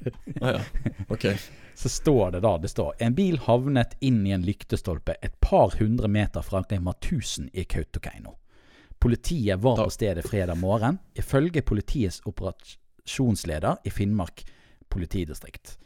Ah, 0.43 0.59
ja. 0.59 0.93
okay. 1.09 1.37
Så 1.79 1.89
står 1.89 2.33
det 2.35 2.41
da, 2.43 2.57
det 2.59 2.69
står 2.73 2.97
En 3.01 3.15
bil 3.15 3.39
havnet 3.39 3.93
inn 4.05 4.19
i 4.27 4.33
en 4.35 4.43
lyktestolpe 4.45 5.15
et 5.23 5.37
par 5.41 5.77
hundre 5.79 6.09
meter 6.11 6.43
fra 6.43 6.61
Rema 6.71 6.93
1000 7.01 7.49
i 7.55 7.65
Kautokeino. 7.65 8.35
Politiet 8.99 9.61
var 9.63 9.79
på 9.79 9.91
stedet 9.91 10.27
fredag 10.27 10.59
morgen, 10.59 10.99
ifølge 11.15 11.63
politiets 11.63 12.21
operasjonsleder 12.27 13.85
i 13.87 13.91
Finnmark 13.91 14.43
politidistrikt. 14.91 15.77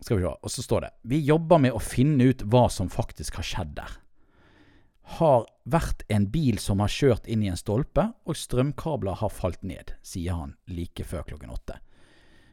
Skal 0.00 0.18
vi 0.18 0.24
se, 0.24 0.32
og 0.42 0.50
så 0.50 0.62
står 0.62 0.80
det 0.80 0.90
Vi 1.02 1.20
jobber 1.22 1.60
med 1.62 1.76
å 1.76 1.82
finne 1.82 2.32
ut 2.32 2.42
hva 2.42 2.66
som 2.70 2.90
faktisk 2.90 3.38
har 3.38 3.46
skjedd 3.46 3.76
der. 3.78 3.92
Har 5.18 5.46
vært 5.64 6.02
en 6.08 6.26
bil 6.30 6.58
som 6.62 6.82
har 6.82 6.90
kjørt 6.90 7.26
inn 7.30 7.42
i 7.42 7.50
en 7.52 7.58
stolpe, 7.58 8.08
og 8.26 8.38
strømkabler 8.38 9.18
har 9.22 9.30
falt 9.30 9.62
ned, 9.66 9.94
sier 10.02 10.38
han 10.38 10.56
like 10.66 11.04
før 11.06 11.26
klokken 11.30 11.52
åtte. 11.54 11.78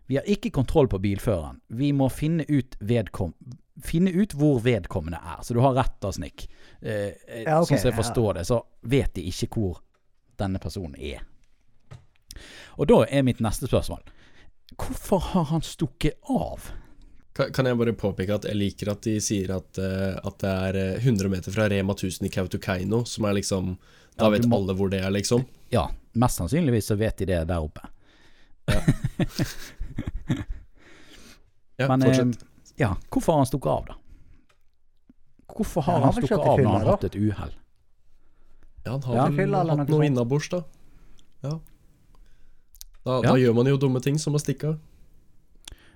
Vi 0.10 0.18
har 0.18 0.26
ikke 0.30 0.50
kontroll 0.54 0.90
på 0.90 0.98
bilføreren. 1.02 1.60
Vi 1.68 1.92
må 1.94 2.10
finne 2.10 2.46
ut, 2.50 2.78
vedkom 2.82 3.36
finne 3.84 4.12
ut 4.12 4.34
hvor 4.36 4.60
vedkommende 4.64 5.18
er. 5.22 5.44
Så 5.44 5.54
du 5.54 5.60
har 5.64 5.74
rett 5.78 5.96
da, 6.02 6.12
Snik. 6.12 6.48
Eh, 6.82 6.92
eh, 6.92 7.44
Ja, 7.46 7.62
okay, 7.62 7.78
sånn 7.78 7.82
som 7.84 7.92
jeg 7.92 7.96
ja. 7.96 8.02
forstår 8.04 8.34
det, 8.40 8.46
så 8.48 8.62
vet 8.82 9.14
de 9.16 9.22
ikke 9.30 9.48
hvor 9.56 9.80
denne 10.40 10.60
personen 10.60 10.96
er. 11.00 11.20
Og 12.80 12.88
da 12.88 13.02
er 13.10 13.24
mitt 13.28 13.40
neste 13.44 13.68
spørsmål. 13.68 14.00
Hvorfor 14.80 15.20
har 15.34 15.44
han 15.52 15.62
stukket 15.66 16.14
av? 16.30 16.70
Kan, 17.36 17.52
kan 17.56 17.66
jeg 17.68 17.78
bare 17.80 17.94
påpeke 17.96 18.36
at 18.36 18.44
jeg 18.48 18.56
liker 18.56 18.90
at 18.92 19.02
de 19.06 19.18
sier 19.24 19.52
at, 19.56 19.78
eh, 19.80 20.16
at 20.24 20.38
det 20.44 20.50
er 20.50 20.76
eh, 20.96 21.00
100 21.04 21.30
meter 21.32 21.52
fra 21.56 21.68
Rema 21.72 21.94
1000 21.96 22.26
i 22.28 22.30
Kautokeino, 22.34 23.04
som 23.08 23.26
er 23.26 23.34
liksom 23.40 23.78
Da 24.20 24.26
Ja, 24.26 24.30
vet 24.34 24.46
må- 24.52 24.58
alle 24.58 24.74
hvor 24.76 24.90
det 24.92 25.00
er, 25.04 25.10
liksom. 25.16 25.46
Ja, 25.72 25.86
mest 26.14 26.38
sannsynligvis 26.42 26.86
så 26.92 26.96
vet 27.00 27.18
de 27.22 27.26
det 27.30 27.46
der 27.48 27.60
oppe. 27.64 27.80
Ja, 28.68 28.82
Men 31.88 32.02
fortsett. 32.02 32.42
eh, 32.42 32.48
ja, 32.80 32.94
hvorfor 33.12 33.34
har 33.36 33.44
han 33.44 33.50
stukket 33.50 33.72
av, 33.74 33.86
da? 33.90 33.96
Hvorfor 35.56 35.82
har 35.84 35.94
Ja, 35.94 36.00
han 36.00 36.14
han 36.14 36.14
stukket 36.20 36.40
av 36.40 36.60
når 36.60 36.70
han 36.70 36.82
har 36.86 36.92
hatt 36.94 37.04
et 37.10 37.16
uhell? 37.20 37.54
ja, 38.86 38.92
han 38.92 39.04
har 39.04 39.16
ja, 39.16 39.26
vel 39.36 39.56
hatt 39.56 39.90
noe 39.92 40.06
innabords, 40.08 40.50
da. 40.54 40.62
Ja. 41.44 41.56
Da, 43.04 43.16
Ja. 43.24 43.32
da 43.32 43.36
gjør 43.40 43.56
man 43.56 43.66
jo 43.68 43.78
dumme 43.78 44.02
ting, 44.04 44.18
som 44.20 44.34
å 44.36 44.40
stikke 44.42 44.74
av. 44.74 44.80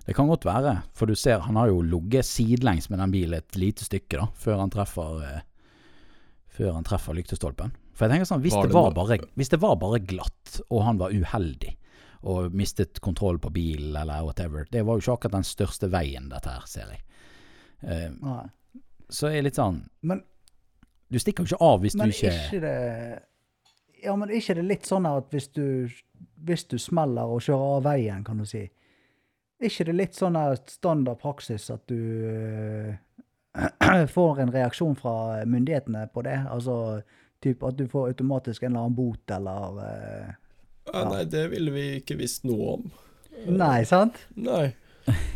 Det 0.05 0.15
kan 0.15 0.27
godt 0.27 0.43
være, 0.43 0.81
for 0.93 1.05
du 1.07 1.15
ser 1.15 1.39
han 1.39 1.55
har 1.55 1.67
jo 1.69 1.81
ligget 1.81 2.25
sidelengs 2.27 2.89
med 2.89 2.99
den 2.99 3.11
bilen 3.11 3.37
et 3.37 3.55
lite 3.55 3.85
stykke 3.85 4.19
da, 4.19 4.25
før 4.35 4.57
han 4.59 4.69
treffer, 4.73 5.21
eh, 5.23 5.41
før 6.49 6.73
han 6.73 6.83
treffer 6.83 7.13
lyktestolpen. 7.15 7.71
For 7.93 8.07
jeg 8.07 8.11
tenker 8.17 8.25
sånn, 8.27 8.41
hvis, 8.41 8.53
Var 8.53 8.63
det 8.63 8.71
det 8.73 8.75
var 8.75 8.91
bare, 8.91 9.17
hvis 9.37 9.49
det 9.49 9.59
var 9.61 9.75
bare 9.79 9.99
glatt, 9.99 10.61
og 10.69 10.83
han 10.83 10.97
var 10.97 11.11
uheldig, 11.11 11.75
og 12.23 12.53
mistet 12.55 13.01
kontroll 13.03 13.39
på 13.39 13.51
bilen 13.53 13.95
eller 13.95 14.23
whatever, 14.23 14.67
det 14.71 14.85
var 14.85 14.97
jo 14.97 15.03
ikke 15.03 15.15
akkurat 15.17 15.37
den 15.39 15.47
største 15.47 15.89
veien 15.91 16.29
dette 16.31 16.51
her, 16.51 16.67
ser 16.69 16.93
jeg. 16.93 17.03
Uh, 17.83 18.11
Nei. 18.23 18.43
så 19.11 19.27
er 19.27 19.41
det 19.41 19.49
litt 19.49 19.57
sånn 19.59 19.81
Men, 20.07 20.21
Du 21.11 21.17
stikker 21.19 21.43
jo 21.43 21.51
ikke 21.51 21.65
av 21.67 21.81
hvis 21.83 21.97
du 21.99 22.03
ikke 22.05 22.29
Men 22.31 22.37
ikke 22.45 22.61
det 22.63 24.05
Ja, 24.05 24.13
men 24.15 24.31
ikke 24.31 24.55
det 24.55 24.63
litt 24.69 24.87
sånn 24.87 25.07
at 25.09 25.35
hvis 25.35 25.49
du, 25.51 25.91
hvis 26.47 26.63
du 26.71 26.77
smeller 26.79 27.27
og 27.27 27.43
kjører 27.43 27.73
av 27.81 27.83
veien, 27.89 28.23
kan 28.23 28.39
du 28.39 28.47
si 28.47 28.63
ikke 29.63 29.85
det 29.89 29.95
litt 29.95 30.15
sånn 30.15 30.39
standard 30.67 31.19
praksis 31.19 31.69
at 31.71 31.83
du 31.91 31.99
uh, 32.23 32.95
får 34.15 34.41
en 34.43 34.51
reaksjon 34.51 34.95
fra 34.99 35.43
myndighetene 35.43 36.07
på 36.13 36.23
det? 36.25 36.39
Altså 36.51 37.03
typ 37.43 37.63
at 37.67 37.77
du 37.77 37.87
får 37.87 38.13
automatisk 38.13 38.63
en 38.63 38.71
eller 38.71 38.85
annen 38.85 38.95
bot 38.95 39.31
eller 39.35 39.79
eh, 39.83 40.31
Ja, 40.91 41.03
nei, 41.09 41.23
det 41.31 41.47
ville 41.53 41.71
vi 41.73 41.85
ikke 42.01 42.17
visst 42.19 42.43
noe 42.47 42.77
om. 42.77 42.87
Nei, 43.49 43.83
sant? 43.87 44.19
Nei. 44.35 44.73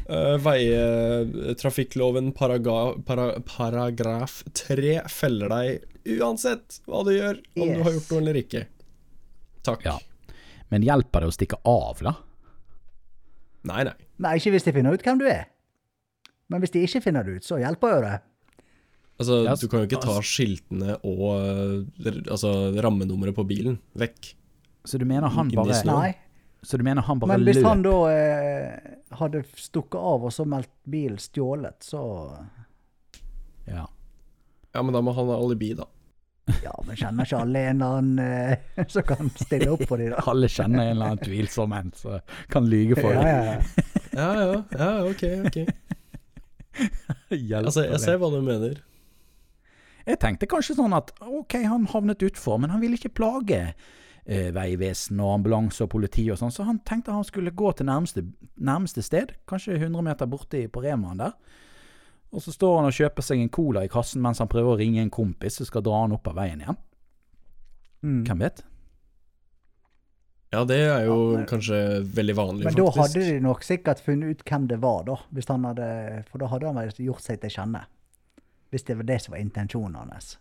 Uh, 0.08 0.38
Veitrafikkloven 0.40 2.32
paraga, 2.36 2.94
para, 3.08 3.26
paragraf 3.44 4.40
3 4.56 5.02
feller 5.12 5.52
deg 5.52 6.22
uansett 6.22 6.80
hva 6.88 7.02
du 7.04 7.12
gjør, 7.12 7.42
om 7.60 7.74
du 7.74 7.82
har 7.84 7.98
gjort 7.98 8.14
noe 8.14 8.22
eller 8.24 8.40
ikke. 8.40 8.64
Takk. 9.68 9.84
Ja. 9.88 9.98
Men 10.72 10.86
hjelper 10.88 11.24
det 11.24 11.32
å 11.32 11.36
stikke 11.36 11.60
av, 11.68 12.00
da? 12.04 12.16
Nei, 13.68 13.84
nei. 13.90 13.96
Nei, 14.24 14.38
ikke 14.40 14.54
hvis 14.56 14.68
de 14.68 14.74
finner 14.76 14.96
ut 14.96 15.04
hvem 15.04 15.20
du 15.20 15.28
er. 15.28 15.50
Men 16.48 16.64
hvis 16.64 16.72
de 16.72 16.86
ikke 16.88 17.04
finner 17.04 17.28
det 17.28 17.40
ut, 17.40 17.48
så 17.48 17.60
hjelper 17.60 17.98
jo 17.98 18.02
det. 18.06 18.16
Altså, 19.18 19.40
du 19.58 19.66
kan 19.68 19.82
jo 19.82 19.90
ikke 19.90 20.04
ta 20.04 20.18
skiltene 20.24 21.00
og 21.02 21.24
uh, 21.42 22.12
altså, 22.30 22.54
rammenummeret 22.78 23.36
på 23.36 23.48
bilen 23.50 23.80
vekk. 23.98 24.32
Så 24.88 24.98
du 25.02 25.06
mener 25.10 25.28
han 25.36 25.52
bare. 25.52 25.82
Nei. 25.90 26.14
Så 26.64 26.78
du 26.80 26.84
mener 26.88 27.06
han 27.06 27.20
bare 27.20 27.36
Men 27.36 27.46
hvis 27.48 27.60
løp? 27.60 27.68
han 27.70 27.84
da 27.86 27.96
eh, 28.12 28.96
hadde 29.20 29.44
stukket 29.60 30.00
av 30.00 30.26
og 30.28 30.34
så 30.34 30.46
meldt 30.48 30.72
bilen 30.90 31.20
stjålet, 31.22 31.78
så 31.86 32.02
Ja. 33.68 33.86
Ja, 34.74 34.82
men 34.84 34.94
da 34.94 35.02
må 35.02 35.14
han 35.16 35.30
ha 35.32 35.38
alibi, 35.38 35.74
da. 35.78 35.86
Ja, 36.64 36.72
men 36.88 36.96
kjenner 36.96 37.28
ikke 37.28 37.40
alle 37.44 37.62
en 37.68 37.82
eller 37.82 37.98
annen 38.00 38.20
eh, 38.24 38.84
som 38.94 39.04
kan 39.08 39.32
stille 39.36 39.68
opp 39.74 39.84
for 39.90 40.00
dem, 40.00 40.14
da? 40.14 40.22
Alle 40.32 40.48
kjenner 40.52 40.86
en 40.86 40.94
eller 40.96 41.12
annen 41.12 41.24
tvilsom 41.26 41.74
en 41.76 41.92
som 41.98 42.20
kan 42.54 42.68
lyge 42.72 42.96
for 43.00 43.12
dem. 43.16 43.28
ja, 43.28 43.44
ja. 43.44 43.86
Ja, 44.18 44.30
ja, 44.40 44.62
ja, 44.80 44.92
ok, 45.06 45.24
ok. 45.50 45.58
Altså, 47.58 47.84
jeg 47.88 48.00
ser 48.02 48.20
hva 48.22 48.30
du 48.34 48.40
mener. 48.46 48.78
Jeg 50.08 50.20
tenkte 50.24 50.48
kanskje 50.50 50.78
sånn 50.78 50.96
at 50.96 51.12
ok, 51.20 51.58
han 51.68 51.88
havnet 51.92 52.24
utfor, 52.24 52.60
men 52.64 52.72
han 52.72 52.82
ville 52.84 52.96
ikke 53.00 53.12
plage 53.18 53.62
eh, 54.28 54.50
Vegvesen 54.54 55.20
og 55.24 55.38
ambulanse 55.38 55.86
og 55.86 55.92
politi 55.94 56.28
og 56.34 56.40
sånn, 56.42 56.52
så 56.54 56.66
han 56.68 56.82
tenkte 56.86 57.16
han 57.16 57.26
skulle 57.28 57.56
gå 57.56 57.72
til 57.78 57.88
nærmeste, 57.88 58.26
nærmeste 58.60 59.04
sted, 59.06 59.34
kanskje 59.48 59.80
100 59.80 60.04
meter 60.04 60.30
borti 60.30 60.66
på 60.68 60.84
Remaen 60.84 61.22
der. 61.24 61.36
Og 62.36 62.44
så 62.44 62.52
står 62.52 62.82
han 62.82 62.90
og 62.90 62.96
kjøper 62.96 63.24
seg 63.24 63.40
en 63.40 63.50
cola 63.56 63.86
i 63.88 63.92
kassen 63.92 64.22
mens 64.22 64.42
han 64.44 64.50
prøver 64.52 64.74
å 64.76 64.80
ringe 64.80 65.00
en 65.02 65.14
kompis 65.14 65.62
som 65.62 65.70
skal 65.70 65.86
dra 65.86 66.02
han 66.04 66.16
opp 66.18 66.28
av 66.28 66.36
veien 66.42 66.60
igjen. 66.60 66.80
Mm. 68.04 68.26
Hvem 68.28 68.44
vet? 68.44 68.66
Ja, 70.52 70.64
det 70.64 70.78
er 70.80 71.06
jo 71.06 71.16
Ja, 71.34 71.38
men- 71.38 71.46
kanskje 71.48 71.78
veldig 72.04 72.36
vanlig, 72.36 72.64
Men 72.66 72.76
da 72.76 72.92
hadde 72.92 73.20
de 73.20 73.40
nok 73.40 73.64
sikkert 73.64 74.00
funnet 74.00 74.30
ut 74.30 74.44
hvem 74.46 74.68
det 74.68 74.80
var, 74.80 75.04
da. 75.04 75.16
Hvis 75.34 75.48
han 75.48 75.64
hadde, 75.64 76.24
for 76.30 76.38
da 76.38 76.48
hadde 76.48 76.68
han 76.68 76.76
vel 76.76 76.90
gjort 76.90 77.22
seg 77.22 77.42
til 77.42 77.50
kjenne. 77.50 77.86
Hvis 78.72 78.84
det 78.86 78.98
var 78.98 79.04
det 79.04 79.22
som 79.22 79.32
var 79.34 79.40
intensjonen 79.40 80.12
hans. 80.12 80.38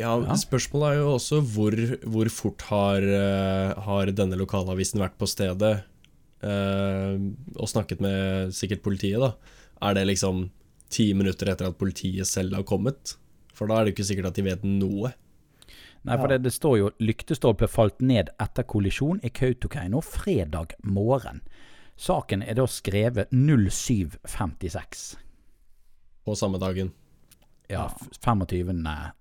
Ja, 0.00 0.14
Ja. 0.24 0.34
Spørsmålet 0.40 0.94
er 0.94 1.00
jo 1.02 1.08
også 1.14 1.40
hvor, 1.44 1.76
hvor 2.08 2.30
fort 2.32 2.62
har, 2.70 3.04
eh, 3.04 3.74
har 3.86 4.06
denne 4.16 4.38
lokalavisen 4.40 5.00
vært 5.02 5.18
på 5.20 5.28
stedet 5.28 5.82
eh, 6.42 7.16
og 7.56 7.68
snakket 7.68 8.00
med 8.00 8.54
sikkert 8.56 8.82
politiet, 8.86 9.20
da. 9.20 9.34
Er 9.82 9.94
det 9.98 10.06
liksom 10.08 10.46
ti 10.90 11.12
minutter 11.14 11.50
etter 11.52 11.68
at 11.68 11.78
politiet 11.78 12.26
selv 12.26 12.54
har 12.56 12.64
kommet? 12.64 13.16
For 13.54 13.68
da 13.68 13.76
er 13.80 13.84
det 13.84 13.94
ikke 13.94 14.06
sikkert 14.08 14.30
at 14.32 14.38
de 14.40 14.46
vet 14.48 14.62
noe. 14.64 15.12
Nei, 16.08 16.16
for 16.16 16.28
det, 16.32 16.38
det 16.46 16.52
står 16.56 16.78
jo 16.80 16.90
lyktestolpe 17.04 17.68
falt 17.68 17.98
ned 18.00 18.30
etter 18.40 18.64
kollisjon 18.64 19.20
i 19.22 19.28
Kautokeino 19.28 20.00
fredag 20.00 20.72
morgen. 20.82 21.42
Saken 22.00 22.40
er 22.40 22.56
da 22.56 22.64
skrevet 22.72 23.28
0756. 23.36 25.16
På 26.24 26.32
samme 26.36 26.56
dagen. 26.62 26.92
Ja, 27.68 27.84
f- 27.92 28.08
25. 28.24 28.80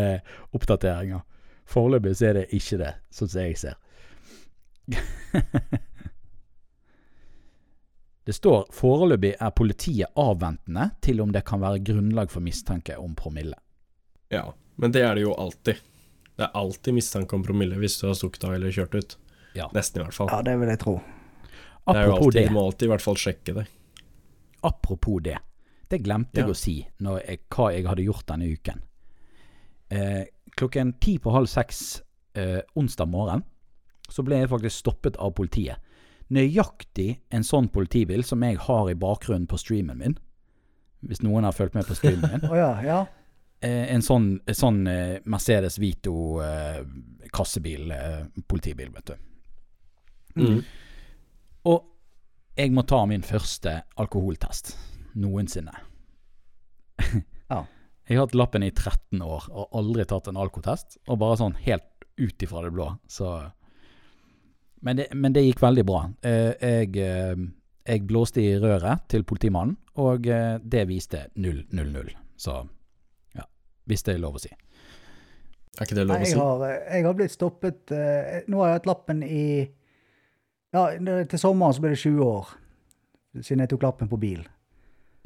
oppdateringer. 0.57 1.21
Foreløpig 1.67 2.17
så 2.17 2.27
er 2.31 2.35
det 2.41 2.55
ikke 2.57 2.79
det, 2.81 2.93
sånn 3.12 3.31
som 3.33 3.41
jeg 3.43 3.57
ser. 3.61 3.77
Det 8.27 8.35
står 8.35 8.64
foreløpig 8.75 9.37
er 9.39 9.53
politiet 9.55 10.11
avventende 10.19 10.89
til 10.99 11.21
om 11.23 11.31
det 11.31 11.45
kan 11.47 11.61
være 11.62 11.79
grunnlag 11.87 12.27
for 12.33 12.43
mistanke 12.43 12.97
om 12.99 13.12
promille. 13.14 13.55
Ja, 14.35 14.51
men 14.75 14.91
det 14.91 15.05
er 15.07 15.14
det 15.14 15.23
jo 15.23 15.37
alltid. 15.39 15.79
Det 16.35 16.43
er 16.43 16.59
alltid 16.59 16.97
mistanke 16.97 17.39
om 17.39 17.45
promille 17.47 17.79
hvis 17.79 18.01
du 18.01 18.09
har 18.09 18.17
stukket 18.19 18.49
av 18.49 18.57
eller 18.57 18.75
kjørt 18.75 18.97
ut. 18.99 19.14
Ja. 19.57 19.69
Nesten, 19.75 20.03
i 20.03 20.07
hvert 20.07 20.19
fall. 20.19 20.31
Ja, 20.33 20.43
det 20.47 20.57
vil 20.61 20.73
jeg 20.73 20.83
tro. 20.83 20.95
det 21.01 21.97
er 21.97 22.07
jo 22.07 22.17
alltid, 22.17 22.39
det. 22.39 22.47
Du 22.49 22.55
må 22.57 22.65
alltid 22.67 22.89
i 22.89 22.93
hvert 22.93 23.07
fall 23.07 23.21
sjekke 23.21 23.57
det. 23.61 23.67
Apropos 24.67 25.21
det. 25.25 25.39
Det 25.87 26.01
glemte 26.03 26.43
jeg 26.43 26.51
å 26.51 26.57
si 26.59 26.81
når 27.05 27.21
jeg, 27.23 27.45
hva 27.55 27.69
jeg 27.75 27.87
hadde 27.87 28.07
gjort 28.07 28.27
denne 28.29 28.49
uken. 28.51 28.81
Eh, 29.95 30.25
klokken 30.59 30.97
ti 31.03 31.15
på 31.23 31.31
halv 31.31 31.47
seks 31.51 31.83
eh, 32.35 32.59
onsdag 32.75 33.07
morgen 33.13 33.45
så 34.11 34.23
ble 34.27 34.41
jeg 34.41 34.51
faktisk 34.51 34.83
stoppet 34.83 35.19
av 35.23 35.35
politiet. 35.39 35.83
Nøyaktig 36.35 37.21
en 37.35 37.45
sånn 37.47 37.69
politibil 37.71 38.25
som 38.27 38.43
jeg 38.43 38.59
har 38.67 38.91
i 38.91 38.99
bakgrunnen 38.99 39.47
på 39.51 39.59
streamen 39.61 40.01
min. 40.03 40.17
Hvis 41.07 41.23
noen 41.23 41.47
har 41.47 41.55
fulgt 41.55 41.77
med 41.77 41.87
på 41.87 41.95
streamen 41.99 42.35
min. 42.35 42.47
oh, 42.51 42.57
ja, 42.59 42.73
ja. 42.83 42.99
Eh, 43.63 43.93
en 43.95 44.03
sånn, 44.05 44.33
sånn 44.53 44.83
eh, 44.91 45.19
Mercedes 45.31 45.79
Vito 45.83 46.41
eh, 46.45 46.83
kassebil, 47.35 47.91
eh, 47.95 48.25
politibil, 48.49 48.91
vet 48.95 49.13
du. 49.13 49.17
Mm. 50.37 50.61
Og 51.66 51.84
jeg 52.57 52.72
må 52.72 52.84
ta 52.89 53.03
min 53.09 53.24
første 53.26 53.80
alkoholtest 53.97 54.76
noensinne. 55.18 55.74
Ja. 57.47 57.61
Jeg 58.09 58.18
har 58.18 58.24
hatt 58.24 58.32
lappen 58.34 58.64
i 58.66 58.72
13 58.72 59.20
år 59.22 59.45
og 59.55 59.76
aldri 59.78 60.03
tatt 60.11 60.26
en 60.26 60.39
alkotest. 60.43 60.97
Og 61.07 61.20
bare 61.20 61.37
sånn 61.39 61.53
helt 61.62 62.07
ut 62.18 62.43
ifra 62.43 62.64
det 62.64 62.72
blå. 62.74 62.89
Så 63.07 63.28
men 64.87 64.97
det, 64.97 65.07
men 65.14 65.34
det 65.34 65.43
gikk 65.47 65.62
veldig 65.62 65.84
bra. 65.87 66.05
Eh, 66.26 66.53
jeg, 66.61 66.93
eh, 67.03 67.41
jeg 67.87 68.05
blåste 68.07 68.43
i 68.43 68.53
røret 68.62 69.07
til 69.11 69.24
politimannen, 69.26 69.76
og 70.03 70.28
eh, 70.30 70.59
det 70.62 70.84
viste 70.91 71.24
000. 71.34 72.12
Så 72.39 72.55
ja, 73.34 73.47
hvis 73.91 74.07
det 74.07 74.14
er 74.14 74.22
lov 74.22 74.39
å 74.39 74.43
si. 74.43 74.53
Er 75.76 75.89
ikke 75.89 75.99
det 75.99 76.07
lov 76.07 76.20
å 76.20 76.24
si? 76.24 76.30
jeg, 76.30 76.41
har, 76.41 76.66
jeg 76.93 77.07
har 77.07 77.16
blitt 77.18 77.34
stoppet 77.34 77.93
Nå 78.49 78.61
har 78.62 78.70
jeg 78.70 78.78
hatt 78.78 78.87
lappen 78.89 79.18
i 79.26 79.43
Ja, 80.77 81.24
til 81.31 81.41
sommeren 81.41 81.72
så 81.72 81.81
blir 81.85 81.95
det 81.95 82.03
20 82.03 82.20
år 82.27 82.51
siden 83.41 83.62
jeg 83.64 83.70
tok 83.72 83.85
lappen 83.87 84.09
på 84.11 84.18
bil. 84.20 84.43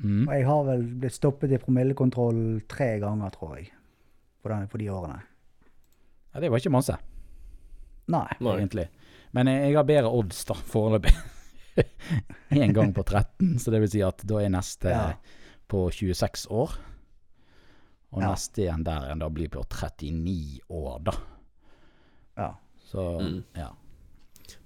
Mm. 0.00 0.24
Og 0.28 0.32
jeg 0.36 0.44
har 0.46 0.62
vel 0.68 0.84
blitt 1.02 1.14
stoppet 1.16 1.52
i 1.52 1.58
promillekontroll 1.60 2.38
tre 2.70 2.92
ganger, 3.02 3.32
tror 3.34 3.56
jeg. 3.58 3.70
på, 4.42 4.48
den, 4.48 4.68
på 4.72 4.78
de 4.80 4.86
årene. 4.94 5.18
Ja, 6.32 6.40
det 6.40 6.48
var 6.50 6.62
ikke 6.62 6.72
masse, 6.72 6.94
Nei. 8.10 8.26
Nei. 8.40 8.54
egentlig. 8.56 8.86
Men 9.36 9.46
jeg, 9.50 9.66
jeg 9.68 9.76
har 9.76 9.84
bedre 9.86 10.10
odds, 10.16 10.44
da, 10.48 10.54
foreløpig. 10.54 11.12
Én 12.62 12.72
gang 12.74 12.94
på 12.96 13.04
13, 13.06 13.58
så 13.62 13.70
det 13.74 13.80
vil 13.84 13.90
si 13.92 14.00
at 14.06 14.22
da 14.26 14.40
er 14.42 14.50
neste 14.54 14.90
Ja. 14.94 15.02
på 15.70 15.84
26 15.94 16.46
år. 16.50 16.72
Og 18.12 18.22
Ja. 18.24 18.30
neste 18.32 18.64
igjen 18.64 18.82
der 18.86 19.04
igjen 19.06 19.20
da 19.22 19.28
blir 19.30 19.48
på 19.52 19.62
39 19.68 20.60
år, 20.70 20.98
da. 21.10 21.12
Ja. 22.40 22.48
Så 22.90 23.04
Mm. 23.20 23.44
ja. 23.54 23.68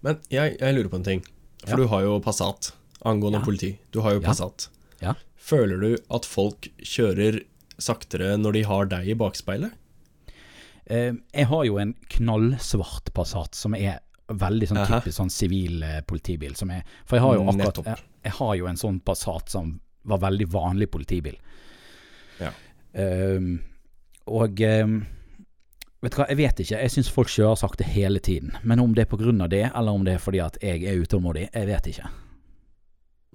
Men 0.02 0.18
jeg, 0.32 0.56
jeg 0.60 0.74
lurer 0.76 0.90
på 0.92 1.00
en 1.00 1.06
ting. 1.06 1.22
For 1.64 1.80
du 1.80 1.86
har 1.88 2.02
jo 2.04 2.18
Passat, 2.20 2.72
angående 3.04 3.40
Ja. 3.40 3.44
politi. 3.44 3.70
Du 3.92 4.00
har 4.04 4.14
jo 4.16 4.20
Passat. 4.24 4.68
Ja. 5.00 5.14
Føler 5.36 5.80
du 5.80 5.96
at 6.10 6.24
folk 6.28 6.68
kjører 6.80 7.42
saktere 7.78 8.36
når 8.40 8.52
de 8.52 8.62
har 8.68 8.86
deg 8.86 9.08
i 9.08 9.14
bakspeilet? 9.18 9.72
Eh, 10.86 11.12
jeg 11.32 11.46
har 11.48 11.64
jo 11.64 11.78
en 11.80 11.94
knallsvart 12.12 13.12
Passat 13.16 13.54
som 13.56 13.74
er 13.74 14.00
veldig 14.28 14.68
sånn 14.70 14.78
Aha. 14.80 15.00
typisk 15.00 15.16
sånn 15.18 15.32
sivil 15.32 15.82
eh, 15.82 16.00
politibil. 16.06 16.54
Som 16.56 16.70
er, 16.70 16.84
for 17.04 17.16
jeg 17.18 17.24
har 17.24 17.34
jo 17.38 17.46
akkurat 17.52 17.80
jeg, 17.84 18.04
jeg 18.24 18.32
har 18.38 18.54
jo 18.60 18.66
en 18.70 18.80
sånn 18.80 19.00
Passat 19.04 19.50
som 19.52 19.80
var 20.04 20.20
veldig 20.20 20.46
vanlig 20.52 20.90
politibil. 20.92 21.36
Ja. 22.40 22.50
Ehm, 22.94 23.62
og 24.28 24.60
ehm, 24.60 24.98
vet 26.04 26.14
du 26.14 26.20
hva, 26.20 26.28
jeg 26.30 26.38
vet 26.38 26.62
ikke. 26.64 26.80
Jeg 26.80 26.92
syns 26.92 27.10
folk 27.12 27.32
kjører 27.32 27.58
sakte 27.58 27.86
hele 27.88 28.20
tiden. 28.22 28.54
Men 28.62 28.82
om 28.82 28.94
det 28.96 29.06
er 29.06 29.10
pga. 29.10 29.48
det, 29.48 29.64
eller 29.74 29.92
om 29.92 30.04
det 30.06 30.14
er 30.14 30.22
fordi 30.22 30.40
at 30.44 30.58
jeg 30.62 30.84
er 30.84 31.00
utålmodig, 31.00 31.48
jeg 31.52 31.68
vet 31.68 31.92
ikke. 31.92 32.10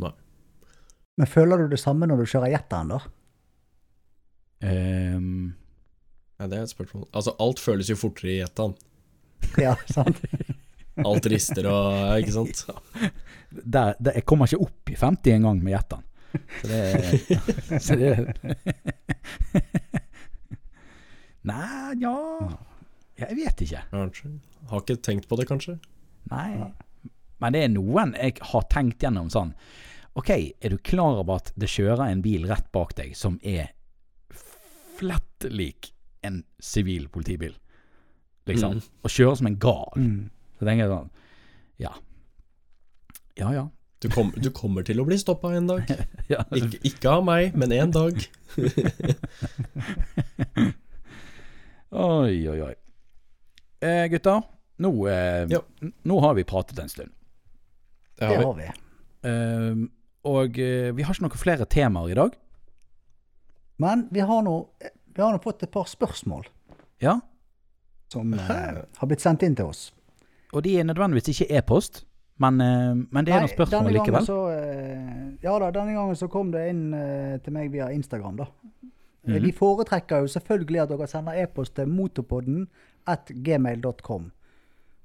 Nei. 0.05 0.11
Men 1.17 1.27
føler 1.27 1.57
du 1.57 1.73
det 1.73 1.81
samme 1.81 2.07
når 2.07 2.21
du 2.21 2.29
kjører 2.29 2.53
jetteren, 2.53 2.93
da? 2.95 3.01
Um, 4.59 5.55
Ja, 6.39 6.47
det 6.47 6.57
er 6.57 6.63
et 6.63 6.71
spørsmål. 6.71 7.07
Altså, 7.11 7.33
alt 7.43 7.59
føles 7.59 7.89
jo 7.91 7.97
fortere 7.99 8.31
i 8.31 8.39
jetteren. 8.39 8.77
Ja, 9.59 9.73
sant? 9.91 10.19
Alt 10.99 11.27
rister 11.31 11.67
og 11.71 12.19
Ikke 12.19 12.33
sant? 12.35 12.65
der, 13.75 13.95
der, 13.99 14.17
jeg 14.19 14.25
kommer 14.27 14.47
ikke 14.47 14.67
opp 14.67 14.91
i 14.91 14.95
50 14.99 15.35
engang 15.35 15.61
med 15.63 15.73
jetteren. 15.73 16.05
Så 16.61 16.67
det, 16.69 16.81
så 17.85 17.95
det 17.97 18.11
Nei, 21.49 21.95
ja 22.03 22.15
Jeg 23.19 23.35
vet 23.35 23.61
ikke. 23.65 23.81
Kanskje. 23.91 24.29
Har 24.69 24.83
ikke 24.83 24.99
tenkt 25.03 25.27
på 25.29 25.35
det, 25.39 25.47
kanskje? 25.49 25.75
Nei. 26.31 26.69
Men 27.39 27.55
det 27.55 27.61
er 27.65 27.71
noen 27.73 28.13
jeg 28.19 28.39
har 28.51 28.67
tenkt 28.71 29.03
gjennom 29.03 29.29
sånn 29.33 29.53
Ok, 30.19 30.31
er 30.33 30.73
du 30.73 30.77
klar 30.83 31.21
over 31.21 31.39
at 31.39 31.51
det 31.59 31.69
kjører 31.71 32.09
en 32.09 32.23
bil 32.25 32.47
rett 32.49 32.67
bak 32.75 32.95
deg 32.97 33.13
som 33.15 33.37
er 33.45 33.69
flett 34.99 35.45
lik 35.47 35.93
en 36.27 36.41
sivil 36.59 37.05
politibil? 37.13 37.53
Liksom. 38.49 38.79
Mm. 38.79 38.87
Og 39.05 39.13
kjører 39.13 39.37
som 39.39 39.47
en 39.47 39.59
gal. 39.61 39.93
Mm. 39.95 40.25
Så 40.59 40.67
tenker 40.67 40.83
jeg 40.83 40.91
sånn 40.91 41.11
Ja. 41.79 41.93
Ja 43.39 43.53
ja. 43.55 43.65
Du, 43.99 44.07
kom, 44.11 44.33
du 44.35 44.49
kommer 44.55 44.83
til 44.87 44.99
å 45.01 45.05
bli 45.07 45.17
stoppa 45.19 45.51
en 45.55 45.67
dag. 45.67 45.89
ja. 46.31 46.43
Ikke, 46.55 46.79
ikke 46.87 47.09
av 47.17 47.25
meg, 47.27 47.55
men 47.59 47.71
en 47.75 47.91
dag. 47.95 48.15
Oi, 51.91 52.49
oi, 52.49 52.59
oi. 52.61 52.73
Eh, 53.81 54.05
gutter, 54.11 54.41
nå, 54.77 54.91
eh, 55.09 55.45
Ja. 55.49 55.59
nå 56.03 56.19
har 56.21 56.33
vi 56.37 56.43
pratet 56.43 56.79
en 56.79 56.89
stund. 56.89 57.09
Det 58.19 58.25
har 58.25 58.37
vi. 58.37 58.43
har 58.43 58.53
vi. 58.53 58.67
Eh, 59.29 59.87
og 60.29 60.59
eh, 60.59 60.91
vi 60.91 61.03
har 61.03 61.13
ikke 61.15 61.25
noen 61.25 61.39
flere 61.39 61.65
temaer 61.65 62.11
i 62.11 62.17
dag. 62.19 62.35
Men 63.79 64.07
vi 64.11 64.19
har 64.19 64.41
nå 64.43 64.57
vi 65.15 65.21
har 65.21 65.33
nå 65.33 65.39
fått 65.43 65.63
et 65.63 65.71
par 65.71 65.87
spørsmål 65.89 66.45
Ja, 67.01 67.19
som 68.11 68.33
eh, 68.33 68.83
har 68.97 69.07
blitt 69.07 69.21
sendt 69.23 69.43
inn 69.43 69.55
til 69.55 69.65
oss. 69.71 69.91
Og 70.53 70.63
de 70.63 70.77
er 70.79 70.83
nødvendigvis 70.83 71.31
ikke 71.33 71.49
e-post, 71.57 72.03
men, 72.39 72.61
eh, 72.61 72.93
men 73.11 73.25
det 73.25 73.33
er 73.33 73.41
noen 73.43 73.51
spørsmål 73.51 73.83
denne 73.83 73.93
gangen 73.93 74.05
likevel. 74.05 74.25
Så, 74.25 74.37
eh, 74.53 75.37
ja 75.43 75.57
da, 75.59 75.71
denne 75.71 75.93
gangen 75.97 76.15
så 76.15 76.29
kom 76.31 76.51
det 76.51 76.69
inn 76.69 76.93
eh, 76.93 77.37
til 77.43 77.53
meg 77.53 77.71
via 77.71 77.89
Instagram, 77.91 78.37
da. 78.37 78.47
Eh, 79.27 79.33
Mhm. 79.35 79.43
Vi 79.43 79.51
foretrekker 79.51 80.17
jo 80.23 80.27
selvfølgelig 80.27 80.81
at 80.81 80.89
dere 80.89 81.07
sender 81.07 81.33
e-post 81.43 81.75
til 81.75 81.87
motorpodden 81.87 82.67
at 83.07 83.25
gmail.com. 83.45 84.31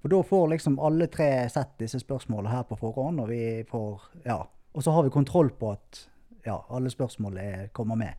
For 0.00 0.08
da 0.08 0.20
får 0.22 0.48
liksom 0.50 0.78
alle 0.78 1.06
tre 1.06 1.48
sett 1.48 1.78
disse 1.80 1.98
spørsmålene 1.98 2.50
her 2.50 2.62
på 2.62 2.76
forhånd, 2.78 3.20
og 3.20 3.28
vi 3.28 3.64
får 3.70 4.00
Ja. 4.26 4.42
Og 4.74 4.82
så 4.82 4.90
har 4.92 5.02
vi 5.02 5.10
kontroll 5.10 5.50
på 5.50 5.72
at 5.72 6.08
ja, 6.46 6.58
alle 6.70 6.90
spørsmål 6.90 7.36
er, 7.38 7.66
kommer 7.72 7.94
med. 7.94 8.12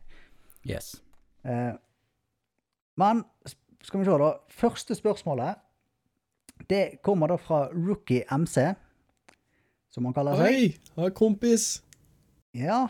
Yes. 0.70 1.02
Eh, 1.44 1.72
men 2.96 3.24
skal 3.82 4.00
vi 4.00 4.04
se, 4.04 4.10
da. 4.18 4.32
Første 4.48 4.94
spørsmålet 4.94 5.54
det 6.70 7.02
kommer 7.02 7.26
da 7.28 7.36
fra 7.36 7.68
Rookie 7.72 8.22
MC, 8.30 8.74
som 9.90 10.04
han 10.04 10.14
kaller 10.14 10.36
seg. 10.36 10.46
Oi, 10.46 10.78
hei, 10.96 11.10
kompis. 11.10 11.82
Ja. 12.54 12.86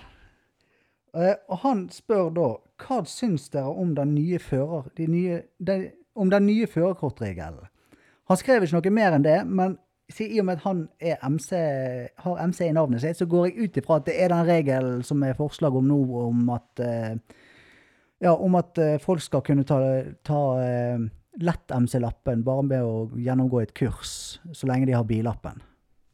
Eh, 1.16 1.34
og 1.48 1.62
han 1.64 1.86
spør 1.92 2.28
da 2.36 2.50
hva 2.82 3.00
syns 3.08 3.48
dere 3.54 3.72
om 3.72 3.94
den 3.96 4.14
nye 4.16 4.40
fører... 4.42 4.90
De 4.98 5.08
nye, 5.08 5.40
de, 5.58 5.78
om 6.16 6.30
den 6.32 6.46
nye 6.48 6.68
førerkortregelen? 6.68 7.72
Han 8.26 8.38
skrev 8.40 8.64
ikke 8.66 8.80
noe 8.80 8.94
mer 8.94 9.16
enn 9.16 9.24
det, 9.24 9.40
men 9.46 9.76
i 10.20 10.38
og 10.38 10.46
med 10.46 10.60
at 10.60 10.64
han 10.66 10.84
MC, 11.34 11.50
har 12.22 12.40
MC 12.46 12.60
i 12.68 12.74
navnet 12.74 13.02
sitt, 13.02 13.18
så 13.18 13.26
går 13.26 13.48
jeg 13.48 13.66
ut 13.66 13.78
ifra 13.80 13.98
at 13.98 14.06
det 14.06 14.16
er 14.22 14.30
den 14.30 14.46
regelen 14.46 15.02
som 15.06 15.22
er 15.26 15.38
forslag 15.38 15.74
om 15.74 15.86
nå, 15.88 15.98
om 16.28 16.50
at 16.54 16.82
eh, 16.82 17.16
ja, 18.22 18.32
om 18.32 18.54
at 18.58 18.78
eh, 18.78 18.98
folk 19.02 19.22
skal 19.24 19.42
kunne 19.46 19.66
ta, 19.66 19.78
ta 20.26 20.42
eh, 20.62 21.06
lett-MC-lappen 21.42 22.44
bare 22.46 22.66
med 22.66 22.84
å 22.86 23.08
gjennomgå 23.18 23.62
et 23.62 23.74
kurs, 23.76 24.38
så 24.54 24.70
lenge 24.70 24.88
de 24.88 24.94
har 24.96 25.06
billappen. 25.08 25.60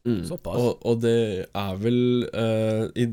Mm. 0.03 0.23
Såpass. 0.27 0.59
Og, 0.59 0.81
og 0.83 0.99
det 0.99 1.17
er 1.47 1.75
vel 1.79 2.25
uh, 2.27 2.89
i, 2.99 3.05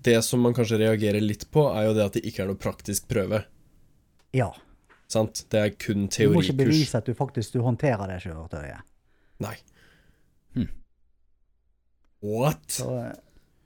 Det 0.00 0.14
som 0.24 0.40
man 0.40 0.54
kanskje 0.56 0.78
reagerer 0.80 1.20
litt 1.20 1.44
på, 1.52 1.66
er 1.68 1.90
jo 1.90 1.96
det 1.98 2.06
at 2.06 2.14
det 2.16 2.22
ikke 2.28 2.44
er 2.44 2.52
noe 2.52 2.60
praktisk 2.60 3.08
prøve. 3.10 3.42
Ja. 4.32 4.48
Sant? 5.12 5.44
Det 5.52 5.60
er 5.60 5.74
kun 5.76 6.06
Du 6.08 6.32
må 6.32 6.40
ikke 6.40 6.62
bevise 6.62 6.96
at 6.96 7.08
du 7.08 7.12
faktisk 7.16 7.58
du 7.58 7.60
håndterer 7.66 8.08
det 8.08 8.22
kjøretøyet. 8.24 8.88
Nei. 9.44 9.56
Hm. 10.56 10.70
What? 12.24 12.64
Så, 12.78 12.88
eh, 13.02 13.12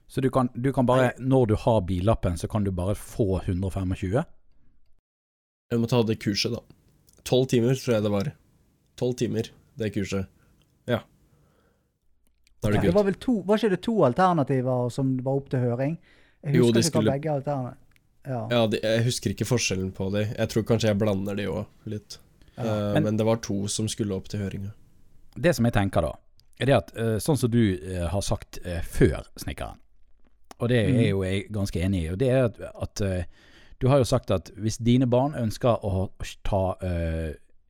Så 0.07 0.21
du 0.23 0.29
kan, 0.31 0.49
du 0.53 0.73
kan 0.73 0.87
bare, 0.87 1.13
når 1.19 1.47
du 1.47 1.55
har 1.59 1.81
billappen, 1.87 2.37
så 2.37 2.47
kan 2.51 2.63
du 2.63 2.71
bare 2.71 2.95
få 2.95 3.41
125? 3.45 4.23
Jeg 5.71 5.79
må 5.79 5.87
ta 5.87 6.01
det 6.03 6.19
kurset, 6.23 6.55
da. 6.55 6.61
Tolv 7.27 7.47
timer, 7.51 7.75
tror 7.75 7.97
jeg 7.97 8.03
det 8.03 8.11
var. 8.11 8.31
Tolv 8.99 9.17
timer, 9.19 9.49
det 9.75 9.91
kurset. 9.95 10.27
Er 12.65 12.71
det 12.73 12.81
det 12.81 12.93
var 12.93 13.03
vel 13.03 13.13
to, 13.21 13.41
var 13.45 13.57
ikke 13.57 13.69
det 13.75 13.81
to 13.85 13.93
alternativer 14.03 14.89
som 14.91 15.17
var 15.23 15.33
opp 15.37 15.49
til 15.49 15.59
høring? 15.59 15.97
Jeg 16.43 16.55
Jo, 16.55 16.63
husker 16.65 16.73
de 16.73 16.79
ikke 16.79 16.89
skulle- 16.91 17.11
begge 17.11 17.31
alternativer 17.31 17.75
Ja. 18.27 18.47
Ja, 18.51 18.67
de, 18.67 18.79
jeg 18.83 19.03
husker 19.05 19.29
ikke 19.31 19.45
forskjellen 19.47 19.91
på 19.95 20.09
de. 20.11 20.25
Jeg 20.37 20.49
tror 20.49 20.63
kanskje 20.63 20.89
jeg 20.89 20.97
blander 20.99 21.35
de 21.35 21.45
òg, 21.47 21.65
litt. 21.85 22.17
Ja. 22.57 22.63
Uh, 22.63 22.93
Men- 22.93 23.03
men, 23.03 23.17
det 23.17 23.25
var 23.25 23.35
to 23.37 23.67
som 23.67 23.87
skulle 23.87 24.11
opp 24.15 24.27
til 24.27 24.39
høringa. 24.41 24.71
Det 25.39 25.55
som 25.55 25.63
jeg 25.65 25.73
tenker 25.73 26.01
da, 26.01 26.11
er 26.59 26.65
det 26.65 26.75
at 26.75 26.91
eh, 26.97 27.17
sånn 27.19 27.37
som 27.37 27.49
du 27.49 27.77
uh, 27.77 28.07
har 28.09 28.21
sagt 28.21 28.59
uh, 28.65 28.81
før, 28.81 29.23
snekkeren, 29.37 29.77
og 30.59 30.67
det 30.69 30.89
Mm. 30.89 30.99
er 30.99 31.09
jo 31.09 31.21
jeg 31.23 31.51
ganske 31.51 31.79
enig 31.79 32.03
i, 32.03 32.09
og 32.11 32.17
det 32.17 32.29
er 32.29 32.43
at, 32.45 32.59
at 32.81 33.25
du 33.79 33.87
har 33.87 33.97
jo 33.99 34.03
sagt 34.03 34.31
at 34.31 34.49
hvis 34.57 34.77
dine 34.79 35.05
barn 35.07 35.33
ønsker 35.35 35.77
å 35.85 36.09
ta 36.43 36.75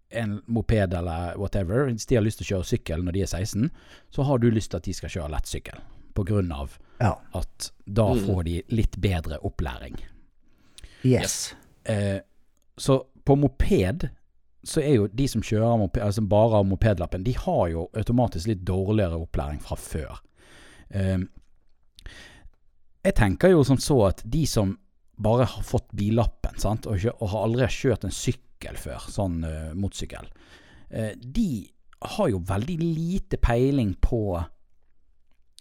en 0.09 0.41
moped 0.47 0.93
eller 0.93 1.37
whatever, 1.37 1.89
hvis 1.89 2.05
de 2.07 2.15
har 2.15 2.23
lyst 2.23 2.39
til 2.41 2.45
å 2.47 2.51
kjøre 2.55 2.67
sykkel 2.69 3.03
når 3.03 3.11
de 3.17 3.21
er 3.25 3.31
16, 3.31 3.69
så 4.15 4.23
har 4.23 4.37
du 4.39 4.49
lyst 4.51 4.71
til 4.71 4.77
at 4.79 4.83
de 4.87 4.93
skal 4.93 5.09
kjøre 5.11 5.31
lettsykkel, 5.33 5.81
på 6.15 6.23
grunn 6.25 6.51
av 6.51 6.77
ja. 7.01 7.13
at 7.35 7.71
da 7.85 8.13
Mm. 8.13 8.21
får 8.25 8.43
de 8.43 8.61
litt 8.69 8.95
bedre 8.97 9.37
opplæring. 9.43 9.97
Yes. 11.03 11.55
Eh, 11.83 12.19
så 12.77 13.03
på 13.25 13.35
moped 13.35 14.07
så 14.63 14.81
er 14.81 14.95
jo 14.95 15.07
de 15.07 15.27
som 15.27 15.41
kjører 15.41 15.77
moped, 15.79 16.01
altså 16.03 16.21
bare 16.27 16.55
har 16.57 16.63
mopedlappen, 16.67 17.23
de 17.23 17.35
har 17.37 17.67
jo 17.71 17.89
automatisk 17.95 18.47
litt 18.47 18.65
dårligere 18.67 19.19
opplæring 19.21 19.61
fra 19.63 19.75
før. 19.75 20.17
Eh, 20.89 21.19
jeg 23.05 23.15
tenker 23.15 23.53
jo 23.53 23.63
som 23.63 23.77
så 23.79 23.99
at 24.09 24.23
de 24.25 24.45
som 24.49 24.77
bare 25.17 25.45
har 25.49 25.63
fått 25.63 25.87
billappen, 25.97 26.57
sant, 26.59 26.85
og, 26.87 26.99
og 27.19 27.29
har 27.31 27.43
aldri 27.47 27.61
har 27.65 27.73
kjørt 27.73 28.03
en 28.05 28.11
sykkel 28.13 28.43
før, 28.77 28.99
sånn 29.11 29.43
uh, 29.45 29.73
motorsykkel, 29.77 30.29
uh, 30.93 31.13
de 31.21 31.69
har 32.17 32.29
jo 32.29 32.43
veldig 32.45 32.77
lite 32.81 33.37
peiling 33.41 33.95
på 34.01 34.37
uh, 34.37 34.45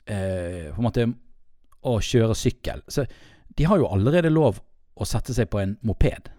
på 0.07 0.79
en 0.79 0.85
måte 0.85 1.07
å 1.87 1.99
kjøre 2.03 2.35
sykkel. 2.35 2.83
Så 2.89 3.07
de 3.57 3.65
har 3.65 3.79
jo 3.79 3.89
allerede 3.89 4.31
lov 4.33 4.61
å 4.97 5.05
sette 5.07 5.35
seg 5.37 5.49
på 5.53 5.61
en 5.63 5.77
moped. 5.87 6.31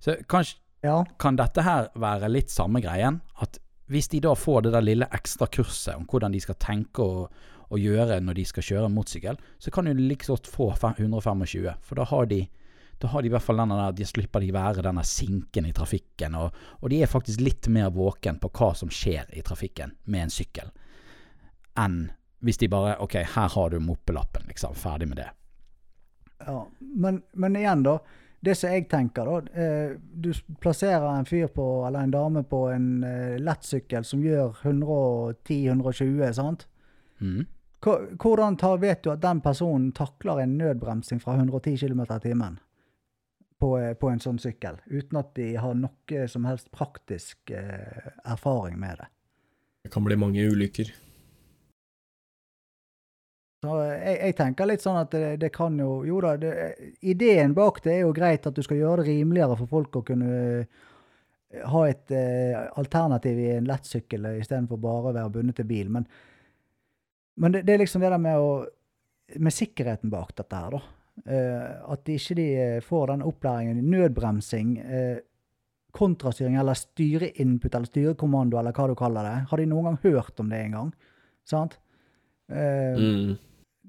Så 0.00 0.16
kanskje 0.28 0.58
Ja. 0.82 1.04
kan 1.18 1.36
dette 1.36 1.62
her 1.62 1.88
være 1.94 2.28
litt 2.30 2.50
samme 2.50 2.80
greien? 2.80 3.20
At 3.42 3.58
hvis 3.88 4.08
de 4.08 4.20
da 4.20 4.34
får 4.34 4.62
det 4.62 4.72
der 4.72 4.84
lille 4.84 5.08
ekstra 5.10 5.46
kurset 5.50 5.96
om 5.96 6.06
hvordan 6.06 6.32
de 6.32 6.40
skal 6.40 6.54
tenke 6.54 7.02
og, 7.02 7.32
og 7.70 7.78
gjøre 7.78 8.20
når 8.20 8.34
de 8.34 8.44
skal 8.44 8.62
kjøre 8.62 8.90
motorsykkel, 8.92 9.38
så 9.58 9.70
kan 9.70 9.84
de 9.84 9.94
like 9.94 10.26
godt 10.26 10.46
få 10.46 10.70
125, 10.76 11.74
for 11.82 11.94
da 11.96 12.04
har 12.04 12.26
de 12.26 12.48
da 12.98 13.08
har 13.08 13.22
de 13.22 13.30
i 13.30 13.32
hvert 13.32 13.44
fall 13.44 13.60
denne 13.60 13.78
der, 13.78 13.94
de 13.94 14.06
slipper 14.06 14.42
de 14.42 14.52
være 14.54 14.82
denne 14.82 15.04
sinken 15.06 15.68
i 15.68 15.72
trafikken, 15.74 16.34
og, 16.34 16.54
og 16.80 16.90
de 16.90 17.02
er 17.02 17.10
faktisk 17.10 17.42
litt 17.44 17.68
mer 17.70 17.92
våken 17.94 18.40
på 18.42 18.50
hva 18.58 18.72
som 18.74 18.90
skjer 18.90 19.30
i 19.38 19.42
trafikken 19.46 19.94
med 20.10 20.26
en 20.26 20.34
sykkel, 20.34 20.72
enn 21.78 22.06
hvis 22.38 22.60
de 22.60 22.68
bare 22.70 22.96
Ok, 23.02 23.16
her 23.34 23.48
har 23.50 23.70
du 23.70 23.80
moppelappen, 23.82 24.44
liksom. 24.46 24.74
Ferdig 24.78 25.08
med 25.08 25.16
det. 25.18 25.28
ja. 26.46 26.66
Men, 26.80 27.22
men 27.32 27.56
igjen, 27.56 27.82
da. 27.82 27.98
Det 28.40 28.54
som 28.54 28.70
jeg 28.70 28.86
tenker, 28.86 29.26
da. 29.26 29.62
Eh, 29.62 29.96
du 29.98 30.30
plasserer 30.62 31.08
en 31.10 31.26
fyr 31.26 31.48
på, 31.50 31.64
eller 31.86 32.06
en 32.06 32.14
dame 32.14 32.44
på 32.46 32.68
en 32.70 33.02
eh, 33.02 33.40
lettsykkel 33.42 34.06
som 34.06 34.22
gjør 34.22 34.54
110-120, 34.62 36.22
sant? 36.38 36.68
Mm. 37.18 37.42
Hvordan 37.82 38.56
tar, 38.58 38.78
vet 38.78 39.02
du 39.02 39.10
at 39.10 39.22
den 39.22 39.42
personen 39.42 39.90
takler 39.94 40.44
en 40.44 40.56
nødbremsing 40.58 41.18
fra 41.22 41.34
110 41.34 41.76
km 41.82 42.06
i 42.06 42.22
timen 42.22 42.58
på, 43.58 43.78
eh, 43.78 43.94
på 43.98 44.10
en 44.10 44.22
sånn 44.22 44.38
sykkel, 44.42 44.78
uten 44.86 45.20
at 45.20 45.34
de 45.38 45.50
har 45.58 45.74
noe 45.74 46.28
som 46.30 46.46
helst 46.48 46.70
praktisk 46.74 47.50
eh, 47.50 48.08
erfaring 48.24 48.78
med 48.80 49.02
det? 49.02 49.08
Det 49.86 49.92
kan 49.94 50.04
bli 50.04 50.16
mange 50.18 50.44
ulykker. 50.46 50.92
Så 53.58 53.74
jeg, 53.90 54.18
jeg 54.22 54.34
tenker 54.38 54.68
litt 54.70 54.84
sånn 54.84 55.00
at 55.00 55.10
det, 55.10 55.32
det 55.42 55.48
kan 55.50 55.74
jo 55.80 56.04
Jo 56.06 56.20
da, 56.22 56.36
det, 56.38 56.52
ideen 57.02 57.56
bak 57.56 57.80
det 57.82 57.96
er 57.96 58.04
jo 58.04 58.14
greit 58.14 58.46
at 58.46 58.54
du 58.54 58.62
skal 58.62 58.78
gjøre 58.78 59.02
det 59.02 59.16
rimeligere 59.16 59.56
for 59.58 59.70
folk 59.72 59.98
å 59.98 60.04
kunne 60.06 60.28
eh, 60.38 61.64
ha 61.66 61.82
et 61.88 62.12
eh, 62.14 62.54
alternativ 62.78 63.40
i 63.40 63.48
en 63.56 63.66
lettsykkel 63.66 64.30
istedenfor 64.36 64.78
bare 64.78 65.10
å 65.10 65.16
være 65.16 65.32
bundet 65.34 65.58
til 65.58 65.66
bil. 65.66 65.90
Men, 65.90 66.06
men 67.40 67.56
det, 67.56 67.64
det 67.66 67.74
er 67.74 67.82
liksom 67.82 68.04
det 68.04 68.12
der 68.14 68.22
med 68.22 68.38
å 68.38 68.50
Med 69.36 69.52
sikkerheten 69.52 70.08
bak 70.08 70.30
dette 70.38 70.56
her, 70.56 70.72
da. 70.72 70.97
Eh, 71.26 71.92
at 71.92 72.08
ikke 72.08 72.34
de 72.38 72.44
ikke 72.52 72.84
får 72.86 73.06
den 73.12 73.22
opplæringen. 73.26 73.82
Nødbremsing, 73.90 74.78
eh, 74.78 75.18
kontrastyring 75.92 76.56
eller 76.60 76.74
styreinput 76.78 77.74
eller 77.74 77.86
styrekommando 77.88 78.58
eller 78.60 78.72
hva 78.76 78.86
du 78.88 78.94
kaller 78.94 79.24
det. 79.26 79.36
Har 79.50 79.56
de 79.56 79.66
noen 79.66 79.84
gang 79.88 79.98
hørt 80.02 80.40
om 80.40 80.48
det 80.52 80.60
en 80.64 80.72
gang? 80.72 80.94
Sant? 81.44 81.78
Eh, 82.50 82.94
Mm. 82.96 83.38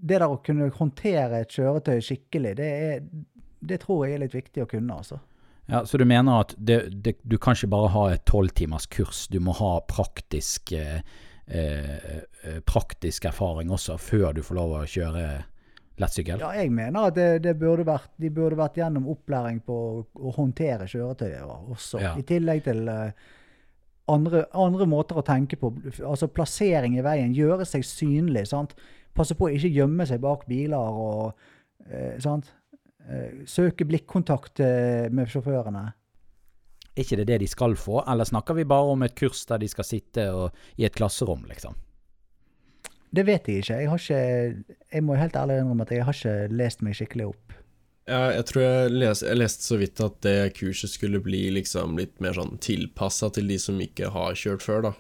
det 0.01 0.19
der 0.19 0.27
å 0.27 0.41
kunne 0.43 0.69
håndtere 0.71 1.41
et 1.41 1.49
kjøretøy 1.49 1.99
skikkelig, 2.01 2.55
det, 2.55 2.69
er, 2.93 3.01
det 3.61 3.81
tror 3.81 4.05
jeg 4.07 4.15
er 4.15 4.19
litt 4.19 4.33
viktig 4.35 4.63
å 4.63 4.67
kunne, 4.67 4.95
altså. 4.95 5.19
Ja, 5.67 5.83
Så 5.85 5.97
du 5.97 6.05
mener 6.05 6.39
at 6.39 6.55
det, 6.57 7.03
det, 7.03 7.17
du 7.23 7.37
kan 7.37 7.53
ikke 7.53 7.69
bare 7.69 7.89
ha 7.93 8.07
et 8.13 8.25
tolvtimers 8.25 8.87
kurs, 8.87 9.27
du 9.27 9.39
må 9.39 9.53
ha 9.59 9.79
praktisk, 9.81 10.71
eh, 10.71 11.01
eh, 11.45 12.23
eh, 12.43 12.59
praktisk 12.65 13.25
erfaring 13.25 13.69
også 13.69 13.99
før 13.99 14.33
du 14.33 14.41
får 14.41 14.55
lov 14.55 14.71
å 14.79 14.87
kjøre 14.87 15.43
lettsykkel? 16.01 16.41
Ja, 16.41 16.51
jeg 16.57 16.71
mener 16.73 17.09
at 17.09 17.17
det, 17.17 17.27
det 17.45 17.55
burde 17.59 17.85
vært, 17.87 18.11
de 18.21 18.31
burde 18.33 18.59
vært 18.59 18.79
gjennom 18.79 19.09
opplæring 19.11 19.59
på 19.65 19.75
å, 20.01 20.31
håndtere 20.37 20.87
kjøretøyet 20.89 21.43
også. 21.45 22.01
Ja. 22.03 22.13
I 22.19 22.25
tillegg 22.27 22.63
til 22.67 22.87
eh, 22.91 23.27
andre, 24.11 24.45
andre 24.57 24.87
måter 24.89 25.19
å 25.19 25.25
tenke 25.25 25.59
på. 25.59 25.73
Altså 25.99 26.29
plassering 26.31 26.97
i 26.97 27.05
veien, 27.05 27.35
gjøre 27.35 27.67
seg 27.67 27.85
synlig. 27.87 28.47
sant? 28.51 28.75
Passe 29.15 29.35
på 29.37 29.49
å 29.49 29.53
ikke 29.53 29.73
gjemme 29.73 30.07
seg 30.09 30.21
bak 30.23 30.45
biler 30.49 31.01
og 31.03 31.33
eh, 31.89 32.15
sant? 32.23 32.51
Eh, 33.09 33.45
søke 33.49 33.87
blikkontakt 33.89 34.61
eh, 34.63 35.07
med 35.11 35.29
sjåførene. 35.31 35.87
Er 36.89 37.05
ikke 37.05 37.19
det 37.21 37.29
det 37.29 37.37
de 37.43 37.47
skal 37.49 37.77
få, 37.79 38.01
eller 38.11 38.27
snakker 38.27 38.57
vi 38.57 38.67
bare 38.67 38.95
om 38.95 39.05
et 39.05 39.15
kurs 39.17 39.45
der 39.47 39.61
de 39.61 39.69
skal 39.71 39.87
sitte 39.87 40.25
og, 40.35 40.57
i 40.77 40.85
et 40.87 40.95
klasserom, 40.95 41.45
liksom? 41.49 41.77
Det 43.15 43.23
vet 43.25 43.47
jeg 43.49 43.63
ikke. 43.63 43.77
Jeg 43.81 43.89
har 43.89 44.01
ikke, 44.03 44.79
jeg 44.93 45.03
må 45.05 45.15
helt 45.17 45.37
ærlig 45.39 45.59
innrømme 45.63 45.85
at 45.87 45.93
jeg 45.95 46.05
har 46.05 46.13
ikke 46.17 46.35
lest 46.53 46.83
meg 46.85 46.97
skikkelig 46.97 47.29
opp. 47.31 47.55
Ja, 48.09 48.19
jeg 48.33 48.45
tror 48.49 48.63
jeg, 48.63 48.91
les, 48.97 49.21
jeg 49.25 49.37
leste 49.37 49.65
så 49.65 49.77
vidt 49.77 49.99
at 50.01 50.15
det 50.25 50.35
kurset 50.57 50.89
skulle 50.93 51.19
bli 51.21 51.43
liksom 51.53 51.97
litt 51.99 52.15
mer 52.21 52.33
sånn 52.37 52.55
tilpassa 52.61 53.29
til 53.33 53.49
de 53.51 53.57
som 53.61 53.77
ikke 53.81 54.09
har 54.13 54.37
kjørt 54.37 54.65
før, 54.65 54.81
da. 54.89 54.93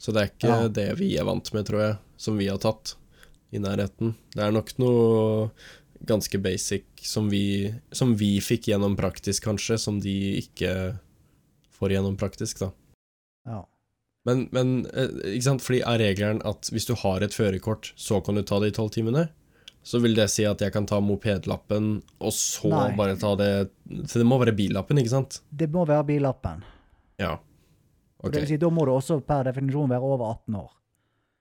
Så 0.00 0.12
det 0.12 0.22
er 0.22 0.30
ikke 0.32 0.48
Ja. 0.48 0.68
det 0.68 0.88
vi 1.00 1.10
er 1.20 1.24
vant 1.28 1.52
med, 1.52 1.66
tror 1.68 1.80
jeg, 1.84 1.96
som 2.20 2.36
vi 2.40 2.48
har 2.48 2.58
tatt 2.60 2.94
i 3.52 3.58
nærheten. 3.60 4.14
Det 4.34 4.44
er 4.44 4.52
nok 4.52 4.72
noe 4.80 5.50
ganske 6.04 6.38
basic 6.40 6.84
som 7.04 7.28
vi, 7.32 7.72
som 7.92 8.14
vi 8.16 8.38
fikk 8.40 8.68
gjennom 8.72 8.96
praktisk, 8.96 9.44
kanskje, 9.44 9.76
som 9.80 9.98
de 10.00 10.14
ikke 10.40 10.98
får 11.76 11.92
gjennom 11.96 12.16
praktisk, 12.20 12.60
da. 12.64 12.70
Ja. 13.48 13.64
Men, 14.28 14.48
men 14.52 14.86
eh, 14.92 15.12
ikke 15.34 15.46
sant, 15.46 15.64
fordi 15.64 15.80
er 15.86 16.00
regelen 16.02 16.40
at 16.48 16.68
hvis 16.72 16.88
du 16.88 16.94
har 17.00 17.24
et 17.24 17.36
førerkort, 17.36 17.92
så 17.96 18.20
kan 18.24 18.36
du 18.36 18.44
ta 18.46 18.60
det 18.60 18.72
i 18.72 18.76
tolv 18.76 18.92
timene? 18.94 19.28
Så 19.82 20.02
vil 20.02 20.12
det 20.16 20.26
si 20.28 20.44
at 20.44 20.60
jeg 20.60 20.74
kan 20.74 20.84
ta 20.88 20.98
mopedlappen, 21.00 21.94
og 22.20 22.34
så 22.36 22.68
Nei. 22.68 22.90
bare 22.98 23.14
ta 23.16 23.32
det 23.40 23.70
Så 24.12 24.20
det 24.20 24.26
må 24.28 24.36
være 24.42 24.52
billappen, 24.52 25.00
ikke 25.00 25.14
sant? 25.14 25.40
Det 25.48 25.70
må 25.72 25.86
være 25.88 26.04
billappen. 26.10 26.60
Ja. 27.20 27.38
Okay. 28.20 28.34
Det 28.34 28.42
vil 28.42 28.50
si, 28.52 28.60
da 28.60 28.68
må 28.68 28.84
du 28.84 28.92
også 28.92 29.22
per 29.24 29.48
definisjon 29.48 29.88
være 29.88 30.04
over 30.04 30.26
18 30.34 30.60
år. 30.60 30.68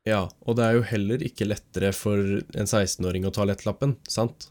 Ja, 0.08 0.22
og 0.48 0.56
det 0.56 0.64
er 0.64 0.78
jo 0.78 0.86
heller 0.88 1.26
ikke 1.28 1.50
lettere 1.50 1.92
for 1.94 2.16
en 2.16 2.70
16-åring 2.70 3.28
å 3.28 3.34
ta 3.36 3.44
lettlappen, 3.46 3.98
sant? 4.08 4.48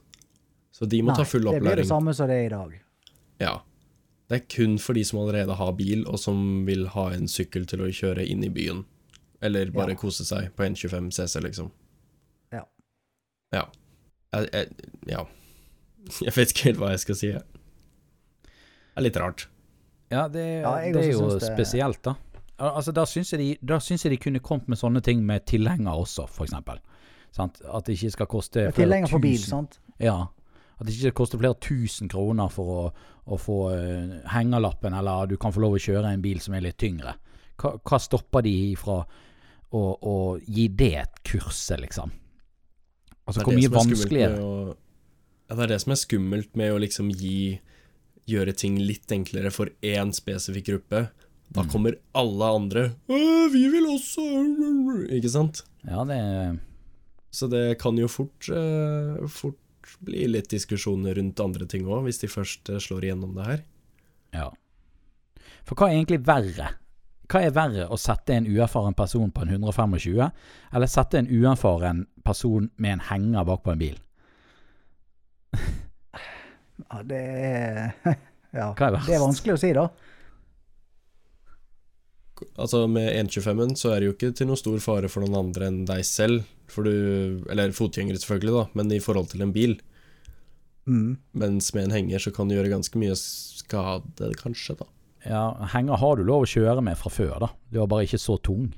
Så 0.77 0.87
de 0.87 1.01
må 1.03 1.17
ta 1.17 1.25
full 1.25 1.49
opplæring. 1.49 1.65
Nei, 1.65 1.73
det 1.73 1.79
blir 1.79 1.83
det 1.83 1.89
samme 1.89 2.13
som 2.15 2.29
det 2.29 2.37
er 2.37 2.45
i 2.45 2.53
dag. 2.53 2.77
Ja. 3.41 3.55
Det 4.29 4.37
er 4.43 4.47
kun 4.57 4.79
for 4.79 4.93
de 4.93 5.05
som 5.09 5.19
allerede 5.23 5.55
har 5.57 5.73
bil, 5.73 6.03
og 6.07 6.19
som 6.21 6.67
vil 6.67 6.87
ha 6.93 7.07
en 7.17 7.29
sykkel 7.29 7.65
til 7.67 7.81
å 7.81 7.89
kjøre 7.89 8.27
inn 8.29 8.43
i 8.45 8.51
byen. 8.53 8.85
Eller 9.41 9.71
bare 9.71 9.91
Ja. 9.95 9.97
kose 9.97 10.25
seg 10.27 10.51
på 10.57 10.65
125 10.67 11.11
CC, 11.15 11.41
liksom. 11.41 11.71
Ja. 12.53 12.65
Ja. 13.55 13.65
Jeg, 14.35 14.49
jeg, 14.53 14.69
ja. 15.09 15.25
Jeg 16.25 16.33
vet 16.37 16.53
ikke 16.53 16.65
helt 16.69 16.79
hva 16.79 16.91
jeg 16.91 17.01
skal 17.01 17.15
si. 17.17 17.27
jeg. 17.33 17.43
Det 18.45 18.97
er 18.97 19.03
litt 19.07 19.17
rart. 19.21 19.47
Ja, 20.11 20.27
det, 20.29 20.45
Ja, 20.63 20.75
det 20.93 21.05
er 21.05 21.13
jo 21.13 21.29
det- 21.39 21.43
spesielt, 21.47 22.03
da. 22.03 22.15
Altså, 22.59 22.93
Da 22.93 23.05
syns 23.07 23.31
jeg, 23.33 23.39
de- 23.41 23.67
da 23.67 23.79
syns 23.79 24.05
jeg 24.05 24.11
de 24.11 24.17
kunne 24.17 24.41
kommet 24.41 24.69
med 24.69 24.79
sånne 24.79 25.03
ting 25.03 25.25
med 25.25 25.47
tilhenger 25.47 25.93
også, 25.95 26.29
for 26.29 26.45
eksempel. 26.45 26.79
Sant? 27.33 27.61
At 27.73 27.85
det 27.85 27.95
ikke 27.99 28.11
skal 28.13 28.27
koste 28.27 28.61
ja, 28.65 28.71
Tilhenger 28.71 29.07
for 29.09 29.19
bil, 29.21 29.39
sant? 29.39 29.79
Ja. 30.01 30.27
At 30.79 30.87
det 30.87 30.95
ikke 30.95 31.15
koster 31.23 31.39
flere 31.41 31.59
tusen 31.61 32.09
kroner 32.09 32.49
for 32.55 32.65
å, 32.75 32.83
å 33.27 33.39
få 33.39 33.57
uh, 33.75 34.19
hengerlappen, 34.31 34.95
eller 34.95 35.27
du 35.27 35.37
kan 35.37 35.53
få 35.53 35.61
lov 35.65 35.75
å 35.75 35.83
kjøre 35.83 36.13
en 36.15 36.23
bil 36.23 36.39
som 36.41 36.55
er 36.55 36.63
litt 36.69 36.79
tyngre. 36.79 37.17
Hva, 37.59 37.73
hva 37.83 37.99
stopper 37.99 38.43
de 38.47 38.55
fra 38.79 39.01
å, 39.75 39.81
å 39.99 40.17
gi 40.47 40.69
det 40.69 40.93
et 41.03 41.19
kurset, 41.27 41.81
liksom? 41.83 42.13
Altså, 43.29 43.43
hvor 43.45 43.57
mye 43.59 43.67
er 43.69 43.75
vanskeligere 43.75 44.39
å- 44.41 44.77
Ja, 45.49 45.55
det 45.57 45.63
er 45.65 45.73
det 45.75 45.81
som 45.83 45.93
er 45.93 45.97
skummelt 46.01 46.55
med 46.57 46.73
å 46.73 46.79
liksom 46.81 47.11
gi 47.13 47.61
Gjøre 48.29 48.53
ting 48.53 48.75
litt 48.77 49.09
enklere 49.09 49.49
for 49.51 49.71
én 49.81 50.11
spesifikk 50.13 50.67
gruppe. 50.69 50.99
Da 51.51 51.63
Mm. 51.63 51.71
kommer 51.73 51.95
alle 52.15 52.45
andre 52.45 52.83
Vi 53.09 53.63
vil 53.73 53.87
også 53.89 54.21
Ikke 55.17 55.31
sant? 55.33 55.63
Ja, 55.89 56.05
det 56.05 56.61
Så 57.33 57.49
det 57.49 57.79
kan 57.81 57.97
jo 57.97 58.07
fort, 58.09 58.49
eh, 58.53 59.27
fort 59.29 59.57
bli 60.05 60.27
litt 60.31 60.51
diskusjoner 60.53 61.19
rundt 61.19 61.41
andre 61.41 61.69
ting 61.71 61.87
òg, 61.89 62.05
hvis 62.07 62.21
de 62.23 62.31
først 62.31 62.71
eh, 62.73 62.83
slår 62.83 63.09
igjennom 63.09 63.35
det 63.39 63.47
her. 63.47 63.65
Ja. 64.37 64.49
For 65.69 65.79
hva 65.79 65.89
er 65.89 65.99
egentlig 65.99 66.21
verre? 66.27 66.73
Hva 67.29 67.43
er 67.45 67.53
verre, 67.53 67.89
å 67.93 67.99
sette 68.01 68.37
en 68.37 68.49
uerfaren 68.49 68.97
person 68.97 69.31
på 69.35 69.45
en 69.45 69.53
125, 69.59 70.31
eller 70.73 70.89
sette 70.89 71.21
en 71.21 71.29
uerfaren 71.29 72.07
person 72.25 72.71
med 72.81 72.97
en 72.97 73.05
henger 73.11 73.49
bak 73.49 73.65
på 73.65 73.75
en 73.75 73.85
bil? 73.85 73.99
Ja, 76.79 77.01
det 77.03 77.19
er 77.19 77.97
Ja. 78.55 78.71
Hva 78.73 78.87
er 78.87 78.93
verst? 78.95 79.09
Det 79.11 79.17
er 79.17 79.21
vanskelig 79.21 79.57
å 79.57 79.61
si, 79.61 79.73
da. 79.77 79.89
Altså 82.55 82.85
Med 82.91 83.11
125-en 83.11 83.75
så 83.77 83.93
er 83.93 84.01
det 84.01 84.09
jo 84.09 84.15
ikke 84.15 84.31
til 84.39 84.49
noen 84.49 84.61
stor 84.61 84.79
fare 84.83 85.11
for 85.11 85.25
noen 85.25 85.41
andre 85.41 85.69
enn 85.69 85.83
deg 85.89 86.05
selv, 86.07 86.47
for 86.73 86.89
du 86.89 87.45
Eller 87.51 87.73
fotgjengere, 87.77 88.21
selvfølgelig, 88.21 88.55
da, 88.55 88.65
men 88.79 88.93
i 88.93 89.01
forhold 89.03 89.31
til 89.33 89.45
en 89.45 89.55
bil. 89.55 89.79
Mm. 90.89 91.19
Mens 91.33 91.73
med 91.75 91.89
en 91.89 91.97
henger 91.99 92.23
så 92.23 92.33
kan 92.35 92.49
du 92.49 92.57
gjøre 92.57 92.73
ganske 92.73 93.01
mye 93.01 93.17
skade, 93.19 94.33
kanskje, 94.41 94.79
da. 94.81 94.89
Ja, 95.29 95.43
henger 95.75 95.99
har 96.01 96.17
du 96.17 96.25
lov 96.25 96.47
å 96.47 96.49
kjøre 96.49 96.85
med 96.85 96.97
fra 97.01 97.13
før, 97.13 97.35
da. 97.45 97.51
Du 97.69 97.81
er 97.83 97.91
bare 97.91 98.07
ikke 98.07 98.21
så 98.23 98.39
tung. 98.41 98.71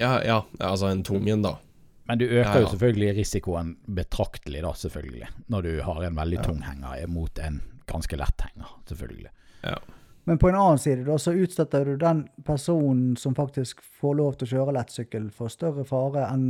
Ja, 0.00 0.18
ja, 0.26 0.42
altså 0.58 0.90
en 0.90 1.04
tung 1.06 1.28
en, 1.30 1.44
da. 1.44 1.56
Men 2.04 2.20
du 2.20 2.26
øker 2.26 2.42
Ja, 2.42 2.54
ja. 2.58 2.64
jo 2.66 2.72
selvfølgelig 2.74 3.14
risikoen 3.16 3.76
betraktelig, 3.86 4.60
da, 4.66 4.74
selvfølgelig. 4.76 5.28
Når 5.48 5.62
du 5.62 5.72
har 5.86 6.02
en 6.04 6.18
veldig 6.18 6.42
tung 6.44 6.64
henger 6.66 7.06
mot 7.08 7.38
en 7.40 7.62
ganske 7.88 8.18
lett 8.20 8.48
henger, 8.48 8.74
selvfølgelig. 8.90 9.30
Ja. 9.62 9.78
Men 10.24 10.38
på 10.40 10.48
en 10.48 10.56
annen 10.56 10.80
side 10.80 11.04
da, 11.04 11.18
så 11.20 11.32
utsetter 11.36 11.84
du 11.84 11.96
den 12.00 12.26
personen 12.44 13.16
som 13.20 13.36
faktisk 13.36 13.80
får 14.00 14.18
lov 14.20 14.36
til 14.40 14.48
å 14.48 14.52
kjøre 14.56 14.76
lettsykkel, 14.78 15.30
for 15.32 15.52
større 15.52 15.84
fare 15.88 16.28
enn 16.30 16.48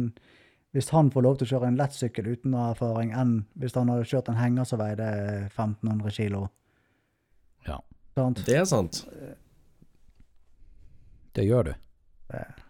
hvis 0.74 0.88
han 0.90 1.06
får 1.14 1.22
lov 1.22 1.36
til 1.38 1.46
å 1.46 1.50
kjøre 1.54 1.68
en 1.70 1.76
lettsykkel 1.78 2.26
uten 2.34 2.54
erfaring, 2.58 3.12
enn 3.14 3.34
hvis 3.62 3.76
han 3.78 3.90
hadde 3.92 4.08
kjørt 4.10 4.28
en 4.32 4.40
henger 4.40 4.66
som 4.66 4.80
veide 4.82 5.06
1500 5.52 6.10
kilo. 6.16 6.40
Ja. 7.68 7.78
Sant? 8.18 8.42
Det 8.46 8.56
er 8.58 8.66
sant. 8.68 9.04
Det 11.34 11.44
gjør 11.46 11.70
du. 11.70 11.74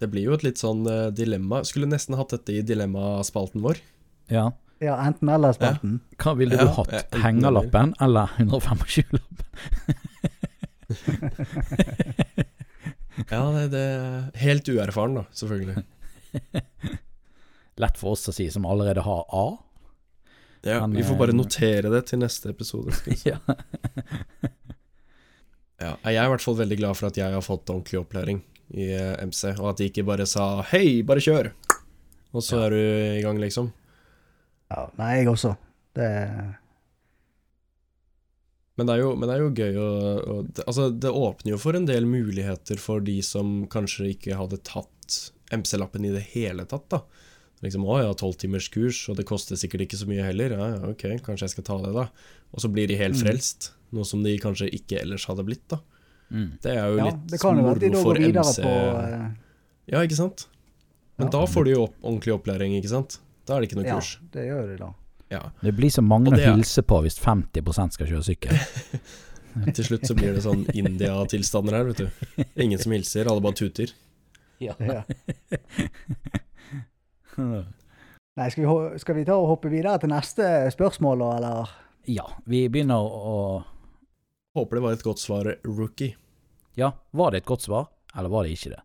Det 0.00 0.08
blir 0.12 0.26
jo 0.26 0.34
et 0.36 0.42
litt 0.44 0.60
sånn 0.60 0.82
eh, 0.90 1.06
dilemma. 1.16 1.62
Skulle 1.64 1.88
nesten 1.88 2.16
hatt 2.18 2.32
dette 2.34 2.52
i 2.52 2.60
dilemmaspalten 2.66 3.62
vår. 3.64 3.76
Ja. 4.32 4.50
Ja, 4.84 4.98
enten 5.06 5.30
eller 5.32 5.54
spalten. 5.56 6.00
Hva 6.20 6.34
ville 6.36 6.58
Ja, 6.58 6.66
du 6.66 6.70
hatt? 6.76 6.90
enten 6.98 7.22
Hengerlappen 7.24 7.94
eller 8.04 8.26
125-lappen? 8.42 9.46
Ja, 13.30 13.40
det, 13.54 13.68
det 13.72 13.80
er 13.80 14.24
helt 14.42 14.68
uerfaren, 14.68 15.14
da, 15.20 15.22
selvfølgelig. 15.38 15.84
Lett 17.82 17.98
for 17.98 18.14
oss 18.14 18.28
å 18.30 18.32
si, 18.34 18.46
som 18.54 18.66
allerede 18.70 19.02
har 19.02 19.24
A. 19.34 19.46
Ja, 20.64 20.80
Men, 20.86 20.96
vi 20.96 21.02
får 21.04 21.18
bare 21.20 21.34
eh, 21.34 21.38
notere 21.40 21.90
det 21.92 22.04
til 22.10 22.20
neste 22.22 22.50
episode. 22.54 22.94
Ja. 23.28 23.38
Ja, 25.82 25.96
jeg 26.06 26.16
er 26.16 26.28
i 26.28 26.30
hvert 26.30 26.44
fall 26.44 26.54
veldig 26.56 26.76
glad 26.78 26.96
for 26.96 27.08
at 27.10 27.16
jeg 27.18 27.34
har 27.34 27.42
fått 27.44 27.68
ordentlig 27.72 27.98
opplæring 28.00 28.38
i 28.78 28.86
eh, 28.94 29.16
MC, 29.26 29.50
og 29.58 29.72
at 29.72 29.80
de 29.82 29.88
ikke 29.90 30.04
bare 30.06 30.24
sa 30.30 30.62
'hei, 30.62 31.02
bare 31.04 31.20
kjør', 31.20 31.50
og 32.32 32.42
så 32.46 32.60
Ja. 32.60 32.66
er 32.66 32.70
du 32.70 33.18
i 33.18 33.22
gang, 33.22 33.38
liksom. 33.42 33.72
Ja, 34.70 34.86
nei, 34.96 35.16
jeg 35.18 35.26
også. 35.28 35.56
Det 35.94 36.56
Men 38.76 38.86
det 38.86 38.94
er 38.94 39.02
jo, 39.02 39.10
men 39.16 39.28
det 39.28 39.34
er 39.36 39.42
jo 39.42 39.50
gøy 39.54 39.76
å, 39.78 39.90
å 40.26 40.36
det- 40.54 40.64
Altså, 40.66 40.88
det 40.98 41.10
åpner 41.10 41.50
jo 41.52 41.58
for 41.58 41.76
en 41.76 41.84
del 41.86 42.06
muligheter 42.06 42.78
for 42.78 43.00
de 43.00 43.20
som 43.22 43.66
kanskje 43.68 44.14
ikke 44.16 44.34
hadde 44.36 44.62
tatt 44.64 45.30
MC-lappen 45.52 46.04
i 46.06 46.10
det 46.14 46.22
hele 46.34 46.64
tatt, 46.64 46.88
da. 46.88 47.02
Liksom, 47.64 47.84
å 47.88 47.96
ja, 48.02 48.12
tolv 48.20 48.36
timers 48.40 48.68
kurs, 48.72 48.98
og 49.08 49.16
det 49.18 49.24
koster 49.28 49.56
sikkert 49.56 49.86
ikke 49.86 49.96
så 50.02 50.06
mye 50.10 50.24
heller. 50.26 50.52
Ja, 50.58 50.66
ja, 50.76 50.92
ok, 50.92 51.04
kanskje 51.24 51.46
jeg 51.48 51.54
skal 51.56 51.64
ta 51.70 51.78
det, 51.82 51.94
da. 51.96 52.06
Og 52.52 52.60
så 52.62 52.68
blir 52.70 52.86
de 52.90 52.98
helt 53.00 53.16
Mm. 53.16 53.22
frelst, 53.24 53.70
noe 53.96 54.04
som 54.04 54.22
de 54.22 54.36
kanskje 54.38 54.68
ikke 54.70 55.00
ellers 55.00 55.24
hadde 55.30 55.44
blitt, 55.48 55.64
da. 55.72 55.80
Mm. 56.30 56.58
Det 56.60 56.72
er 56.76 56.84
jo 56.90 56.96
Ja, 56.98 57.04
litt 57.04 57.42
moro 57.44 58.02
for 58.02 58.16
MC. 58.18 58.62
på 58.62 58.74
uh... 58.74 59.30
Ja, 59.88 60.00
ikke 60.04 60.16
sant? 60.16 60.46
Men 61.18 61.28
Ja. 61.28 61.30
da 61.30 61.46
får 61.46 61.64
de 61.64 61.70
jo 61.70 61.82
opp, 61.84 61.94
ordentlig 62.02 62.34
opplæring, 62.34 62.76
ikke 62.80 62.88
sant? 62.90 63.18
Da 63.46 63.56
er 63.56 63.60
det 63.60 63.70
ikke 63.70 63.82
noe 63.82 63.90
kurs. 63.94 64.18
Ja, 64.20 64.28
det 64.32 64.46
gjør 64.48 64.66
de 64.72 64.76
da. 64.78 64.94
Ja. 65.30 65.42
Det 65.62 65.74
blir 65.76 65.90
så 65.90 66.02
mange 66.02 66.30
å 66.32 66.38
hilse 66.38 66.82
på 66.82 67.00
hvis 67.02 67.18
50 67.18 67.90
skal 67.92 68.06
kjøre 68.06 68.24
sykkel. 68.24 68.58
Til 69.74 69.84
slutt 69.84 70.02
så 70.08 70.14
blir 70.16 70.34
det 70.34 70.42
sånn 70.42 70.64
India-tilstander 70.74 71.72
her, 71.78 71.84
vet 71.84 71.96
du. 71.96 72.44
Ingen 72.56 72.78
som 72.78 72.92
hilser, 72.92 73.26
alle 73.30 73.40
bare 73.40 73.54
tuter. 73.54 73.92
Ja. 74.60 74.74
Nei, 77.38 78.48
skal 78.50 78.64
vi, 78.64 78.98
skal 79.02 79.18
vi 79.18 79.24
ta 79.26 79.36
og 79.38 79.48
hoppe 79.52 79.70
videre 79.72 79.98
til 80.02 80.10
neste 80.10 80.48
spørsmål, 80.74 81.22
da, 81.22 81.28
eller? 81.38 81.76
Ja, 82.10 82.26
vi 82.50 82.66
begynner 82.68 83.04
å 83.04 83.36
Håper 84.54 84.78
det 84.78 84.82
var 84.84 84.92
et 84.94 85.02
godt 85.02 85.18
svar, 85.18 85.48
rookie. 85.66 86.14
Ja, 86.78 86.92
var 87.10 87.32
det 87.34 87.40
et 87.42 87.48
godt 87.48 87.64
svar, 87.64 87.88
eller 88.14 88.30
var 88.30 88.46
det 88.46 88.52
ikke 88.54 88.70
det? 88.76 88.82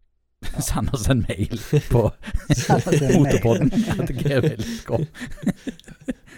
Send 0.66 0.90
oss 0.96 1.06
en 1.12 1.22
mail 1.28 1.54
på 1.92 2.02
fotopodden. 2.64 3.70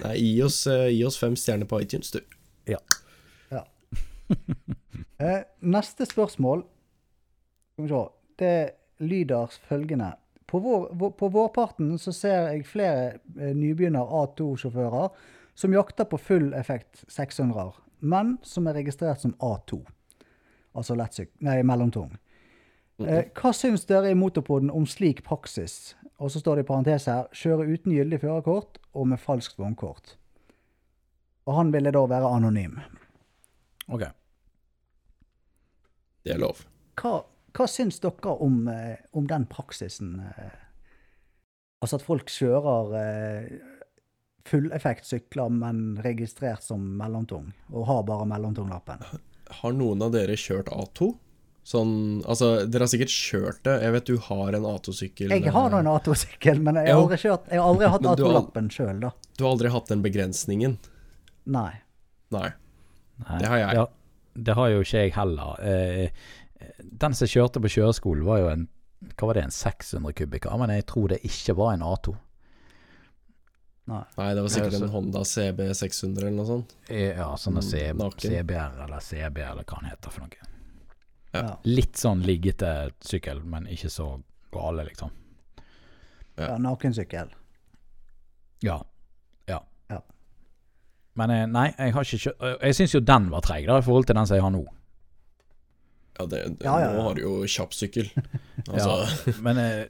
Nei, 0.03 0.16
gi 0.18 0.35
oss, 0.45 0.66
eh, 0.68 0.91
gi 0.93 1.01
oss 1.09 1.16
fem 1.16 1.39
stjerner 1.39 1.70
på 1.70 1.80
iTunes, 1.80 2.12
du. 2.12 2.20
Ja 2.68 2.83
neste 5.61 6.07
spørsmål 6.07 6.64
Skal 7.72 7.85
vi 7.85 7.89
se. 7.89 8.03
Det 8.39 8.70
lyder 8.99 9.47
følgende. 9.68 10.12
På, 10.53 10.61
vår, 10.61 11.11
på 11.16 11.28
vårparten 11.32 11.94
så 11.98 12.12
ser 12.12 12.50
jeg 12.50 12.66
flere 12.68 13.05
eh, 13.40 13.55
nybegynner 13.57 14.05
A2-sjåfører 14.05 15.09
som 15.57 15.72
jakter 15.72 16.05
på 16.05 16.18
full 16.20 16.50
effekt 16.53 17.07
600-er, 17.09 17.78
men 18.05 18.34
som 18.44 18.68
er 18.68 18.76
registrert 18.76 19.24
som 19.24 19.32
A2. 19.40 19.80
Altså 20.76 20.96
lettsyk... 20.96 21.30
Nei, 21.40 21.62
mellomtung. 21.64 22.12
Eh, 23.00 23.30
hva 23.32 23.55
syns 23.57 23.86
dere 23.88 24.12
i 24.12 24.18
Motorpodden 24.18 24.68
om 24.68 24.84
slik 24.84 25.24
praksis? 25.24 25.94
Og 26.20 26.30
så 26.34 26.44
står 26.44 26.61
det 26.61 26.66
i 26.66 26.68
parentes 26.68 27.09
her 27.09 27.32
kjøre 27.32 27.70
uten 27.72 27.96
gyldig 27.96 28.20
førerkort 28.22 28.76
og 28.92 29.09
med 29.09 29.24
falskt 29.24 29.57
vognkort. 29.57 30.18
Og 31.48 31.57
han 31.57 31.72
ville 31.72 31.96
da 31.96 32.05
være 32.12 32.28
anonym. 32.28 32.76
Ok. 33.88 34.05
Det 36.22 36.36
er 36.36 36.44
lov. 36.44 36.61
Hva, 37.00 37.22
hva 37.57 37.66
syns 37.68 37.98
dere 38.00 38.34
om, 38.40 38.62
eh, 38.68 38.96
om 39.12 39.26
den 39.28 39.46
praksisen? 39.50 40.14
Eh? 40.20 40.59
Altså 41.82 41.98
at 41.98 42.07
folk 42.07 42.30
kjører 42.30 42.94
eh, 43.00 43.50
fulleffektsykler, 44.48 45.50
men 45.55 45.82
registrert 46.03 46.62
som 46.66 46.82
mellomtung, 46.98 47.53
og 47.72 47.86
har 47.88 48.03
bare 48.09 48.26
mellomtunglappen. 48.30 49.05
Har 49.62 49.74
noen 49.76 50.03
av 50.03 50.14
dere 50.14 50.36
kjørt 50.38 50.70
A2? 50.72 51.12
Sånn, 51.62 51.92
altså, 52.26 52.64
dere 52.66 52.88
har 52.88 52.90
sikkert 52.90 53.12
kjørt 53.14 53.61
det. 53.68 53.76
Jeg 53.84 53.94
vet 53.94 54.09
du 54.11 54.16
har 54.26 54.57
en 54.59 54.64
A2-sykkel. 54.66 55.30
Jeg 55.30 55.53
har 55.55 55.68
nå 55.70 55.78
en 55.78 55.90
A2-sykkel, 55.92 56.59
men 56.59 56.80
jeg 56.80 56.90
har 56.90 57.03
aldri, 57.05 57.18
kjørt, 57.22 57.44
jeg 57.53 57.62
har 57.62 57.68
aldri 57.70 57.90
hatt 57.92 58.03
Men 58.09 58.16
du 58.18 58.24
har- 58.24 58.32
A2-lappen 58.34 58.70
sjøl, 58.74 58.98
da. 59.05 59.12
Du 59.38 59.44
har 59.44 59.53
aldri 59.55 59.70
hatt 59.76 59.92
den 59.92 60.03
begrensningen? 60.03 60.78
Nei. 61.55 61.70
Nei. 62.34 62.48
Nei, 63.22 63.38
Det 63.38 63.50
har 63.53 63.61
jeg. 63.62 63.76
Det, 63.78 64.42
det 64.48 64.57
har 64.59 64.72
jo 64.72 64.82
ikke 64.82 65.05
jeg 65.05 65.14
heller. 65.14 65.62
Eh, 65.62 66.26
den 67.04 67.14
som 67.18 67.28
kjørte 67.30 67.60
på 67.64 67.70
kjøreskolen, 67.76 68.24
var 68.26 68.38
jo 68.42 68.48
en 68.52 68.68
hva 69.18 69.26
var 69.26 69.34
det, 69.34 69.42
en 69.48 69.54
600 69.54 70.12
kubikker, 70.14 70.52
men 70.60 70.70
jeg 70.76 70.84
tror 70.86 71.08
det 71.10 71.16
ikke 71.26 71.56
var 71.58 71.72
en 71.74 71.82
A2. 71.82 72.12
Nei. 73.90 74.02
Nei, 74.14 74.26
det 74.38 74.42
var 74.44 74.52
sikkert 74.54 74.76
en 74.78 74.92
Honda 74.92 75.24
CB 75.26 75.64
600 75.74 76.22
eller 76.28 76.36
noe 76.36 76.46
sånt. 76.46 76.74
Eh, 76.86 77.16
Ja, 77.18 77.32
sånne 77.40 77.64
CB, 77.66 78.04
CBR 78.22 78.76
eller 78.84 79.02
CB 79.02 79.40
eller 79.42 79.66
hva 79.66 79.80
den 79.80 79.90
heter 79.90 80.14
for 80.14 80.22
noe. 80.22 80.38
Ja. 81.32 81.40
Ja. 81.42 81.56
Litt 81.66 81.96
sånn 81.98 82.22
liggete 82.22 82.70
sykkel, 83.02 83.40
men 83.42 83.66
ikke 83.72 83.90
så 83.90 84.06
gale, 84.52 84.84
liksom. 84.86 85.10
ja, 86.38 86.54
Nakensykkel. 86.60 87.32
Ja. 88.62 88.76
Ja. 89.50 89.58
Ja. 89.90 89.98
Men 91.18 91.30
eh, 91.34 91.46
nei, 91.50 91.66
jeg 91.74 91.96
har 91.96 92.06
ikke 92.06 92.20
kjørt 92.28 92.44
eh, 92.46 92.54
Jeg 92.68 92.76
syns 92.78 92.94
jo 92.94 93.00
den 93.02 93.26
var 93.32 93.42
treig, 93.42 93.66
da, 93.66 93.80
i 93.80 93.86
forhold 93.88 94.06
til 94.06 94.14
den 94.20 94.28
som 94.30 94.38
jeg 94.38 94.44
har 94.46 94.54
nå. 94.54 94.62
Ja, 96.18 96.26
det, 96.26 96.42
det, 96.58 96.64
Ja, 96.66 96.74
ja, 96.82 96.90
nå 96.92 97.02
har 97.06 97.14
du 97.16 97.22
jo 97.24 97.34
kjapp 97.48 97.72
sykkel. 97.76 98.10
Altså, 98.68 99.32
Men 99.46 99.58
eh, 99.58 99.86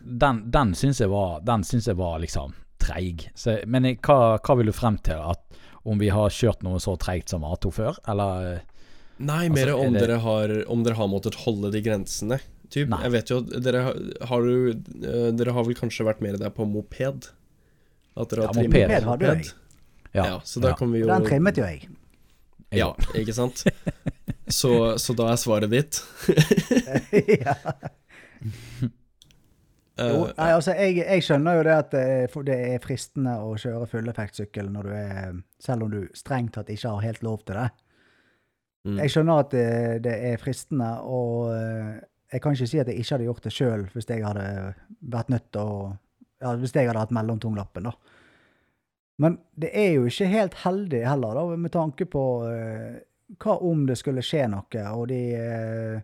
den, 0.00 0.38
den 0.50 0.70
syns 0.74 0.98
jeg 1.02 1.10
var 1.12 1.40
Den 1.44 1.62
syns 1.66 1.86
jeg 1.90 1.98
var 1.98 2.18
liksom 2.22 2.54
treig. 2.80 3.26
Så, 3.36 3.58
men 3.66 3.84
eh, 3.84 3.96
hva, 4.06 4.38
hva 4.40 4.54
vil 4.56 4.70
du 4.70 4.72
frem 4.72 4.96
til? 5.04 5.18
At 5.20 5.42
om 5.88 5.98
vi 6.00 6.08
har 6.14 6.30
kjørt 6.32 6.62
noe 6.64 6.78
så 6.80 6.94
treigt 7.00 7.28
som 7.32 7.42
A2 7.44 7.70
før, 7.74 7.98
eller 8.08 8.46
eh, 8.54 8.60
Nei, 9.18 9.48
Altså, 9.48 9.54
mer 9.56 9.68
er 9.72 9.74
om, 9.82 9.92
det- 9.96 10.02
dere 10.06 10.18
har, 10.22 10.52
om 10.70 10.84
dere 10.86 10.94
har 10.94 11.08
måttet 11.10 11.34
holde 11.42 11.72
de 11.74 11.80
grensene. 11.82 12.38
Typ, 12.70 12.92
jeg 12.92 13.10
vet 13.14 13.30
jo 13.32 13.38
at 13.42 13.50
dere 13.64 13.80
har- 14.28 14.48
eh, 14.52 15.30
Dere 15.34 15.54
har 15.56 15.64
vel 15.66 15.74
kanskje 15.78 16.06
vært 16.06 16.20
mer 16.24 16.36
der 16.38 16.52
på 16.54 16.66
moped? 16.70 17.28
At 18.16 18.28
dere 18.30 18.46
har 18.46 18.54
Ja, 18.54 18.62
moped 18.62 18.88
Moped 18.88 19.08
hadde 19.10 19.26
jeg. 19.32 19.50
Ja. 20.14 20.24
Ja, 20.24 20.36
så 20.46 20.60
da 20.64 20.70
ja. 20.72 20.78
kan 20.78 20.92
vi 20.94 21.02
jo 21.02 21.08
Den 21.10 21.26
trimmet 21.26 21.58
jo 21.60 21.64
jeg. 21.66 21.88
Ja, 22.78 22.92
ikke 23.18 23.34
sant? 23.36 23.64
Så, 24.48 24.98
så 25.00 25.14
da 25.16 25.30
er 25.32 25.40
svaret 25.40 25.72
ditt 25.72 26.00
ja. 27.42 27.54
eh, 29.98 30.08
Jo, 30.08 30.28
nei, 30.38 30.48
altså, 30.54 30.74
jeg, 30.78 31.00
jeg 31.02 31.26
skjønner 31.26 31.58
jo 31.58 31.66
det 31.68 31.74
at 31.74 31.96
det 32.48 32.56
er, 32.56 32.80
fristende 32.84 33.36
å 33.44 33.52
kjøre 33.60 33.88
fulleffektsykkel 33.92 34.70
når 34.72 34.88
du 34.88 34.94
er 34.96 35.38
Selv 35.62 35.86
om 35.86 35.92
du 35.92 36.00
strengt 36.16 36.54
tatt 36.56 36.72
ikke 36.72 36.94
har 36.94 37.06
helt 37.08 37.24
lov 37.26 37.42
til 37.44 37.58
det. 37.58 37.68
mm. 38.88 39.00
Jeg 39.02 39.14
skjønner 39.14 39.42
at 39.44 39.50
det, 39.54 39.70
det 40.06 40.14
er 40.30 40.42
fristende, 40.42 40.92
og 41.02 41.50
eh, 41.54 41.98
jeg 42.32 42.44
kan 42.44 42.54
ikke 42.54 42.70
si 42.70 42.80
at 42.80 42.88
jeg 42.92 43.00
ikke 43.00 43.16
hadde 43.16 43.28
gjort 43.30 43.48
det 43.48 43.54
sjøl 43.56 43.88
hvis 43.94 44.08
jeg 44.08 44.24
hadde 44.24 44.46
vært 45.00 45.32
nødt 45.32 45.50
til 45.52 45.64
å 45.64 45.80
ja, 46.38 46.52
Hvis 46.54 46.70
jeg 46.70 46.86
hadde 46.86 47.00
hatt 47.02 47.10
mellomtunglappen, 47.16 47.88
da. 47.88 48.16
Men 49.18 49.40
det 49.58 49.72
er 49.74 49.96
jo 49.96 50.06
ikke 50.06 50.28
helt 50.30 50.54
heldig 50.62 51.00
heller, 51.02 51.34
da, 51.34 51.56
med 51.58 51.72
tanke 51.74 52.06
på 52.06 52.24
eh, 52.46 53.00
hva 53.36 53.58
om 53.60 53.82
det 53.86 53.98
skulle 54.00 54.22
skje 54.24 54.46
noe, 54.48 54.84
og 54.96 55.08
de 55.10 55.18
eh, 55.36 56.00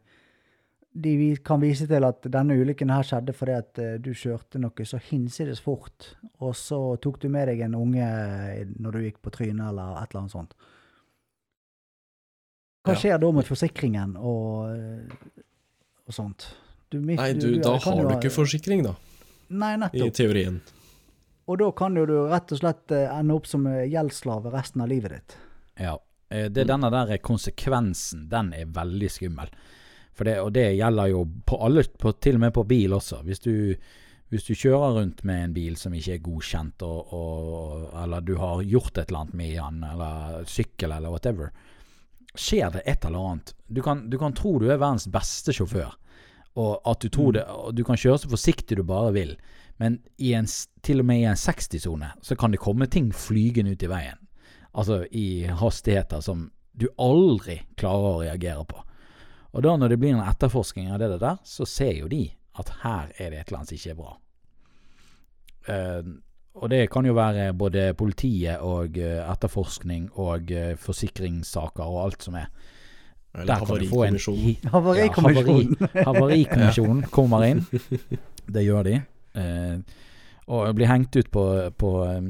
de 0.95 1.13
kan 1.43 1.59
vise 1.59 1.89
til 1.91 2.05
at 2.07 2.23
denne 2.31 2.55
ulykken 2.55 2.93
her 2.93 3.03
skjedde 3.03 3.33
fordi 3.35 3.55
at 3.59 3.79
eh, 3.83 3.95
du 3.99 4.13
kjørte 4.15 4.61
noe 4.63 4.85
så 4.87 5.01
hinsides 5.03 5.59
fort, 5.65 6.13
og 6.39 6.53
så 6.55 6.79
tok 7.03 7.19
du 7.25 7.29
med 7.33 7.49
deg 7.49 7.65
en 7.67 7.75
unge 7.75 8.07
når 8.79 8.93
du 8.93 9.01
gikk 9.09 9.19
på 9.25 9.33
trynet 9.35 9.65
eller 9.73 9.97
et 10.03 10.11
eller 10.13 10.21
annet 10.21 10.37
sånt. 10.37 10.55
Hva 12.85 12.93
Ja. 12.95 13.01
skjer 13.01 13.19
da 13.21 13.31
med 13.33 13.47
forsikringen 13.49 14.17
og, 14.21 14.71
eh, 14.77 15.43
og 16.07 16.13
sånt? 16.15 16.51
Du, 16.93 17.01
mis- 17.01 17.17
Nei, 17.19 17.33
du, 17.33 17.57
da 17.65 17.79
har 17.81 18.03
du 18.03 18.09
ikke 18.19 18.31
forsikring, 18.31 18.83
da. 18.85 18.95
Nei, 19.51 19.77
nettopp. 19.81 20.07
I 20.07 20.11
teorien. 20.15 20.61
Og 21.49 21.59
da 21.59 21.71
kan 21.77 21.97
jo 21.97 22.05
du 22.07 22.15
rett 22.31 22.53
og 22.53 22.59
slett 22.61 22.93
ende 22.93 23.35
opp 23.35 23.47
som 23.49 23.65
gjeldsslave 23.67 24.53
resten 24.53 24.81
av 24.85 24.89
livet 24.89 25.11
ditt. 25.17 25.35
Ja. 25.81 25.97
Eh, 26.35 26.51
Det 26.51 26.65
er 26.65 26.71
Denne 26.73 26.91
der 26.91 27.17
konsekvensen, 27.23 28.29
den 28.29 28.53
er 28.53 28.67
veldig 28.67 29.11
skummel. 29.11 29.53
Det, 30.15 30.39
og 30.41 30.53
det 30.55 30.77
gjelder 30.77 31.11
jo 31.11 31.25
på 31.47 31.59
alle, 31.67 31.83
på, 31.99 32.13
til 32.23 32.39
og 32.39 32.45
med 32.45 32.55
på 32.55 32.67
bil 32.71 32.93
også. 32.95 33.23
Hvis 33.27 33.43
du, 33.43 33.75
hvis 34.31 34.47
du 34.47 34.55
kjører 34.55 35.01
rundt 35.01 35.25
med 35.27 35.43
en 35.43 35.55
bil 35.57 35.77
som 35.77 35.95
ikke 35.95 36.15
er 36.15 36.23
godkjent, 36.23 36.85
og, 36.87 37.15
og, 37.15 37.89
eller 38.03 38.23
du 38.23 38.37
har 38.39 38.63
gjort 38.63 38.99
et 38.99 39.09
eller 39.09 39.25
annet 39.25 39.35
med 39.41 39.57
den, 39.59 39.83
eller 39.91 40.47
sykkel 40.47 40.95
eller 40.95 41.11
whatever, 41.11 41.51
skjer 42.35 42.71
det 42.77 42.85
et 42.87 43.05
eller 43.05 43.27
annet. 43.33 43.55
Du 43.67 43.83
kan, 43.83 44.07
du 44.11 44.19
kan 44.19 44.35
tro 44.35 44.57
du 44.63 44.69
er 44.69 44.79
verdens 44.79 45.09
beste 45.11 45.55
sjåfør, 45.55 45.99
og 46.63 46.87
at 46.87 47.03
du 47.03 47.11
tror 47.11 47.35
det, 47.35 47.43
og 47.51 47.75
du 47.75 47.83
kan 47.87 47.99
kjøre 47.99 48.23
så 48.23 48.31
forsiktig 48.31 48.79
du 48.79 48.85
bare 48.87 49.11
vil. 49.17 49.35
Men 49.83 49.99
i 50.23 50.31
en, 50.39 50.47
til 50.87 51.03
og 51.03 51.09
med 51.11 51.25
i 51.25 51.27
en 51.27 51.39
60-sone 51.39 52.13
så 52.23 52.39
kan 52.39 52.55
det 52.55 52.63
komme 52.63 52.87
ting 52.87 53.11
flygende 53.11 53.75
ut 53.75 53.83
i 53.83 53.91
veien. 53.91 54.24
Altså 54.75 55.05
i 55.11 55.47
hastigheter 55.47 56.21
som 56.25 56.49
du 56.75 56.89
aldri 56.99 57.61
klarer 57.79 58.11
å 58.11 58.23
reagere 58.25 58.65
på. 58.67 58.83
Og 59.55 59.63
da 59.63 59.77
når 59.79 59.95
det 59.95 60.01
blir 60.03 60.17
en 60.17 60.27
etterforskning 60.27 60.91
av 60.91 60.99
det 60.99 61.13
der, 61.23 61.39
så 61.47 61.67
ser 61.69 61.95
jo 62.01 62.11
de 62.11 62.27
at 62.59 62.71
her 62.83 63.11
er 63.19 63.31
det 63.31 63.41
et 63.41 63.49
eller 63.51 63.61
annet 63.61 63.71
som 63.71 63.79
ikke 63.79 63.93
er 63.93 63.99
bra. 63.99 64.15
Eh, 65.71 66.09
og 66.55 66.71
det 66.71 66.85
kan 66.91 67.07
jo 67.07 67.15
være 67.17 67.49
både 67.59 67.89
politiet 67.99 68.63
og 68.63 68.99
eh, 68.99 69.23
etterforskning 69.23 70.09
og 70.23 70.51
eh, 70.55 70.75
forsikringssaker 70.79 71.87
og 71.87 72.01
alt 72.05 72.27
som 72.27 72.39
er. 72.39 72.51
Eller 73.35 73.47
Der 73.51 73.65
kan 73.67 73.81
du 73.81 73.89
få 73.91 74.05
en 74.07 74.19
Havarikommisjonen. 74.71 74.71
Havarikommisjonen. 74.71 75.77
Ja, 75.95 76.05
havari, 76.07 76.45
havari 76.47 77.11
kommer 77.11 77.47
inn. 77.49 77.65
Det 78.55 78.63
gjør 78.63 78.83
de. 78.87 79.01
Eh, 79.35 79.79
og 80.47 80.75
blir 80.77 80.87
hengt 80.91 81.17
ut 81.17 81.31
på, 81.33 81.45
på 81.81 81.91
eh, 82.05 82.21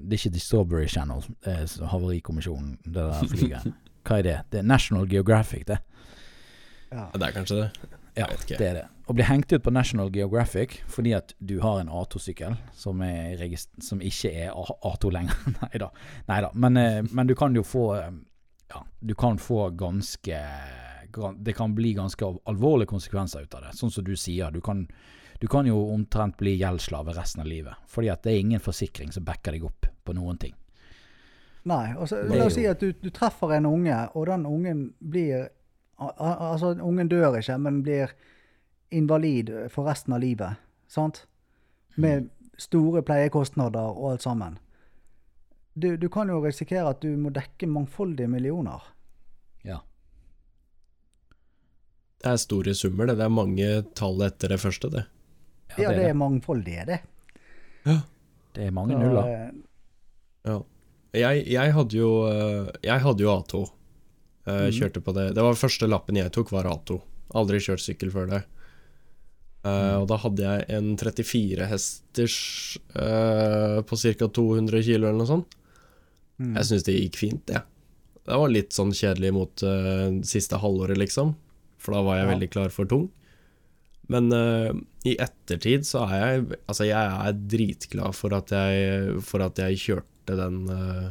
Det 0.00 0.12
er 0.12 0.18
ikke 0.20 0.34
Discovery 0.34 0.86
Channel, 0.88 1.20
det 1.44 1.54
er 1.54 1.86
Havarikommisjonen, 1.92 2.78
det 2.84 2.94
der 2.94 3.28
flyet. 3.28 3.72
Hva 4.08 4.18
er 4.18 4.22
det? 4.24 4.36
Det 4.52 4.58
er 4.62 4.68
National 4.68 5.08
Geographic, 5.10 5.66
det. 5.68 5.78
Ja. 6.92 7.10
Det 7.12 7.26
er 7.26 7.34
kanskje 7.36 7.56
det. 7.60 7.70
Ja, 8.16 8.26
det 8.48 8.60
er 8.64 8.74
det. 8.80 8.86
Å 9.08 9.14
bli 9.16 9.24
hengt 9.24 9.52
ut 9.52 9.62
på 9.64 9.70
National 9.72 10.08
Geographic 10.12 10.78
fordi 10.90 11.12
at 11.16 11.34
du 11.38 11.58
har 11.62 11.78
en 11.80 11.88
A2-sykkel 11.92 12.56
som, 12.76 13.00
som 13.84 14.00
ikke 14.04 14.32
er 14.32 14.50
A- 14.52 14.78
A2 14.90 15.12
lenger. 15.14 15.36
Nei 15.62 15.78
da. 15.80 15.90
Neida. 16.28 16.50
Men, 16.54 16.76
eh, 16.80 16.98
men 17.12 17.28
du 17.30 17.34
kan 17.38 17.54
jo 17.56 17.62
få 17.64 17.84
eh, 18.00 18.10
Ja, 18.72 18.82
du 19.00 19.14
kan 19.16 19.38
få 19.40 19.70
ganske 19.80 20.40
Det 21.38 21.54
kan 21.56 21.74
bli 21.74 21.94
ganske 21.96 22.24
alvorlige 22.44 22.90
konsekvenser 22.90 23.46
ut 23.46 23.54
av 23.54 23.62
det. 23.68 23.76
Sånn 23.78 23.90
som 23.94 24.04
du 24.04 24.12
sier. 24.16 24.50
Du 24.52 24.60
kan, 24.60 24.82
du 25.38 25.46
kan 25.48 25.66
jo 25.66 25.76
omtrent 25.94 26.36
bli 26.40 26.56
gjeldsslave 26.58 27.12
resten 27.14 27.40
av 27.44 27.46
livet. 27.46 27.74
Fordi 27.86 28.08
at 28.10 28.22
det 28.24 28.32
er 28.32 28.40
ingen 28.42 28.60
forsikring 28.62 29.12
som 29.14 29.24
backer 29.24 29.54
deg 29.54 29.64
opp 29.68 29.86
på 30.04 30.14
noen 30.16 30.38
ting. 30.40 30.54
Nei, 31.68 31.92
og 31.98 32.08
så 32.08 32.22
er 32.22 32.30
la 32.32 32.46
oss 32.48 32.56
si 32.56 32.64
at 32.66 32.80
du, 32.80 32.92
du 33.02 33.10
treffer 33.14 33.52
en 33.58 33.66
unge, 33.68 33.96
og 34.16 34.26
den 34.30 34.46
ungen 34.48 34.82
blir 34.98 35.48
al- 35.98 36.14
al- 36.16 36.40
Altså, 36.52 36.72
ungen 36.82 37.10
dør 37.10 37.36
ikke, 37.38 37.58
men 37.60 37.82
blir 37.84 38.14
invalid 38.90 39.50
for 39.70 39.86
resten 39.90 40.14
av 40.16 40.22
livet. 40.24 40.56
Sant? 40.88 41.26
Med 41.98 42.30
store 42.58 43.02
pleiekostnader 43.04 43.90
og 43.98 44.12
alt 44.14 44.22
sammen. 44.24 44.56
Du, 45.78 45.92
du 45.96 46.08
kan 46.10 46.30
jo 46.32 46.40
risikere 46.42 46.88
at 46.90 47.02
du 47.04 47.12
må 47.20 47.30
dekke 47.30 47.68
mangfoldige 47.70 48.30
millioner. 48.30 48.82
Ja. 49.66 49.78
Det 52.18 52.32
er 52.32 52.40
store 52.42 52.74
summer, 52.74 53.06
det. 53.06 53.18
Det 53.20 53.26
er 53.28 53.34
mange 53.34 53.68
tall 53.98 54.24
etter 54.26 54.50
det 54.54 54.58
første, 54.62 54.90
det. 54.90 55.04
Ja, 55.76 55.90
det 55.90 55.96
det. 55.98 56.08
er 56.10 56.14
mangfoldige, 56.14 56.86
det. 56.86 57.00
Det 58.54 58.66
er 58.66 58.70
mange 58.74 58.96
nuller. 58.98 59.26
eh, 59.28 59.50
Ja. 60.48 60.62
Jeg, 61.14 61.46
jeg 61.48 61.72
hadde 61.72 61.96
jo 61.96 62.08
eh, 62.28 62.70
Jeg 62.84 63.00
hadde 63.00 63.20
jo 63.22 63.28
A2. 63.34 63.70
Jeg 64.48 64.72
Mhm. 64.72 64.78
kjørte 64.80 65.02
på 65.04 65.12
det. 65.14 65.34
Det 65.34 65.42
var 65.44 65.52
første 65.54 65.86
lappen 65.88 66.16
jeg 66.16 66.32
tok, 66.32 66.50
var 66.50 66.64
A2. 66.64 67.00
Aldri 67.34 67.58
kjørt 67.60 67.80
sykkel 67.84 68.10
før 68.10 68.26
det. 68.30 68.44
Uh, 69.66 70.00
og 70.00 70.06
da 70.08 70.16
hadde 70.16 70.38
jeg 70.40 70.64
en 70.70 70.96
34 70.96 71.66
hesters 71.68 72.78
uh, 72.96 73.82
på 73.82 73.96
ca. 73.98 74.28
200 74.28 74.82
kilo 74.86 75.08
eller 75.08 75.18
noe 75.18 75.26
sånt. 75.26 75.56
mm. 76.40 76.54
Jeg 76.56 76.64
syns 76.64 76.84
det 76.86 76.94
gikk 76.94 77.16
fint, 77.16 77.46
jeg. 77.52 77.62
Det 78.24 78.36
var 78.38 78.48
litt 78.48 78.70
sånn 78.72 78.92
kjedelig 78.94 79.32
mot 79.34 79.62
uh, 79.66 80.22
siste 80.22 80.56
halvåret, 80.62 80.96
liksom. 80.96 81.34
For 81.76 81.92
da 81.92 82.02
var 82.02 82.16
jeg 82.16 82.26
Ja. 82.28 82.32
veldig 82.34 82.50
klar 82.54 82.70
for 82.70 82.86
tung. 82.86 83.10
Men 84.12 84.32
uh, 84.32 84.72
i 85.04 85.14
ettertid 85.20 85.86
så 85.86 86.06
er 86.08 86.20
jeg 86.20 86.44
Altså, 86.58 86.86
jeg 86.88 87.16
er 87.28 87.40
dritglad 87.54 88.16
for 88.16 88.36
at 88.36 88.52
jeg, 88.54 89.16
for 89.24 89.44
at 89.44 89.60
jeg 89.60 89.80
kjørte 89.82 90.36
den 90.38 90.62
uh, 90.72 91.10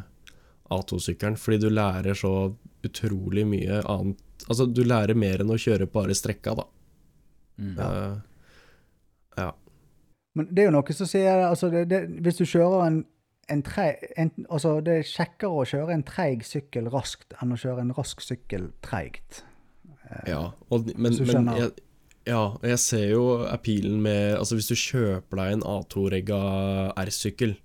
A2-sykkelen, 0.74 1.38
fordi 1.40 1.62
du 1.66 1.70
lærer 1.72 2.18
så 2.18 2.34
utrolig 2.86 3.46
mye 3.50 3.82
annet 3.86 4.24
Altså, 4.48 4.68
du 4.70 4.84
lærer 4.86 5.18
mer 5.18 5.42
enn 5.44 5.52
å 5.52 5.58
kjøre 5.60 5.90
bare 5.92 6.16
strekka, 6.16 6.54
da. 6.56 6.64
Mm. 7.58 7.78
Uh, 7.78 8.18
ja. 9.38 9.52
Men 10.38 10.50
det 10.54 10.62
er 10.64 10.70
jo 10.70 10.76
noe 10.78 10.96
som 10.96 11.10
sier 11.10 11.42
altså 11.48 11.72
det, 11.74 11.88
det, 11.90 12.04
Hvis 12.24 12.38
du 12.38 12.46
kjører 12.46 12.86
en, 12.86 13.00
en 13.50 13.64
treig 13.66 14.06
en, 14.22 14.32
Altså, 14.46 14.78
det 14.86 15.00
er 15.00 15.10
kjekkere 15.10 15.64
å 15.64 15.66
kjøre 15.68 15.98
en 15.98 16.06
treig 16.08 16.46
sykkel 16.48 16.90
raskt 16.94 17.38
enn 17.42 17.54
å 17.54 17.60
kjøre 17.60 17.86
en 17.86 17.94
rask 17.98 18.22
sykkel 18.24 18.72
treigt. 18.86 19.44
Ja, 20.30 20.54
og, 20.72 20.88
men, 20.96 21.18
men 21.28 21.50
jeg, 21.58 21.74
ja, 22.28 22.42
og 22.58 22.64
jeg 22.68 22.80
ser 22.84 23.06
jo 23.14 23.24
appealen 23.48 24.02
med 24.04 24.36
Altså, 24.38 24.58
hvis 24.60 24.68
du 24.70 24.76
kjøper 24.76 25.40
deg 25.40 25.54
en 25.58 25.64
A2-regga 25.74 26.40
R-sykkel 27.00 27.56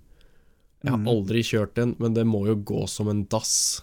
Jeg 0.83 0.91
har 0.91 0.99
Mm. 0.99 1.07
aldri 1.07 1.43
kjørt 1.47 1.75
den, 1.79 1.95
men 1.99 2.13
det 2.15 2.25
må 2.27 2.41
jo 2.47 2.55
gå 2.59 2.81
som 2.91 3.07
en 3.07 3.21
dass. 3.31 3.81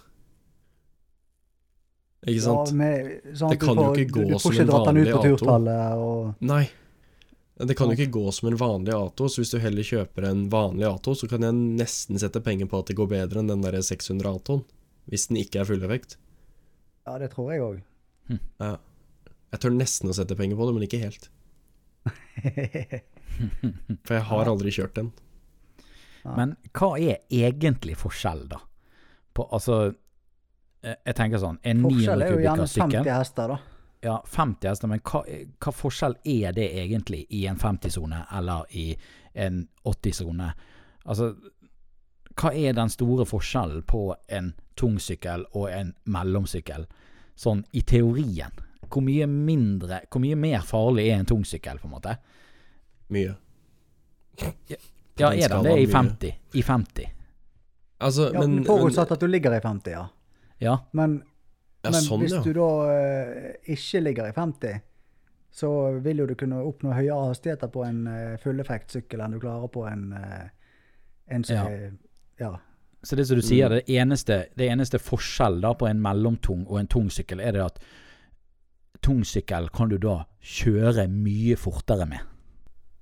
Ikke 2.27 2.41
sant? 2.43 2.69
Ja, 2.69 2.75
med, 2.77 3.21
sant, 3.33 3.51
Det 3.55 3.59
kan 3.63 3.75
får, 3.75 3.87
jo 3.97 4.03
ikke 4.05 4.13
gå 4.29 4.39
som 4.39 4.53
en 4.61 4.67
vanlig 4.69 5.07
A2. 5.09 5.47
og 5.97 6.35
Nei. 6.45 6.67
Det 7.61 7.75
kan 7.77 7.89
jo 7.89 7.95
ikke 7.97 8.11
gå 8.13 8.31
som 8.33 8.49
en 8.51 8.57
vanlig 8.57 8.93
A2, 8.93 9.27
så 9.29 9.41
hvis 9.41 9.51
du 9.53 9.57
heller 9.61 9.85
kjøper 9.85 10.27
en 10.29 10.43
vanlig 10.53 10.85
A2, 10.85 11.15
så 11.17 11.29
kan 11.29 11.41
jeg 11.45 11.53
nesten 11.81 12.17
sette 12.21 12.41
penger 12.45 12.69
på 12.69 12.79
at 12.81 12.89
det 12.89 12.95
går 12.97 13.09
bedre 13.09 13.41
enn 13.41 13.49
den 13.49 13.61
der 13.65 13.77
600 13.81 14.29
A2-en. 14.37 14.63
Hvis 15.09 15.27
den 15.29 15.37
ikke 15.41 15.61
er 15.61 15.65
fulleffekt. 15.69 16.15
Ja, 17.07 17.17
det 17.17 17.31
tror 17.33 17.49
jeg 17.51 17.61
òg. 17.65 17.81
Ja. 18.61 18.75
Jeg 19.51 19.63
tør 19.63 19.73
nesten 19.75 20.11
å 20.11 20.15
sette 20.15 20.37
penger 20.39 20.59
på 20.59 20.67
det, 20.67 20.75
men 20.75 20.85
ikke 20.87 21.01
helt. 21.01 21.27
For 24.05 24.15
jeg 24.15 24.27
har 24.29 24.51
aldri 24.51 24.73
kjørt 24.73 24.95
den. 24.97 25.11
Men 26.23 26.55
hva 26.77 26.93
er 27.01 27.23
egentlig 27.33 27.97
forskjell, 27.99 28.45
da? 28.51 28.59
På, 29.33 29.47
altså 29.55 29.93
Jeg 30.83 31.13
tenker 31.15 31.39
sånn 31.39 31.55
En 31.63 31.85
Forskjell 31.85 32.23
er 32.25 32.33
jo 32.33 32.41
gjerne 32.43 32.65
50 32.67 33.11
hester, 33.15 33.53
da. 33.53 33.57
Ja, 34.01 34.15
50 34.25 34.69
hester, 34.69 34.89
men 34.89 35.01
hva, 35.05 35.21
hva 35.61 35.73
forskjell 35.77 36.15
er 36.25 36.55
det 36.57 36.67
egentlig 36.81 37.21
i 37.37 37.43
en 37.49 37.59
50-sone 37.61 38.23
eller 38.37 38.65
i 38.73 38.87
en 39.37 39.67
80-sone? 39.85 40.47
Altså, 41.05 41.35
hva 42.33 42.53
er 42.57 42.73
den 42.73 42.89
store 42.89 43.27
forskjellen 43.29 43.85
på 43.85 44.15
en 44.33 44.55
tung 44.79 44.97
sykkel 44.97 45.45
og 45.51 45.69
en 45.69 45.93
mellomsykkel, 46.09 46.87
sånn 47.37 47.61
i 47.77 47.85
teorien? 47.85 48.57
Hvor 48.91 49.03
mye 49.05 49.27
mindre, 49.31 50.01
hvor 50.11 50.21
mye 50.23 50.35
mer 50.35 50.61
farlig 50.67 51.07
er 51.09 51.21
en 51.21 51.29
tungsykkel, 51.29 51.79
på 51.79 51.87
en 51.87 51.93
måte? 51.95 52.15
Mye. 53.11 53.35
Ja, 54.41 54.51
ja 55.19 55.31
er 55.31 55.35
den 55.35 55.43
skalaen 55.47 55.67
det 55.69 55.81
i 55.81 55.89
50? 55.91 56.37
I 56.53 56.63
50? 56.67 57.09
Altså, 58.01 58.29
Ja, 58.33 58.39
men, 58.39 58.55
men 58.55 58.65
Forutsatt 58.65 59.11
at 59.11 59.21
du 59.21 59.27
ligger 59.27 59.53
i 59.53 59.61
50, 59.61 59.91
ja. 59.91 60.07
Ja. 60.61 60.77
Men, 60.91 61.21
Ja, 61.83 61.89
men 61.89 62.03
sånn, 62.05 62.21
hvis 62.21 62.33
ja. 62.35 62.41
du 62.45 62.53
da 62.53 62.69
uh, 62.85 63.53
ikke 63.73 63.99
ligger 64.05 64.27
i 64.29 64.33
50, 64.35 64.81
så 65.51 65.69
vil 66.05 66.21
jo 66.21 66.27
du 66.29 66.35
kunne 66.37 66.59
oppnå 66.61 66.93
høyere 66.93 67.31
hastigheter 67.31 67.71
på 67.73 67.81
en 67.87 68.03
uh, 68.07 68.35
fulleffektsykkel 68.43 69.23
enn 69.25 69.33
du 69.33 69.39
klarer 69.41 69.71
på 69.73 69.87
en, 69.89 70.11
uh, 70.13 70.43
en 71.27 71.47
sykkel, 71.47 71.97
Ja. 72.37 72.51
Ja. 72.51 72.51
Så 73.03 73.17
det 73.17 73.25
som 73.25 73.39
du 73.39 73.41
sier, 73.41 73.65
Mm. 73.69 73.75
det 73.79 73.95
eneste, 73.97 74.35
det 74.55 74.67
eneste 74.69 74.99
forskjell 75.01 75.59
da 75.61 75.73
på 75.73 75.87
en 75.89 76.01
mellomtung 76.01 76.67
og 76.67 76.79
en 76.79 76.87
tung 76.87 77.09
sykkel, 77.09 77.41
er 77.41 77.51
det 77.51 77.63
at 77.65 77.79
tung 79.01 79.23
sykkel 79.25 79.69
kan 79.73 79.89
du 79.89 79.97
da 79.97 80.25
kjøre 80.41 81.07
mye 81.09 81.55
fortere 81.57 82.05
med. 82.09 82.19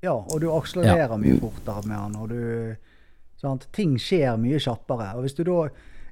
Ja, 0.03 0.13
og 0.15 0.39
du 0.41 0.47
akselererer 0.53 1.17
mye 1.19 1.39
fortere 1.41 1.81
med 1.87 1.97
den, 1.97 2.15
og 2.21 2.29
du 2.29 2.75
sant? 3.41 3.67
Ting 3.75 3.97
skjer 3.99 4.37
mye 4.39 4.59
kjappere. 4.63 5.13
Og 5.17 5.25
hvis 5.25 5.35
du 5.39 5.43
da 5.47 5.69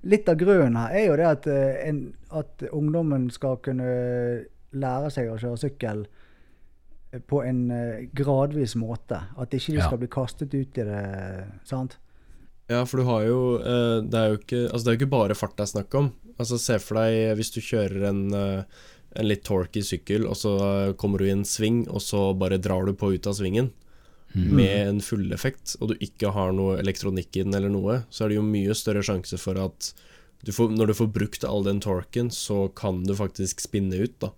Litt 0.08 0.28
av 0.30 0.38
grunnen 0.38 0.76
her 0.78 0.94
er 0.94 1.06
jo 1.08 1.16
det 1.18 1.26
at, 1.26 1.48
eh, 1.50 1.90
en, 1.90 2.14
at 2.32 2.62
ungdommen 2.72 3.32
skal 3.34 3.58
kunne 3.66 3.88
lære 4.78 5.10
seg 5.12 5.32
å 5.34 5.40
kjøre 5.42 5.58
sykkel 5.58 6.04
på 7.28 7.40
en 7.44 7.64
eh, 7.74 8.04
gradvis 8.16 8.76
måte. 8.78 9.18
At 9.42 9.56
ikke 9.58 9.74
de 9.74 9.80
Ja. 9.82 9.88
skal 9.88 9.98
bli 9.98 10.08
kastet 10.14 10.54
ut 10.54 10.78
i 10.78 10.84
det. 10.86 11.02
sant? 11.66 11.98
Ja, 12.70 12.84
for 12.86 12.98
du 13.02 13.04
har 13.10 13.22
jo 13.26 13.40
eh, 13.58 14.02
Det 14.06 14.14
er 14.22 14.30
jo 14.30 14.38
ikke, 14.38 14.62
altså 14.72 14.84
det 14.86 14.88
er 14.92 14.96
jo 14.98 15.00
ikke 15.02 15.16
bare 15.18 15.36
fart 15.36 15.58
det 15.58 15.66
er 15.66 15.74
snakk 15.74 15.96
om. 15.96 16.14
Altså 16.38 16.60
Se 16.62 16.78
for 16.80 17.02
deg 17.02 17.36
hvis 17.40 17.52
du 17.58 17.60
kjører 17.60 18.08
en, 18.12 18.22
eh, 18.38 18.64
en 19.18 19.28
litt 19.28 19.44
torky 19.48 19.82
sykkel, 19.84 20.28
og 20.30 20.38
så 20.38 20.54
kommer 21.02 21.20
du 21.22 21.26
i 21.28 21.34
en 21.34 21.46
sving, 21.48 21.84
og 21.90 22.02
så 22.06 22.30
bare 22.38 22.60
drar 22.62 22.86
du 22.86 22.94
på 22.94 23.14
ut 23.16 23.28
av 23.28 23.38
svingen 23.40 23.72
Mm. 24.36 24.50
med 24.58 24.88
en 24.90 24.98
fulleffekt, 25.02 25.78
og 25.80 25.88
du 25.90 25.94
ikke 26.04 26.30
har 26.36 26.52
noe 26.54 26.76
elektronikk 26.82 27.38
i 27.40 27.44
den 27.46 27.56
eller 27.56 27.72
noe, 27.72 27.94
så 28.12 28.26
er 28.26 28.30
det 28.30 28.36
jo 28.36 28.44
mye 28.44 28.76
større 28.76 29.02
sjanse 29.02 29.40
for 29.40 29.58
at 29.58 29.94
du 30.44 30.52
får, 30.52 30.74
når 30.76 30.92
du 30.92 30.94
får 31.00 31.08
brukt 31.16 31.46
all 31.48 31.64
den 31.64 31.80
torken, 31.82 32.28
så 32.30 32.68
kan 32.76 33.00
du 33.08 33.16
faktisk 33.18 33.64
spinne 33.64 33.96
ut, 34.04 34.18
da. 34.20 34.30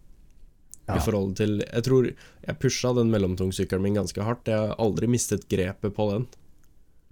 Ja. 0.88 0.96
I 0.96 1.04
forhold 1.04 1.36
til 1.38 1.60
Jeg 1.66 1.84
tror 1.84 2.06
jeg 2.14 2.60
pusha 2.62 2.94
den 2.96 3.10
mellomtungsykkelen 3.12 3.82
min 3.84 3.98
ganske 3.98 4.24
hardt. 4.24 4.48
Jeg 4.48 4.58
har 4.58 4.78
aldri 4.80 5.10
mistet 5.12 5.50
grepet 5.52 5.94
på 5.98 6.08
den. 6.14 6.28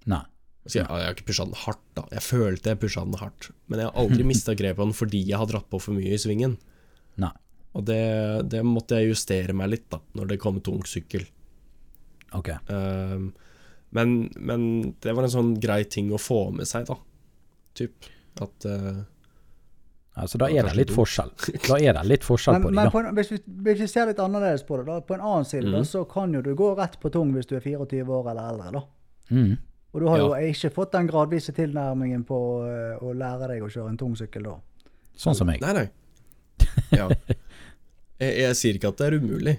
Nei. 0.05 0.21
Jeg, 0.69 0.85
jeg 0.85 0.87
har 0.87 1.13
ikke 1.13 1.27
pusha 1.27 1.45
den 1.45 1.53
hardt, 1.65 1.83
da. 1.97 2.05
Jeg 2.13 2.23
følte 2.25 2.71
jeg 2.71 2.79
pusha 2.81 3.03
den 3.05 3.19
hardt. 3.19 3.49
Men 3.67 3.79
jeg 3.83 3.89
har 3.89 3.99
aldri 4.05 4.23
mista 4.31 4.55
grepet 4.57 4.79
på 4.79 4.87
den 4.87 4.97
fordi 4.97 5.25
jeg 5.27 5.37
har 5.37 5.49
dratt 5.51 5.67
på 5.69 5.81
for 5.81 5.97
mye 5.97 6.13
i 6.13 6.21
svingen. 6.21 6.57
Nei. 7.17 7.33
Og 7.77 7.85
det, 7.85 8.01
det 8.49 8.63
måtte 8.65 8.97
jeg 8.97 9.11
justere 9.13 9.53
meg 9.53 9.69
litt, 9.69 9.85
da, 9.93 9.99
når 10.17 10.31
det 10.33 10.39
kom 10.41 10.57
tung 10.65 10.81
sykkel. 10.89 11.27
Ok. 12.33 12.49
Ehm, 12.73 13.27
men, 13.95 14.15
men 14.35 14.63
det 15.03 15.13
var 15.15 15.27
en 15.27 15.33
sånn 15.35 15.51
grei 15.61 15.83
ting 15.85 16.09
å 16.11 16.17
få 16.19 16.47
med 16.55 16.67
seg, 16.67 16.87
da. 16.89 16.97
Typ. 17.77 18.09
At 18.41 18.65
uh, 18.69 19.03
Altså, 20.17 20.39
da 20.41 20.47
er 20.49 20.65
det 20.65 20.73
litt 20.73 20.89
forskjell. 20.89 21.29
Da 21.67 21.75
er 21.77 21.93
det 21.93 22.01
litt 22.09 22.23
forskjell 22.25 22.55
Men, 22.57 22.63
på 22.65 22.69
men 22.73 22.87
da. 22.87 22.91
på 22.93 23.01
en, 23.03 23.09
hvis, 23.19 23.27
vi, 23.35 23.37
hvis 23.67 23.83
vi 23.83 23.87
ser 23.91 24.07
litt 24.09 24.17
annerledes 24.23 24.63
på 24.65 24.79
det, 24.79 24.87
da, 24.89 24.95
på 25.05 25.13
en 25.13 25.21
annen 25.21 25.45
side, 25.45 25.67
da, 25.69 25.77
Mhm. 25.83 25.85
så 25.85 26.01
kan 26.09 26.33
jo 26.33 26.41
du 26.41 26.55
gå 26.57 26.71
rett 26.79 26.97
på 26.99 27.11
tung 27.13 27.35
hvis 27.35 27.45
du 27.45 27.53
er 27.55 27.61
24 27.61 28.09
år 28.17 28.31
eller 28.31 28.47
eldre. 28.49 28.71
da. 28.79 28.81
Mm. 29.29 29.57
Og 29.93 30.01
du 30.01 30.07
har 30.09 30.17
jo 30.23 30.31
ikke 30.49 30.71
fått 30.73 30.91
den 30.97 31.07
gradvise 31.11 31.53
tilnærmingen 31.53 32.25
på 32.25 32.39
eh, 32.65 32.97
å 33.05 33.13
lære 33.13 33.51
deg 33.53 33.61
å 33.61 33.69
kjøre 33.69 33.93
en 33.93 33.97
tung 34.01 34.15
sykkel 34.17 34.43
da. 34.49 34.55
Sånn 35.17 35.37
som 35.37 35.45
meg. 35.47 35.61
Nei, 35.61 35.73
nei. 35.73 35.87
Ja. 36.97 37.07
Jeg, 38.19 38.33
jeg 38.41 38.55
sier 38.57 38.77
ikke 38.79 38.89
at 38.93 39.01
det 39.01 39.07
er 39.11 39.17
umulig. 39.21 39.55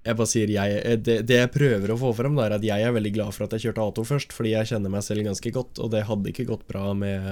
Jeg 0.00 0.16
bare 0.16 0.30
sier 0.32 0.48
jeg, 0.54 0.76
eh, 0.80 0.96
det, 0.96 1.18
det 1.28 1.36
jeg 1.42 1.50
prøver 1.52 1.92
å 1.92 1.98
få 2.00 2.10
frem, 2.16 2.38
da, 2.38 2.46
er 2.48 2.54
at 2.56 2.64
jeg 2.64 2.86
er 2.86 2.94
veldig 2.96 3.12
glad 3.18 3.34
for 3.36 3.44
at 3.44 3.52
jeg 3.56 3.66
kjørte 3.68 3.84
A2 3.84 4.04
først, 4.08 4.32
fordi 4.36 4.54
jeg 4.54 4.70
kjenner 4.72 4.92
meg 4.94 5.04
selv 5.04 5.26
ganske 5.28 5.52
godt, 5.52 5.80
og 5.84 5.90
det 5.92 6.06
hadde 6.08 6.32
ikke 6.32 6.46
gått 6.48 6.64
bra 6.70 6.86
med, 6.96 7.26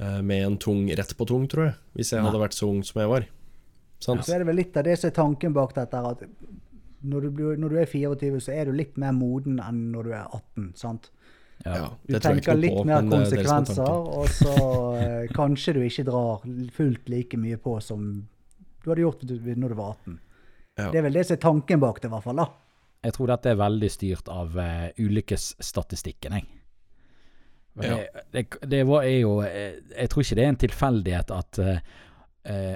eh, 0.00 0.20
med 0.24 0.46
en 0.46 0.56
tung 0.62 0.86
rett 0.88 1.12
på 1.18 1.28
tung, 1.28 1.44
tror 1.52 1.66
jeg. 1.68 1.76
Hvis 1.98 2.14
jeg 2.14 2.22
Nei. 2.22 2.30
hadde 2.30 2.40
vært 2.46 2.56
så 2.56 2.70
ung 2.72 2.80
som 2.88 3.02
jeg 3.04 3.12
var. 3.12 3.28
Sant? 4.02 4.24
Så 4.26 4.32
er 4.34 4.42
det 4.42 4.48
vel 4.48 4.58
litt 4.62 4.76
av 4.80 4.88
det 4.88 4.96
som 4.98 5.10
er 5.12 5.16
tanken 5.20 5.52
bak 5.54 5.76
dette, 5.76 6.00
at 6.14 6.24
når 7.04 7.20
du, 7.26 7.30
blir- 7.36 7.58
når 7.60 7.68
du 7.68 7.76
er 7.82 7.86
24, 7.90 8.40
så 8.40 8.54
er 8.56 8.64
du 8.70 8.72
litt 8.78 8.96
mer 8.98 9.12
moden 9.12 9.60
enn 9.60 9.84
når 9.92 10.08
du 10.08 10.12
er 10.16 10.24
18, 10.32 10.72
sant? 10.78 11.10
Ja. 11.64 11.90
Du 12.02 12.18
tenker 12.18 12.58
litt 12.58 12.74
på, 12.74 12.84
mer 12.84 13.02
men 13.02 13.10
det 13.10 13.16
er 13.16 13.22
det 13.22 13.28
som 13.30 13.38
er 13.38 13.46
konsekvenser, 13.46 14.08
og 14.18 14.28
så 14.34 14.54
eh, 14.98 15.34
kanskje 15.34 15.76
du 15.76 15.82
ikke 15.86 16.04
drar 16.08 16.42
fullt 16.74 17.10
like 17.12 17.38
mye 17.38 17.58
på 17.62 17.76
som 17.84 18.08
du 18.82 18.90
hadde 18.90 19.04
gjort 19.04 19.22
når 19.22 19.74
du 19.74 19.78
var 19.78 19.94
18. 19.94 20.18
Ja. 20.80 20.88
Det 20.90 20.98
er 20.98 21.06
vel 21.06 21.18
det 21.18 21.24
som 21.28 21.36
er 21.36 21.42
tanken 21.44 21.82
bak 21.82 22.00
det, 22.02 22.10
i 22.10 22.14
hvert 22.14 22.26
fall. 22.26 22.42
da. 22.42 22.48
Jeg 23.02 23.16
tror 23.16 23.30
dette 23.32 23.50
er 23.50 23.58
veldig 23.58 23.90
styrt 23.90 24.28
av 24.30 24.58
uh, 24.58 24.88
ulykkesstatistikken, 24.98 26.38
jeg. 26.38 26.48
Ja. 27.82 27.96
Det, 27.96 28.08
det, 28.34 28.42
det 28.68 28.82
var, 28.84 29.06
er 29.08 29.22
jo 29.22 29.38
jeg, 29.40 29.78
Jeg 29.96 30.10
tror 30.12 30.22
ikke 30.22 30.36
det 30.36 30.42
er 30.44 30.50
en 30.52 30.58
tilfeldighet 30.60 31.30
at 31.32 31.56
Å 31.62 31.64
uh, 31.64 31.78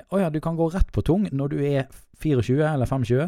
uh, 0.09 0.21
ja, 0.23 0.31
du 0.33 0.39
kan 0.41 0.57
gå 0.57 0.71
rett 0.73 0.89
på 0.89 1.05
tung 1.05 1.27
når 1.37 1.53
du 1.53 1.59
er 1.61 1.91
24 2.23 2.63
eller 2.71 2.89
25. 2.89 3.27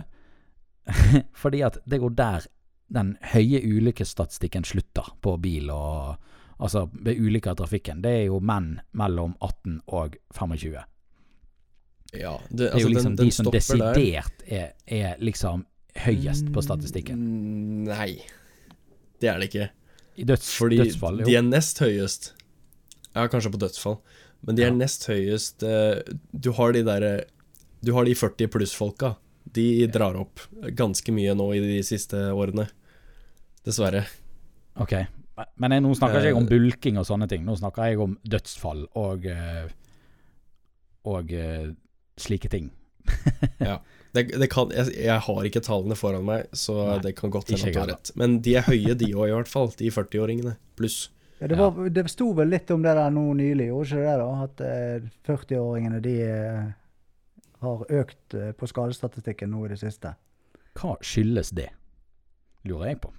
Fordi 1.42 1.60
at 1.66 1.76
det 1.84 2.00
går 2.00 2.14
der 2.16 2.46
den 2.88 3.16
høye 3.34 3.60
ulykkesstatistikken 3.64 4.64
slutter 4.64 5.12
på 5.24 5.36
bil 5.42 5.70
og 5.74 6.16
Altså 6.58 6.88
ved 6.90 7.20
ulykker 7.22 7.52
i 7.54 7.58
trafikken. 7.60 8.00
Det 8.02 8.10
er 8.10 8.22
jo 8.26 8.40
menn 8.42 8.80
mellom 8.98 9.36
18 9.46 9.76
og 9.94 10.16
25. 10.34 10.72
Ja, 12.18 12.32
det, 12.50 12.56
Det 12.58 12.66
er 12.66 12.72
altså, 12.72 12.80
jo 12.82 12.88
liksom 12.94 13.12
den, 13.12 13.16
den 13.20 13.28
de 13.28 13.34
som 13.36 13.50
desidert 13.52 14.42
er, 14.48 14.72
er 14.86 15.20
liksom 15.22 15.62
høyest 16.02 16.48
på 16.54 16.64
statistikken. 16.66 17.20
Mm, 17.20 17.84
Nei, 17.92 18.08
det 19.22 19.30
er 19.30 19.38
det 19.38 19.48
ikke. 19.52 19.68
I 20.18 20.26
døds, 20.26 20.48
Fordi 20.58 20.80
dødsfall, 20.82 21.20
jo. 21.22 21.28
de 21.28 21.36
er 21.38 21.46
nest 21.46 21.78
høyest. 21.78 22.32
Ja, 23.14 23.28
kanskje 23.30 23.52
på 23.54 23.60
dødsfall. 23.62 24.00
Men 24.42 24.58
de 24.58 24.64
er 24.66 24.72
Ja. 24.72 24.74
nest 24.82 25.06
høyest 25.06 25.62
eh, 25.62 26.02
Du 26.34 26.52
har 26.58 26.72
de 26.72 26.82
derre 26.86 27.24
Du 27.82 27.92
har 27.94 28.04
de 28.04 28.14
40 28.14 28.48
pluss-folka. 28.50 29.16
De 29.54 29.86
drar 29.86 30.14
opp 30.18 30.40
ganske 30.74 31.10
mye 31.14 31.34
nå 31.38 31.52
i 31.54 31.60
de 31.62 31.78
siste 31.86 32.16
årene. 32.34 32.66
Dessverre. 33.66 34.04
Ok, 34.78 34.92
men 35.58 35.74
jeg, 35.74 35.82
nå 35.82 35.90
snakker 35.98 36.20
ikke 36.20 36.30
jeg 36.30 36.36
om 36.38 36.46
Eh. 36.46 36.50
bulking 36.52 36.98
og 36.98 37.06
sånne 37.06 37.28
ting. 37.30 37.44
Nå 37.46 37.56
snakker 37.58 37.88
jeg 37.90 38.00
om 38.02 38.16
dødsfall 38.26 38.86
og 38.98 39.26
eh, 39.26 39.68
og 41.08 41.32
eh, 41.32 41.70
slike 42.20 42.48
ting. 42.52 42.70
Det, 44.16 44.22
det 44.40 44.46
kan, 44.50 44.70
jeg, 44.72 44.88
jeg 45.04 45.20
har 45.20 45.44
ikke 45.44 45.60
tallene 45.60 45.94
foran 45.94 46.24
meg, 46.24 46.46
så 46.56 46.74
Nei, 46.94 46.94
det 47.04 47.10
kan 47.18 47.30
godt 47.30 47.50
ikke 47.52 47.60
hende 47.60 47.74
du 47.74 47.78
har 47.82 47.90
rett. 47.92 48.10
Men 48.16 48.38
de 48.42 48.54
er 48.56 48.64
høye, 48.64 48.94
de 48.96 49.10
òg, 49.12 49.26
i 49.28 49.34
hvert 49.36 49.50
fall. 49.52 49.68
De 49.76 49.90
40-åringene 49.92 50.54
pluss. 50.80 51.10
Ja, 51.42 51.46
det, 51.52 51.58
var, 51.60 51.76
det 51.92 52.06
sto 52.10 52.30
vel 52.34 52.48
litt 52.48 52.72
om 52.72 52.80
det 52.82 52.94
der 52.96 53.12
nå 53.14 53.26
nylig, 53.36 53.66
gjorde 53.68 53.84
ikke 53.84 54.06
det? 54.06 54.14
da? 54.22 54.30
At 54.46 54.62
eh, 54.64 55.10
40-åringene 55.28 56.00
de 56.02 56.14
eh, 56.24 56.72
har 57.66 57.84
økt 58.00 58.34
eh, 58.40 58.48
på 58.56 58.70
skadestatistikken 58.72 59.52
nå 59.52 59.66
i 59.68 59.70
det 59.74 59.78
siste. 59.84 60.14
Hva 60.80 60.96
skyldes 61.04 61.52
det? 61.60 61.68
Lurer 62.64 62.94
jeg 62.94 63.02
på. 63.04 63.12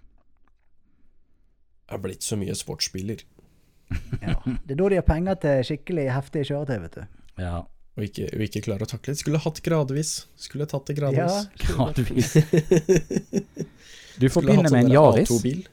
Er 1.91 1.97
blitt 2.03 2.23
så 2.23 2.37
mye 2.37 2.55
sportsbiler. 2.55 3.23
Ja. 4.21 4.35
Det 4.45 4.75
er 4.75 4.77
da 4.77 4.89
de 4.89 4.95
har 4.99 5.05
penger 5.07 5.35
til 5.41 5.63
skikkelig 5.65 6.03
heftige 6.13 6.45
kjøretøy, 6.51 6.75
vet 6.83 6.95
du. 6.99 7.05
Ja, 7.41 7.55
Og 7.97 8.03
ikke, 8.05 8.27
og 8.35 8.41
ikke 8.45 8.61
klarer 8.67 8.85
å 8.85 8.89
takle 8.91 9.13
det. 9.15 9.19
Skulle 9.23 9.39
hatt 9.41 9.61
gradvis. 9.65 10.11
Skulle 10.37 10.67
tatt 10.69 10.85
det 10.91 10.99
Ja, 11.01 11.25
gradvis. 11.65 12.35
gradvis. 12.37 13.39
Du 14.19 14.27
får 14.29 14.43
begynne 14.45 14.69
med 14.69 14.83
en 14.83 14.89
sånn 14.89 14.93
Yaris. 14.93 15.65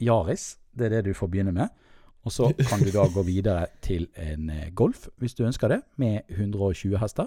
Yaris, 0.00 0.44
det 0.78 0.86
er 0.86 0.92
det 0.96 1.04
du 1.10 1.14
får 1.18 1.28
begynne 1.32 1.52
med. 1.52 1.68
Og 2.24 2.32
så 2.34 2.48
kan 2.68 2.80
du 2.84 2.90
da 2.94 3.04
gå 3.10 3.22
videre 3.26 3.66
til 3.82 4.06
en 4.16 4.48
eh, 4.54 4.68
Golf, 4.76 5.08
hvis 5.18 5.34
du 5.34 5.44
ønsker 5.48 5.68
det, 5.72 5.80
med 5.98 6.22
120 6.30 6.96
hester. 7.02 7.26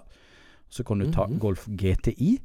Så 0.72 0.84
kan 0.88 1.00
du 1.04 1.10
ta 1.12 1.28
Mhm. 1.28 1.40
Golf 1.44 1.68
GTI. 1.68 2.38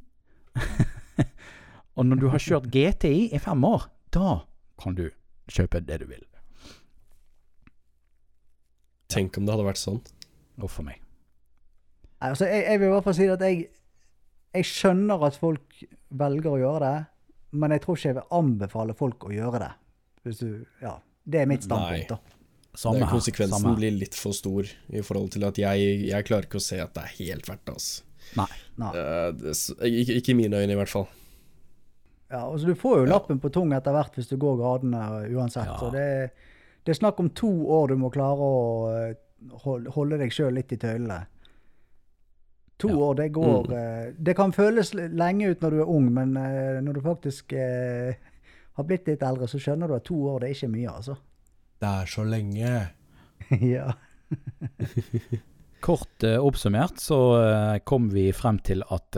og 1.97 2.07
når 2.07 2.21
du 2.21 2.29
har 2.33 2.39
kjørt 2.43 2.69
GTI 2.73 3.31
i 3.35 3.39
fem 3.39 3.65
år, 3.65 3.87
da 4.13 4.41
kan 4.83 4.95
du 4.99 5.07
kjøpe 5.51 5.83
det 5.87 6.01
du 6.03 6.07
vil. 6.11 6.25
Tenk 9.13 9.39
om 9.39 9.47
det 9.47 9.55
hadde 9.55 9.67
vært 9.69 9.81
sånn. 9.81 10.01
Uff 10.65 10.81
a 10.81 10.87
meg. 10.87 11.03
Altså, 12.27 12.49
jeg, 12.49 12.65
jeg 12.65 12.81
vil 12.81 12.89
i 12.89 12.95
hvert 12.95 13.07
fall 13.07 13.17
si 13.19 13.27
at 13.31 13.43
jeg, 13.45 13.67
jeg 14.57 14.69
skjønner 14.71 15.27
at 15.29 15.37
folk 15.39 15.83
velger 16.17 16.55
å 16.55 16.61
gjøre 16.61 16.87
det, 16.87 17.03
men 17.61 17.75
jeg 17.75 17.85
tror 17.85 17.99
ikke 17.99 18.09
jeg 18.11 18.19
vil 18.19 18.39
anbefale 18.39 18.97
folk 18.97 19.29
å 19.29 19.35
gjøre 19.35 19.61
det. 19.63 19.73
Hvis 20.27 20.41
du, 20.43 20.49
ja, 20.83 20.97
det 21.29 21.43
er 21.43 21.51
mitt 21.51 21.67
standpunkt, 21.67 22.17
da. 22.17 22.37
Samme 22.77 23.01
det, 23.01 23.07
her. 23.07 23.13
konsekvensen 23.15 23.63
Samme 23.63 23.77
blir 23.79 23.95
litt 23.97 24.17
for 24.19 24.37
stor 24.37 24.69
i 24.69 25.03
forhold 25.05 25.31
til 25.33 25.47
at 25.49 25.57
jeg, 25.61 25.93
jeg 26.11 26.27
klarer 26.29 26.49
ikke 26.49 26.61
å 26.61 26.65
se 26.65 26.77
at 26.83 26.93
det 26.97 27.07
er 27.07 27.15
helt 27.23 27.49
verdt 27.49 27.63
det. 27.65 27.77
Altså. 27.79 28.03
Nei. 28.37 28.49
Nei. 28.83 28.91
Uh, 28.93 29.31
det, 29.39 29.55
ikke, 29.87 30.19
ikke 30.21 30.35
i 30.35 30.37
mine 30.43 30.61
øyne, 30.61 30.75
i 30.75 30.81
hvert 30.81 30.93
fall. 30.93 31.07
Ja, 32.31 32.41
altså, 32.51 32.67
du 32.67 32.75
får 32.75 32.99
jo 32.99 33.05
Ja. 33.07 33.11
lappen 33.15 33.39
på 33.41 33.51
tung 33.55 33.73
etter 33.73 33.93
hvert 33.95 34.15
hvis 34.19 34.29
du 34.29 34.37
går 34.37 34.57
gradene 34.59 35.03
uansett. 35.37 35.67
Ja. 35.67 35.77
Så 35.79 35.91
det, 35.93 36.31
det 36.85 36.91
er 36.95 36.99
snakk 37.01 37.21
om 37.23 37.31
to 37.31 37.51
år 37.71 37.89
du 37.89 37.97
må 37.97 38.11
klare 38.11 38.37
å 38.43 38.57
eh, 39.11 39.15
holde, 39.95 40.19
deg 40.19 40.33
sjøl 40.35 40.55
litt 40.59 40.73
i 40.73 40.77
tøylene. 40.77 41.27
To 42.79 42.89
Ja. 42.91 42.97
år, 42.97 43.15
det 43.17 43.33
går 43.33 43.67
Mm. 43.69 43.73
eh, 43.73 44.13
Det 44.19 44.35
kan 44.37 44.53
føles 44.53 44.93
lenge 44.95 45.51
ut 45.51 45.61
når 45.63 45.71
du 45.71 45.81
er 45.81 45.89
ung, 45.89 46.13
men 46.13 46.37
eh, 46.37 46.81
når 46.83 46.93
du 46.95 47.01
faktisk 47.01 47.53
eh, 47.53 48.15
har 48.77 48.85
blitt 48.85 49.07
litt 49.07 49.23
eldre, 49.23 49.47
så 49.49 49.59
skjønner 49.59 49.89
du 49.89 49.95
at 49.95 50.05
to 50.05 50.15
år 50.29 50.41
det 50.41 50.51
er 50.51 50.55
ikke 50.55 50.73
mye, 50.75 50.91
altså. 50.97 51.17
Det 51.81 51.89
er 51.89 52.07
så 52.07 52.25
lenge. 52.25 52.91
ja. 53.63 53.93
Kort 55.87 56.25
eh, 56.25 56.37
oppsummert 56.43 56.99
så 57.01 57.19
eh, 57.41 57.79
kom 57.85 58.09
vi 58.11 58.33
frem 58.33 58.59
til 58.59 58.83
at 58.91 59.17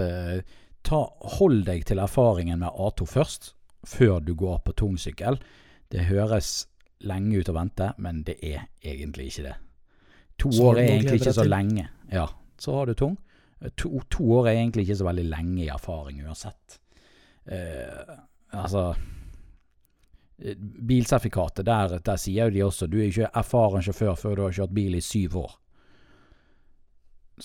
ta, 0.89 1.05
hold 1.39 1.63
deg 1.69 1.85
til 1.89 2.01
erfaringen 2.03 2.63
med 2.63 2.73
A2 2.73 3.07
først, 3.09 3.53
før 3.87 4.21
du 4.25 4.35
går 4.39 4.61
på 4.65 4.75
tungsykkel. 4.81 5.39
Det 5.93 6.09
høres 6.09 6.67
lenge 7.07 7.39
ut 7.39 7.51
å 7.51 7.57
vente, 7.57 7.93
men 8.03 8.23
det 8.27 8.39
er 8.45 8.67
egentlig 8.83 9.31
ikke 9.31 9.47
det. 9.51 9.57
To 10.39 10.53
Så 10.55 10.69
år 10.69 10.81
er 10.81 10.93
egentlig 10.93 11.21
ikke 11.21 11.37
så 11.37 11.47
lenge. 11.47 11.89
Ja, 12.13 12.27
så 12.59 12.75
har 12.79 12.89
du 12.89 12.95
tung. 12.99 13.17
To, 13.75 13.99
to 14.11 14.27
år 14.39 14.51
er 14.51 14.61
egentlig 14.61 14.87
ikke 14.87 14.99
så 15.01 15.07
veldig 15.09 15.29
lenge 15.33 15.63
i 15.65 15.71
erfaring 15.75 16.21
uansett. 16.23 16.79
Eh, 17.45 18.19
altså 18.55 18.93
eh, 20.39 20.59
Bilsertifikatet, 20.59 21.67
der, 21.67 21.99
der 22.05 22.21
sier 22.21 22.47
jo 22.47 22.55
de 22.55 22.67
også 22.67 22.87
du 22.87 23.01
er 23.01 23.09
ikke 23.09 23.33
erfaren 23.41 23.83
sjåfør 23.83 24.19
før 24.21 24.37
du 24.37 24.45
har 24.47 24.55
kjørt 24.61 24.77
bil 24.77 24.99
i 24.99 25.03
syv 25.03 25.41
år. 25.43 25.57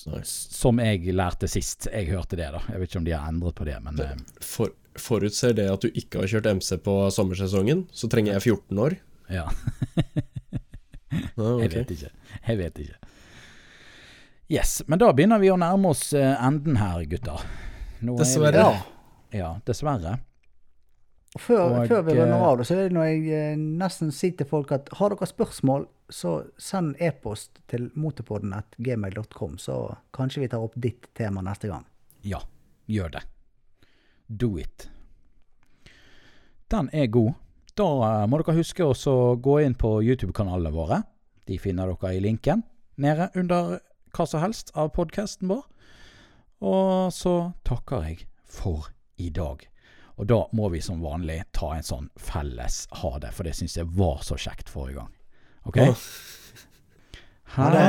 Nei. 0.09 0.21
Som 0.25 0.79
jeg 0.81 1.13
lærte 1.15 1.47
sist 1.51 1.87
jeg 1.91 2.07
hørte 2.09 2.37
det, 2.39 2.49
da. 2.55 2.61
Jeg 2.69 2.81
vet 2.81 2.89
ikke 2.91 3.01
om 3.01 3.07
de 3.07 3.13
har 3.15 3.29
endret 3.29 3.55
på 3.59 3.67
det, 3.67 3.75
men 3.85 3.99
eh, 4.01 4.15
For, 4.43 4.73
forutser 4.99 5.53
det 5.57 5.67
at 5.71 5.81
du 5.85 5.89
ikke 5.93 6.21
har 6.23 6.31
kjørt 6.31 6.49
MC 6.57 6.75
på 6.85 6.95
sommersesongen, 7.13 7.85
så 7.93 8.09
trenger 8.11 8.35
jeg 8.37 8.45
14 8.55 8.83
år. 8.87 8.97
ja. 9.29 9.47
Ja, 11.37 11.47
Jeg 11.63 11.69
vet 11.75 11.91
ikke. 11.93 12.09
Jeg 12.47 12.57
vet 12.57 12.79
ikke. 12.81 12.97
Yes, 14.53 14.81
men 14.89 14.99
da 15.01 15.11
begynner 15.15 15.39
vi 15.41 15.51
å 15.53 15.57
nærme 15.57 15.91
oss 15.93 16.07
eh, 16.17 16.33
enden 16.45 16.77
her, 16.81 17.03
gutter. 17.09 17.45
Er 18.03 18.17
Dessverre. 18.19 18.65
Ja, 19.33 19.53
dessverre. 19.65 20.17
Før, 21.39 21.61
Og, 21.63 21.87
før 21.89 22.03
vi 22.05 22.13
runder 22.13 22.37
eh, 22.37 22.45
av, 22.45 22.61
så 22.61 22.75
er 22.75 22.87
det 22.87 22.93
når 22.93 23.07
jeg 23.09 23.21
eh, 23.33 23.53
nesten 23.57 24.11
sier 24.13 24.35
til 24.37 24.45
folk 24.45 24.71
at 24.75 24.91
har 24.99 25.13
dere 25.15 25.25
spørsmål, 25.25 25.87
så 26.13 26.33
send 26.61 26.99
e-post 27.01 27.57
til 27.71 27.87
motepodden.gmail.com, 27.97 29.55
så 29.57 29.77
kanskje 30.13 30.43
vi 30.43 30.49
tar 30.51 30.61
opp 30.61 30.77
ditt 30.77 31.09
tema 31.17 31.41
neste 31.41 31.71
gang. 31.71 31.87
Ja, 32.21 32.43
gjør 32.85 33.15
det. 33.15 33.23
Do 34.29 34.51
it. 34.61 34.87
Den 36.69 36.91
er 36.93 37.09
god. 37.09 37.33
Da 37.73 37.89
eh, 38.05 38.27
må 38.29 38.37
dere 38.43 38.59
huske 38.59 38.85
å 38.85 39.17
gå 39.41 39.57
inn 39.65 39.73
på 39.73 39.95
YouTube-kanalene 40.05 40.75
våre. 40.75 41.01
De 41.49 41.57
finner 41.57 41.89
dere 41.89 42.13
i 42.13 42.21
linken 42.21 42.61
nede 43.01 43.31
under 43.33 43.79
hva 44.13 44.29
som 44.29 44.43
helst 44.45 44.69
av 44.77 44.93
podkasten 44.93 45.49
vår. 45.49 45.65
Og 46.61 47.09
så 47.11 47.53
takker 47.65 48.05
jeg 48.05 48.27
for 48.45 48.93
i 49.17 49.33
dag. 49.33 49.65
Og 50.15 50.27
da 50.29 50.39
må 50.53 50.69
vi 50.69 50.81
som 50.81 51.01
vanlig 51.01 51.39
ta 51.57 51.71
en 51.75 51.85
sånn 51.85 52.09
felles 52.19 52.83
ha 53.01 53.17
det, 53.19 53.31
for 53.33 53.43
det 53.47 53.55
syns 53.57 53.77
jeg 53.79 53.89
var 53.97 54.21
så 54.25 54.37
kjekt 54.37 54.69
forrige 54.69 55.01
gang. 55.01 55.13
OK? 55.65 55.79
Ha 57.55 57.69
det. 57.73 57.87